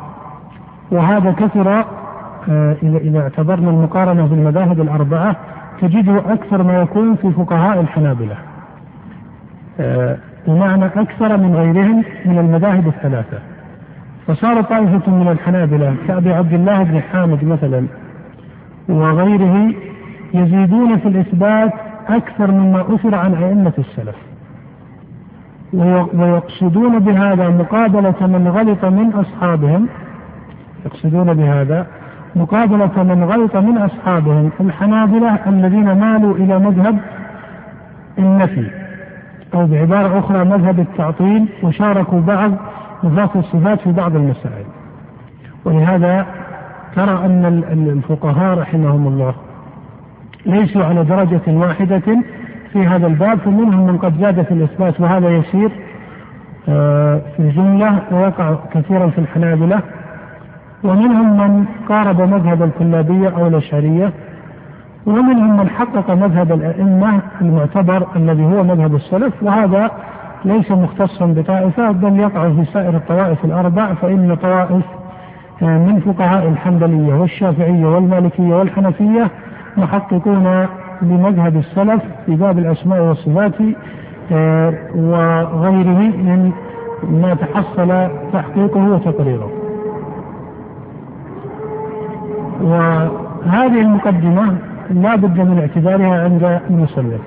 وهذا 0.92 1.32
كثر 1.32 1.84
آه، 2.48 2.76
إذا 2.82 3.20
اعتبرنا 3.20 3.70
المقارنة 3.70 4.26
بالمذاهب 4.26 4.80
الأربعة 4.80 5.36
تجده 5.80 6.32
أكثر 6.32 6.62
ما 6.62 6.82
يكون 6.82 7.16
في 7.16 7.30
فقهاء 7.30 7.80
الحنابلة. 7.80 8.36
آه، 9.80 10.16
بمعنى 10.46 10.86
أكثر 10.86 11.36
من 11.36 11.56
غيرهم 11.56 12.04
من 12.26 12.38
المذاهب 12.38 12.88
الثلاثة. 12.88 13.38
فصار 14.26 14.62
طائفة 14.62 15.10
من 15.12 15.28
الحنابلة 15.28 15.94
كأبي 16.08 16.32
عبد 16.32 16.52
الله 16.52 16.82
بن 16.82 17.00
حامد 17.00 17.44
مثلا 17.44 17.86
وغيره 18.88 19.72
يزيدون 20.34 20.98
في 20.98 21.08
الإثبات 21.08 21.72
أكثر 22.08 22.50
مما 22.50 22.94
أثر 22.94 23.14
عن 23.14 23.34
أئمة 23.34 23.72
السلف. 23.78 24.16
ويقصدون 26.14 26.98
بهذا 26.98 27.48
مقابلة 27.48 28.26
من 28.26 28.48
غلط 28.48 28.84
من 28.84 29.12
أصحابهم. 29.12 29.88
يقصدون 30.86 31.34
بهذا 31.34 31.86
مقابلة 32.36 33.02
من 33.02 33.24
غلط 33.24 33.56
من 33.56 33.78
أصحابهم. 33.78 34.50
الحنابلة 34.60 35.38
الذين 35.46 36.00
مالوا 36.00 36.34
إلى 36.34 36.58
مذهب 36.58 36.98
النفي 38.18 38.70
أو 39.54 39.66
بعبارة 39.66 40.18
أخرى 40.18 40.44
مذهب 40.44 40.80
التعطيل 40.80 41.48
وشاركوا 41.62 42.20
بعض 42.20 42.50
نفاق 43.04 43.36
الصفات 43.36 43.80
في 43.80 43.92
بعض 43.92 44.16
المسائل. 44.16 44.64
ولهذا 45.64 46.26
ترى 46.96 47.26
أن 47.26 47.88
الفقهاء 47.96 48.58
رحمهم 48.58 49.06
الله 49.06 49.34
ليسوا 50.46 50.84
على 50.84 51.04
درجة 51.04 51.40
واحدة 51.48 52.22
في 52.72 52.86
هذا 52.86 53.06
الباب 53.06 53.38
فمنهم 53.38 53.86
من 53.86 53.98
قد 53.98 54.20
زاد 54.20 54.42
في 54.42 54.54
الإثبات 54.54 55.00
وهذا 55.00 55.28
يسير 55.28 55.70
آه، 56.68 57.20
في 57.36 57.42
الجملة 57.42 57.98
ويقع 58.12 58.54
كثيرا 58.74 59.06
في 59.06 59.18
الحنابلة. 59.18 59.80
ومنهم 60.84 61.36
من 61.36 61.64
قارب 61.88 62.20
مذهب 62.20 62.62
الكلابية 62.62 63.28
أو 63.28 63.46
الأشعرية 63.46 64.12
ومنهم 65.06 65.56
من 65.56 65.68
حقق 65.68 66.10
مذهب 66.10 66.52
الأئمة 66.52 67.20
المعتبر 67.40 68.06
الذي 68.16 68.44
هو 68.44 68.62
مذهب 68.62 68.94
السلف 68.94 69.42
وهذا 69.42 69.90
ليس 70.44 70.70
مختصا 70.70 71.26
بطائفة 71.26 71.90
بل 71.90 72.18
يقع 72.20 72.48
في 72.48 72.64
سائر 72.72 72.96
الطوائف 72.96 73.44
الأربع 73.44 73.94
فإن 73.94 74.36
طوائف 74.42 74.84
آه، 75.62 75.78
من 75.78 76.00
فقهاء 76.00 76.48
الحنبلية 76.48 77.14
والشافعية 77.14 77.86
والمالكية 77.86 78.54
والحنفية 78.54 79.30
محققون 79.76 80.66
لمذهب 81.02 81.56
السلف 81.56 82.02
في 82.26 82.36
باب 82.36 82.58
الأسماء 82.58 83.02
والصفات 83.02 83.54
آه، 84.32 84.74
وغيره 84.94 85.98
من 85.98 86.52
ما 87.10 87.34
تحصل 87.34 88.08
تحقيقه 88.32 88.88
وتقريره. 88.88 89.50
وهذه 92.62 93.80
المقدمة 93.80 94.56
لا 94.90 95.16
بد 95.16 95.40
من 95.40 95.58
اعتبارها 95.58 96.24
عند 96.24 96.60
المصنف. 96.70 97.20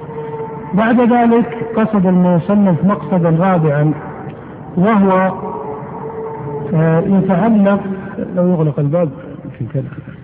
بعد 0.73 0.99
ذلك 1.01 1.57
قصد 1.75 2.05
المصنف 2.05 2.85
مقصدا 2.85 3.29
رابعا 3.29 3.93
وهو 4.77 5.31
آه، 6.73 6.99
يتعلق 6.99 7.79
لو 8.35 8.47
يغلق 8.47 8.79
الباب 8.79 9.09
في 9.57 9.65
كذا 9.73 9.83
آه، 9.83 10.22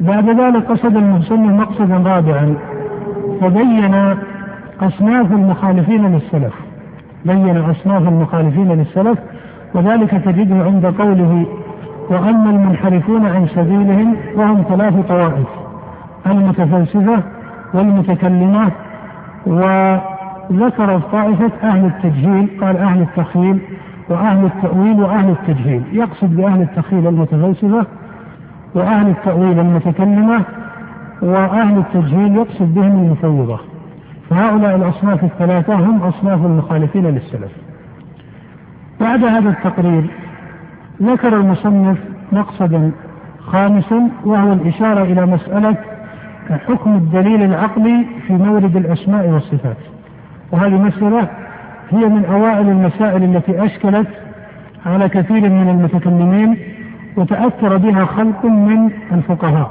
بعد 0.00 0.40
ذلك 0.40 0.66
قصد 0.66 0.96
المصنف 0.96 1.60
مقصدا 1.60 1.96
رابعا 1.96 2.54
فبين 3.40 4.14
أصناف 4.80 5.32
المخالفين 5.32 6.12
للسلف 6.12 6.54
بين 7.24 7.56
أصناف 7.56 8.08
المخالفين 8.08 8.72
للسلف 8.72 9.18
وذلك 9.74 10.10
تجده 10.10 10.64
عند 10.64 10.86
قوله 10.86 11.46
وأما 12.10 12.50
المنحرفون 12.50 13.26
عن 13.26 13.46
سبيلهم 13.46 14.16
وهم 14.36 14.64
ثلاث 14.68 15.06
طوائف 15.08 15.46
المتفلسفة 16.26 17.22
والمتكلمة 17.74 18.70
وذكر 19.46 21.00
طائفة 21.12 21.50
أهل 21.62 21.84
التجهيل 21.86 22.48
قال 22.60 22.76
أهل 22.76 23.02
التخيل 23.02 23.58
وأهل 24.08 24.44
التأويل 24.44 25.02
وأهل 25.02 25.30
التجهيل 25.30 25.82
يقصد 25.92 26.36
بأهل 26.36 26.62
التخيل 26.62 27.06
المتفلسفة 27.06 27.86
وأهل 28.74 29.08
التأويل 29.08 29.60
المتكلمة 29.60 30.44
وأهل 31.22 31.78
التجهيل 31.78 32.36
يقصد 32.36 32.74
بهم 32.74 33.04
المفوضة. 33.04 33.58
فهؤلاء 34.30 34.76
الأصناف 34.76 35.24
الثلاثة 35.24 35.74
هم 35.74 36.02
أصناف 36.02 36.46
المخالفين 36.46 37.06
للسلف. 37.06 37.52
بعد 39.00 39.24
هذا 39.24 39.50
التقرير 39.50 40.04
ذكر 41.02 41.36
المصنف 41.36 41.98
مقصدا 42.32 42.92
خامسا 43.46 44.08
وهو 44.24 44.52
الإشارة 44.52 45.02
إلى 45.02 45.26
مسألة 45.26 45.76
حكم 46.68 46.94
الدليل 46.94 47.42
العقلي 47.42 48.06
في 48.26 48.32
مورد 48.32 48.76
الأسماء 48.76 49.28
والصفات. 49.28 49.76
وهذه 50.52 50.82
مسألة 50.82 51.28
هي 51.90 52.08
من 52.08 52.24
أوائل 52.24 52.68
المسائل 52.68 53.36
التي 53.36 53.64
أشكلت 53.64 54.08
على 54.86 55.08
كثير 55.08 55.40
من 55.40 55.68
المتكلمين 55.68 56.56
وتأثر 57.16 57.76
بها 57.76 58.04
خلق 58.04 58.44
من 58.44 58.90
الفقهاء. 59.12 59.70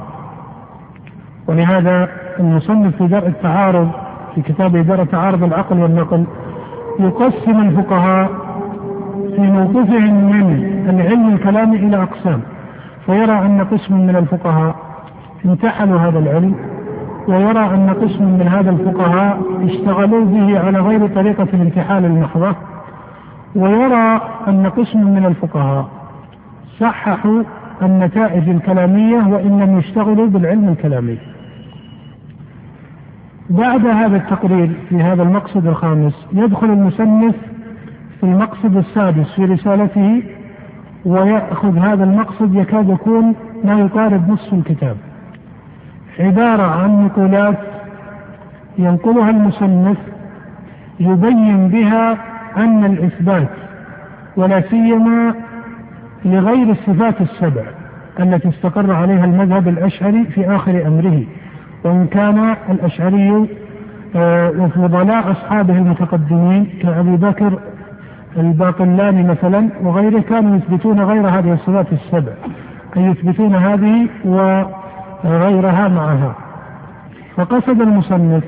ولهذا 1.48 2.08
المصنف 2.40 2.96
في 2.96 3.06
درء 3.06 3.26
التعارض 3.26 3.90
في 4.34 4.42
كتابه 4.42 4.82
درء 4.82 5.04
تعارض 5.04 5.42
العقل 5.44 5.78
والنقل 5.78 6.24
يقسم 7.00 7.60
الفقهاء 7.60 8.30
في 9.36 9.40
موقفهم 9.40 10.14
من 10.14 10.86
العلم 10.88 11.28
الكلامي 11.34 11.76
إلى 11.76 12.02
أقسام. 12.02 12.40
فيرى 13.06 13.38
أن 13.38 13.66
قسم 13.72 13.94
من 13.94 14.16
الفقهاء 14.16 14.74
امتحنوا 15.44 15.98
هذا 15.98 16.18
العلم 16.18 16.54
ويرى 17.28 17.74
أن 17.74 17.94
قسم 18.02 18.24
من 18.24 18.48
هذا 18.48 18.70
الفقهاء 18.70 19.40
اشتغلوا 19.64 20.24
به 20.24 20.58
على 20.58 20.78
غير 20.78 21.06
طريقة 21.06 21.46
الامتحان 21.54 22.04
المحضة 22.04 22.54
ويرى 23.56 24.20
أن 24.48 24.66
قسم 24.76 25.06
من 25.06 25.26
الفقهاء 25.26 25.99
صححوا 26.80 27.42
النتائج 27.82 28.48
الكلامية 28.48 29.16
وإن 29.16 29.60
لم 29.60 29.78
يشتغلوا 29.78 30.26
بالعلم 30.26 30.68
الكلامي. 30.68 31.18
بعد 33.50 33.86
هذا 33.86 34.16
التقرير 34.16 34.70
في 34.88 34.96
هذا 34.96 35.22
المقصد 35.22 35.66
الخامس 35.66 36.26
يدخل 36.32 36.66
المصنف 36.66 37.34
في 38.20 38.26
المقصد 38.26 38.76
السادس 38.76 39.32
في 39.36 39.44
رسالته 39.44 40.22
ويأخذ 41.04 41.78
هذا 41.78 42.04
المقصد 42.04 42.54
يكاد 42.54 42.88
يكون 42.88 43.34
ما 43.64 43.80
يقارب 43.80 44.30
نصف 44.30 44.52
الكتاب. 44.52 44.96
عبارة 46.18 46.62
عن 46.62 47.04
نقولات 47.04 47.58
ينقلها 48.78 49.30
المصنف 49.30 49.96
يبين 51.00 51.68
بها 51.68 52.18
أن 52.56 52.84
الإثبات 52.84 53.50
ولا 54.36 54.60
سيما 54.70 55.34
لغير 56.24 56.70
الصفات 56.70 57.20
السبع 57.20 57.62
التي 58.20 58.48
استقر 58.48 58.92
عليها 58.92 59.24
المذهب 59.24 59.68
الأشعري 59.68 60.24
في 60.24 60.56
آخر 60.56 60.86
أمره 60.86 61.22
وإن 61.84 62.06
كان 62.06 62.56
الأشعري 62.70 63.48
آه، 64.16 64.50
وفضلاء 64.58 65.30
أصحابه 65.30 65.78
المتقدمين 65.78 66.66
كأبي 66.82 67.16
بكر 67.16 67.58
الباقلاني 68.36 69.22
مثلا 69.22 69.68
وغيره 69.82 70.20
كانوا 70.20 70.56
يثبتون 70.56 71.00
غير 71.00 71.28
هذه 71.28 71.52
الصفات 71.52 71.86
السبع 71.92 72.32
أي 72.96 73.02
يثبتون 73.02 73.54
هذه 73.54 74.08
وغيرها 74.24 75.88
معها. 75.88 76.34
فقصد 77.36 77.80
المصنف 77.80 78.44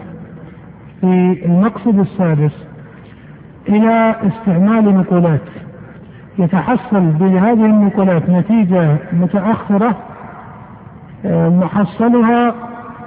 في 1.01 1.43
المقصد 1.45 1.99
السادس 1.99 2.53
إلى 3.69 4.15
استعمال 4.27 4.85
نقولات 4.95 5.41
يتحصل 6.39 7.01
بهذه 7.01 7.67
النقولات 7.67 8.31
نتيجة 8.31 8.97
متأخرة 9.13 9.97
آه، 11.25 11.49
محصلها 11.49 12.55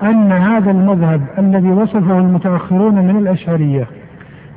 أن 0.03 0.31
هذا 0.31 0.71
المذهب 0.71 1.21
الذي 1.37 1.69
وصفه 1.69 2.19
المتأخرون 2.19 2.95
من 2.95 3.17
الأشعرية 3.17 3.87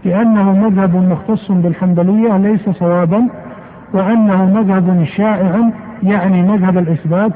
بأنه 0.05 0.53
مذهب 0.53 0.97
مختص 0.97 1.53
بالحنبلية 1.53 2.37
ليس 2.37 2.71
صوابا 2.71 3.29
وأنه 3.93 4.45
مذهب 4.45 5.05
شائع 5.05 5.71
يعني 6.03 6.43
مذهب 6.43 6.79
الإثبات 6.79 7.33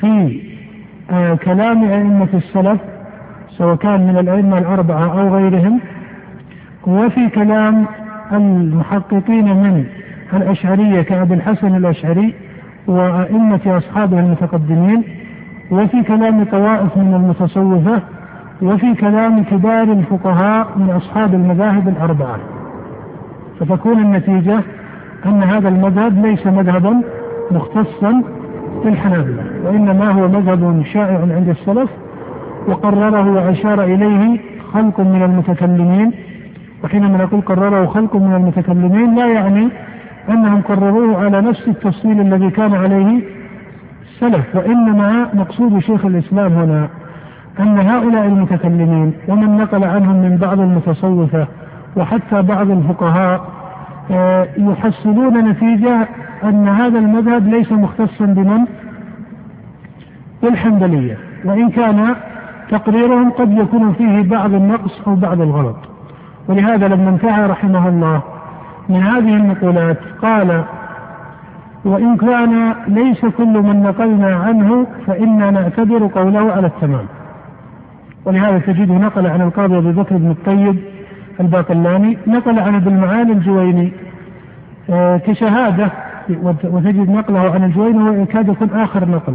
في 0.00 0.42
آه 1.10 1.34
كلام 1.34 1.84
أئمة 1.84 2.28
السلف 2.34 2.80
سواء 3.48 3.76
كان 3.76 4.06
من 4.06 4.18
الأئمة 4.18 4.58
الأربعة 4.58 5.20
أو 5.20 5.36
غيرهم 5.36 5.80
وفي 6.86 7.28
كلام 7.28 7.86
المحققين 8.32 9.44
من 9.44 9.84
الأشعرية 10.34 11.02
كأبي 11.02 11.34
الحسن 11.34 11.76
الأشعري 11.76 12.34
وأئمة 12.86 13.60
أصحابه 13.66 14.20
المتقدمين 14.20 15.02
وفي 15.70 16.02
كلام 16.02 16.44
طوائف 16.44 16.96
من 16.96 17.14
المتصوفة 17.14 18.02
وفي 18.62 18.94
كلام 18.94 19.44
كبار 19.44 19.82
الفقهاء 19.82 20.68
من 20.76 20.90
أصحاب 20.90 21.34
المذاهب 21.34 21.88
الأربعة. 21.88 22.38
فتكون 23.60 23.98
النتيجة 23.98 24.60
أن 25.26 25.42
هذا 25.42 25.68
المذهب 25.68 26.26
ليس 26.26 26.46
مذهبا 26.46 27.02
مختصا 27.50 28.22
بالحنابلة 28.84 29.44
وإنما 29.64 30.10
هو 30.10 30.28
مذهب 30.28 30.82
شائع 30.92 31.20
عند 31.20 31.48
السلف 31.48 31.90
وقرره 32.68 33.30
وأشار 33.30 33.84
إليه 33.84 34.40
خلق 34.72 35.00
من 35.00 35.22
المتكلمين. 35.22 36.12
وحينما 36.84 37.18
نقول 37.18 37.40
قرره 37.40 37.86
خلق 37.86 38.16
من 38.16 38.34
المتكلمين 38.34 39.14
لا 39.14 39.26
يعني 39.26 39.68
أنهم 40.28 40.62
قرروه 40.62 41.24
على 41.24 41.40
نفس 41.40 41.68
التفصيل 41.68 42.20
الذي 42.20 42.50
كان 42.50 42.74
عليه 42.74 43.22
السلف 44.02 44.56
وإنما 44.56 45.28
مقصود 45.34 45.78
شيخ 45.78 46.04
الإسلام 46.04 46.52
هنا 46.52 46.88
أن 47.60 47.78
هؤلاء 47.78 48.26
المتكلمين 48.26 49.12
ومن 49.28 49.56
نقل 49.56 49.84
عنهم 49.84 50.16
من 50.16 50.36
بعض 50.36 50.60
المتصوفة 50.60 51.46
وحتى 51.96 52.42
بعض 52.42 52.70
الفقهاء 52.70 53.48
آه، 54.10 54.48
يحصلون 54.56 55.48
نتيجة 55.48 56.08
أن 56.44 56.68
هذا 56.68 56.98
المذهب 56.98 57.48
ليس 57.48 57.72
مختصا 57.72 58.24
بمن؟ 58.24 58.64
بالحنبلية 60.42 61.18
وإن 61.44 61.70
كان 61.70 62.14
تقريرهم 62.70 63.30
قد 63.30 63.52
يكون 63.52 63.92
فيه 63.92 64.22
بعض 64.22 64.54
النقص 64.54 65.00
أو 65.06 65.14
بعض 65.14 65.40
الغلط 65.40 65.76
ولهذا 66.48 66.88
لما 66.88 67.10
انتهى 67.10 67.46
رحمه 67.46 67.88
الله 67.88 68.22
من 68.88 69.02
هذه 69.02 69.36
النقولات 69.36 69.98
قال 70.22 70.64
وإن 71.84 72.16
كان 72.16 72.74
ليس 72.88 73.20
كل 73.26 73.58
من 73.62 73.82
نقلنا 73.82 74.36
عنه 74.36 74.86
فإنا 75.06 75.50
نعتبر 75.50 76.06
قوله 76.06 76.52
على 76.52 76.66
التمام 76.66 77.06
ولهذا 78.24 78.58
تجده 78.58 78.94
نقل 78.94 79.26
عن 79.26 79.42
القاضي 79.42 79.78
ابي 79.78 79.92
بكر 79.92 80.16
بن 80.16 80.30
الطيب 80.30 80.76
الباقلاني 81.40 82.18
نقل 82.26 82.58
عن 82.58 82.74
ابن 82.74 82.94
المعالي 82.94 83.32
الجويني 83.32 83.92
آه، 84.90 85.16
كشهادة 85.16 85.90
وتجد 86.64 87.10
نقله 87.10 87.50
عن 87.50 87.64
الجويني 87.64 88.02
هو 88.02 88.12
يكاد 88.12 88.48
يكون 88.48 88.70
آخر 88.70 89.08
نقل. 89.08 89.34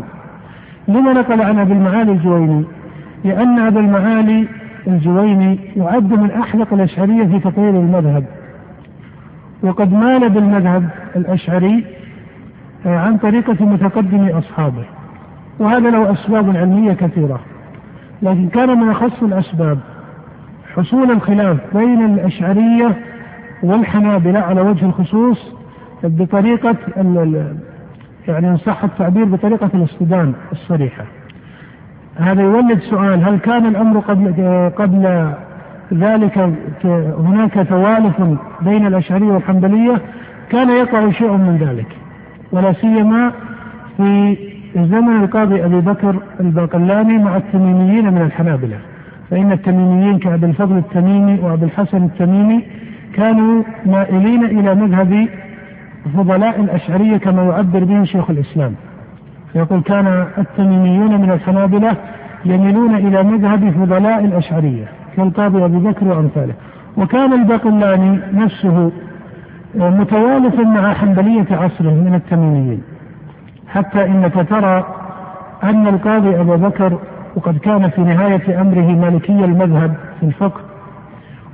لما 0.88 1.14
نقل 1.14 1.42
عن 1.42 1.60
أبي 1.60 1.74
المعالي 1.74 2.12
الجويني؟ 2.12 2.66
لأن 3.24 3.60
ابا 3.60 3.80
المعالي 3.80 4.48
الجويني 4.88 5.60
يعد 5.76 6.14
من 6.14 6.32
احلق 6.32 6.74
الأشعرية 6.74 7.26
في 7.26 7.40
تطوير 7.40 7.70
المذهب. 7.70 8.24
وقد 9.64 9.94
مال 9.94 10.30
بالمذهب 10.30 10.90
الأشعري 11.16 11.86
آه، 12.86 12.98
عن 13.00 13.18
طريقة 13.18 13.66
متقدم 13.66 14.28
أصحابه. 14.28 14.84
وهذا 15.60 15.90
له 15.90 16.12
أسباب 16.12 16.58
علمية 16.58 16.94
كثيرة. 16.94 17.40
لكن 18.22 18.50
كان 18.50 18.80
من 18.80 18.90
أخص 18.90 19.24
الأسباب 19.24 19.80
حصول 20.76 21.12
الخلاف 21.12 21.58
بين 21.74 22.06
الأشعرية 22.06 22.98
والحنابلة 23.64 24.40
على 24.40 24.62
وجه 24.62 24.86
الخصوص 24.86 25.54
بطريقة 26.04 26.76
يعني 28.28 28.50
إن 28.50 28.58
صح 28.58 28.84
التعبير 28.84 29.26
بطريقة 29.26 29.70
الاصطدام 29.74 30.34
الصريحة. 30.52 31.06
هذا 32.16 32.42
يولد 32.42 32.80
سؤال 32.80 33.24
هل 33.24 33.40
كان 33.40 33.66
الأمر 33.66 34.00
قبل 34.00 34.34
قبل 34.78 35.32
ذلك 35.94 36.54
هناك 37.18 37.68
توالف 37.70 38.22
بين 38.62 38.88
الأشعرية 38.88 39.32
والحنبلية؟ 39.32 40.02
كان 40.50 40.70
يقع 40.70 41.12
شيء 41.12 41.32
من 41.32 41.58
ذلك 41.58 41.88
ولا 42.52 42.74
سيما 42.74 43.32
في 43.98 44.38
زمن 44.76 45.24
القاضي 45.24 45.66
أبي 45.66 45.80
بكر 45.82 46.16
الباقلاني 46.40 47.18
مع 47.18 47.38
التميميين 47.38 48.14
من 48.14 48.22
الحنابلة 48.22 48.78
فإن 49.32 49.52
التميميين 49.52 50.20
كأبي 50.20 50.46
الفضل 50.46 50.78
التميمي 50.78 51.40
وأبي 51.40 51.66
الحسن 51.66 52.04
التميمي 52.04 52.64
كانوا 53.14 53.64
مائلين 53.86 54.46
إلى 54.46 54.76
مذهب 54.76 55.28
فضلاء 56.18 56.62
الأشعرية 56.62 57.18
كما 57.18 57.44
يعبر 57.44 57.84
به 57.84 58.04
شيخ 58.04 58.30
الإسلام 58.30 58.76
يقول 59.56 59.82
كان 59.82 60.26
التميميون 60.38 61.22
من 61.22 61.32
الحنابلة 61.32 61.92
يميلون 62.46 62.96
إلى 62.96 63.24
مذهب 63.24 63.70
فضلاء 63.70 64.26
الأشعرية 64.26 64.86
كالقاضي 65.18 65.66
أبي 65.66 65.78
بكر 65.78 66.08
وأمثاله. 66.08 66.54
وكان 66.98 67.34
الباقلاني 67.34 68.20
نفسه 68.34 68.92
متوالفا 69.76 70.64
مع 70.64 70.94
حنبلية 70.94 71.48
عصره 71.52 71.90
من 71.90 72.14
التميميين. 72.16 72.82
حتى 73.68 74.06
إنك 74.06 74.48
ترى 74.50 74.86
أن 75.64 75.88
القاضي 75.88 76.42
أبا 76.42 76.56
بكر 76.56 77.00
وقد 77.36 77.58
كان 77.58 77.90
في 77.90 78.02
نهاية 78.02 78.62
أمره 78.62 78.92
مالكي 78.92 79.46
المذهب 79.46 79.96
في 80.20 80.26
الفقه. 80.26 80.62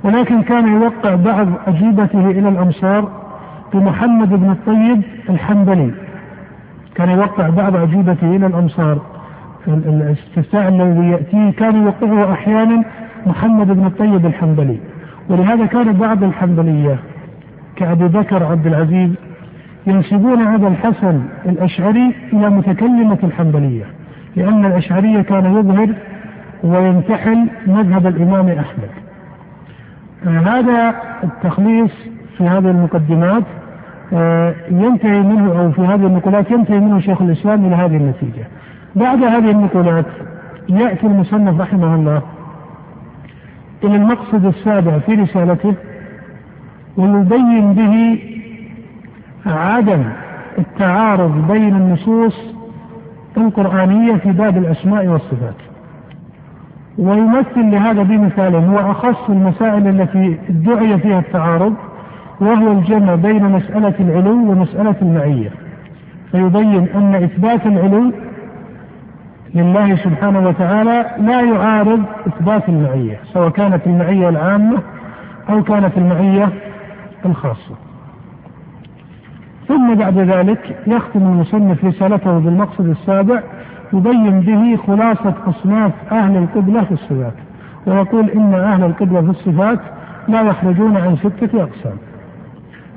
ولكن 0.04 0.42
كان 0.42 0.82
يوقع 0.82 1.14
بعض 1.14 1.46
أجوبته 1.66 2.30
إلى 2.30 2.48
الأمصار 2.48 3.08
بمحمد 3.74 4.28
بن 4.28 4.50
الطيب 4.50 5.02
الحنبلي. 5.30 5.90
كان 6.94 7.08
يوقع 7.08 7.48
بعض 7.48 7.76
أجوبته 7.76 8.36
إلى 8.36 8.46
الأمصار. 8.46 8.98
الاستفتاء 9.68 10.68
الذي 10.68 11.10
يأتيه 11.10 11.50
كان 11.50 11.82
يوقعه 11.82 12.32
أحيانا 12.32 12.84
محمد 13.26 13.66
بن 13.66 13.86
الطيب 13.86 14.26
الحنبلي. 14.26 14.78
ولهذا 15.28 15.66
كان 15.66 15.92
بعض 15.92 16.24
الحنبلية 16.24 16.98
كأبي 17.76 18.08
بكر 18.08 18.44
عبد 18.44 18.66
العزيز 18.66 19.10
ينسبون 19.86 20.46
أبا 20.46 20.68
الحسن 20.68 21.22
الأشعري 21.46 22.14
إلى 22.32 22.50
متكلمة 22.50 23.18
الحنبلية 23.22 23.84
لأن 24.36 24.64
الأشعرية 24.64 25.22
كان 25.22 25.56
يظهر 25.58 25.94
وينتحل 26.64 27.46
مذهب 27.66 28.06
الإمام 28.06 28.48
أحمد. 28.48 28.90
هذا 30.46 30.94
التخليص 31.24 31.90
في 32.38 32.44
هذه 32.44 32.70
المقدمات 32.70 33.42
آه، 34.12 34.54
ينتهي 34.70 35.20
منه 35.20 35.60
أو 35.60 35.70
في 35.70 35.80
هذه 35.80 36.06
النقولات 36.06 36.50
ينتهي 36.50 36.80
منه 36.80 37.00
شيخ 37.00 37.22
الإسلام 37.22 37.64
إلى 37.64 37.74
هذه 37.74 37.96
النتيجة. 37.96 38.46
بعد 38.96 39.22
هذه 39.22 39.50
النقولات 39.50 40.06
يأتي 40.68 41.06
المصنف 41.06 41.60
رحمه 41.60 41.94
الله 41.94 42.22
إلى 43.84 43.96
المقصد 43.96 44.44
السابع 44.44 44.98
في 44.98 45.14
رسالته 45.14 45.74
ويبين 46.96 47.72
به 47.72 48.18
عدم 49.46 50.04
التعارض 50.58 51.52
بين 51.52 51.76
النصوص 51.76 52.54
القرآنية 53.36 54.16
في 54.16 54.32
باب 54.32 54.56
الأسماء 54.56 55.06
والصفات. 55.06 55.54
ويمثل 56.98 57.70
لهذا 57.70 58.02
بمثال 58.02 58.54
هو 58.54 58.90
أخص 58.90 59.30
المسائل 59.30 59.88
التي 59.88 60.38
ادعي 60.48 60.98
فيها 60.98 61.18
التعارض 61.18 61.74
وهو 62.40 62.72
الجمع 62.72 63.14
بين 63.14 63.44
مسألة 63.44 63.94
العلو 64.00 64.50
ومسألة 64.50 64.94
المعية. 65.02 65.50
فيبين 66.32 66.88
أن 66.94 67.14
إثبات 67.14 67.66
العلو 67.66 68.12
لله 69.54 69.96
سبحانه 69.96 70.48
وتعالى 70.48 71.06
لا 71.18 71.40
يعارض 71.40 72.02
إثبات 72.26 72.68
المعية 72.68 73.20
سواء 73.32 73.48
كانت 73.48 73.86
المعية 73.86 74.28
العامة 74.28 74.82
أو 75.50 75.62
كانت 75.62 75.98
المعية 75.98 76.48
الخاصة. 77.26 77.74
ثم 79.68 79.94
بعد 79.94 80.18
ذلك 80.18 80.76
يختم 80.86 81.22
المصنف 81.22 81.84
رسالته 81.84 82.38
بالمقصد 82.38 82.88
السابع 82.88 83.42
يبين 83.92 84.40
به 84.40 84.76
خلاصة 84.86 85.34
أصناف 85.46 85.92
أهل 86.12 86.36
القبلة 86.36 86.84
في 86.84 86.92
الصفات 86.92 87.34
ويقول 87.86 88.30
إن 88.30 88.54
أهل 88.54 88.84
القبلة 88.84 89.20
في 89.20 89.30
الصفات 89.30 89.78
لا 90.28 90.40
يخرجون 90.42 90.96
عن 90.96 91.16
ستة 91.16 91.62
أقسام. 91.62 91.96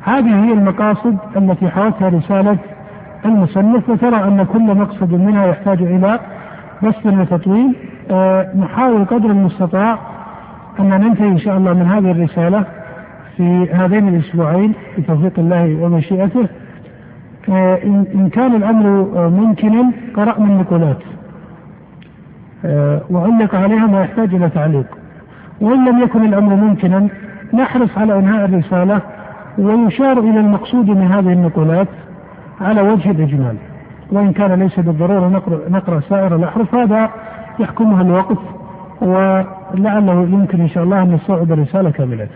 هذه 0.03 0.43
هي 0.45 0.53
المقاصد 0.53 1.17
التي 1.37 1.69
حوتها 1.69 2.09
رسالة 2.09 2.57
المصنف 3.25 3.89
وترى 3.89 4.23
أن 4.23 4.43
كل 4.53 4.75
مقصد 4.75 5.13
منها 5.13 5.45
يحتاج 5.47 5.81
إلى 5.81 6.19
بسط 6.83 7.05
وتطويل 7.05 7.75
آه، 8.11 8.57
نحاول 8.57 9.05
قدر 9.05 9.31
المستطاع 9.31 9.99
أن 10.79 10.89
ننتهي 10.89 11.27
إن 11.27 11.39
شاء 11.39 11.57
الله 11.57 11.73
من 11.73 11.85
هذه 11.85 12.11
الرسالة 12.11 12.63
في 13.37 13.67
هذين 13.73 14.07
الأسبوعين 14.07 14.73
بتوفيق 14.97 15.33
الله 15.37 15.77
ومشيئته. 15.81 16.47
آه، 17.49 17.75
إن 18.15 18.29
كان 18.33 18.55
الأمر 18.55 18.87
آه، 19.15 19.29
ممكنا 19.29 19.91
قرأنا 20.15 20.45
النقولات 20.45 20.97
وعلق 23.09 23.55
عليها 23.55 23.87
ما 23.87 24.01
يحتاج 24.01 24.35
إلى 24.35 24.49
تعليق. 24.49 24.85
وإن 25.61 25.89
لم 25.89 25.99
يكن 25.99 26.25
الأمر 26.25 26.55
ممكنا 26.55 27.07
نحرص 27.53 27.97
على 27.97 28.19
إنهاء 28.19 28.45
الرسالة 28.45 29.01
ويشار 29.57 30.19
إلى 30.19 30.39
المقصود 30.39 30.89
من 30.89 31.07
هذه 31.07 31.33
النقولات 31.33 31.87
على 32.61 32.81
وجه 32.81 33.11
الإجمال. 33.11 33.55
وإن 34.11 34.33
كان 34.33 34.59
ليس 34.59 34.79
بالضرورة 34.79 35.27
نقرأ, 35.27 35.69
نقرأ 35.69 35.99
سائر 35.99 36.35
الأحرف 36.35 36.75
هذا 36.75 37.09
يحكمها 37.59 38.01
الوقت 38.01 38.37
ولعله 39.01 40.21
يمكن 40.21 40.61
إن 40.61 40.69
شاء 40.69 40.83
الله 40.83 41.01
أن 41.01 41.11
نستوعب 41.13 41.51
الرسالة 41.51 41.91
كاملة. 41.91 42.29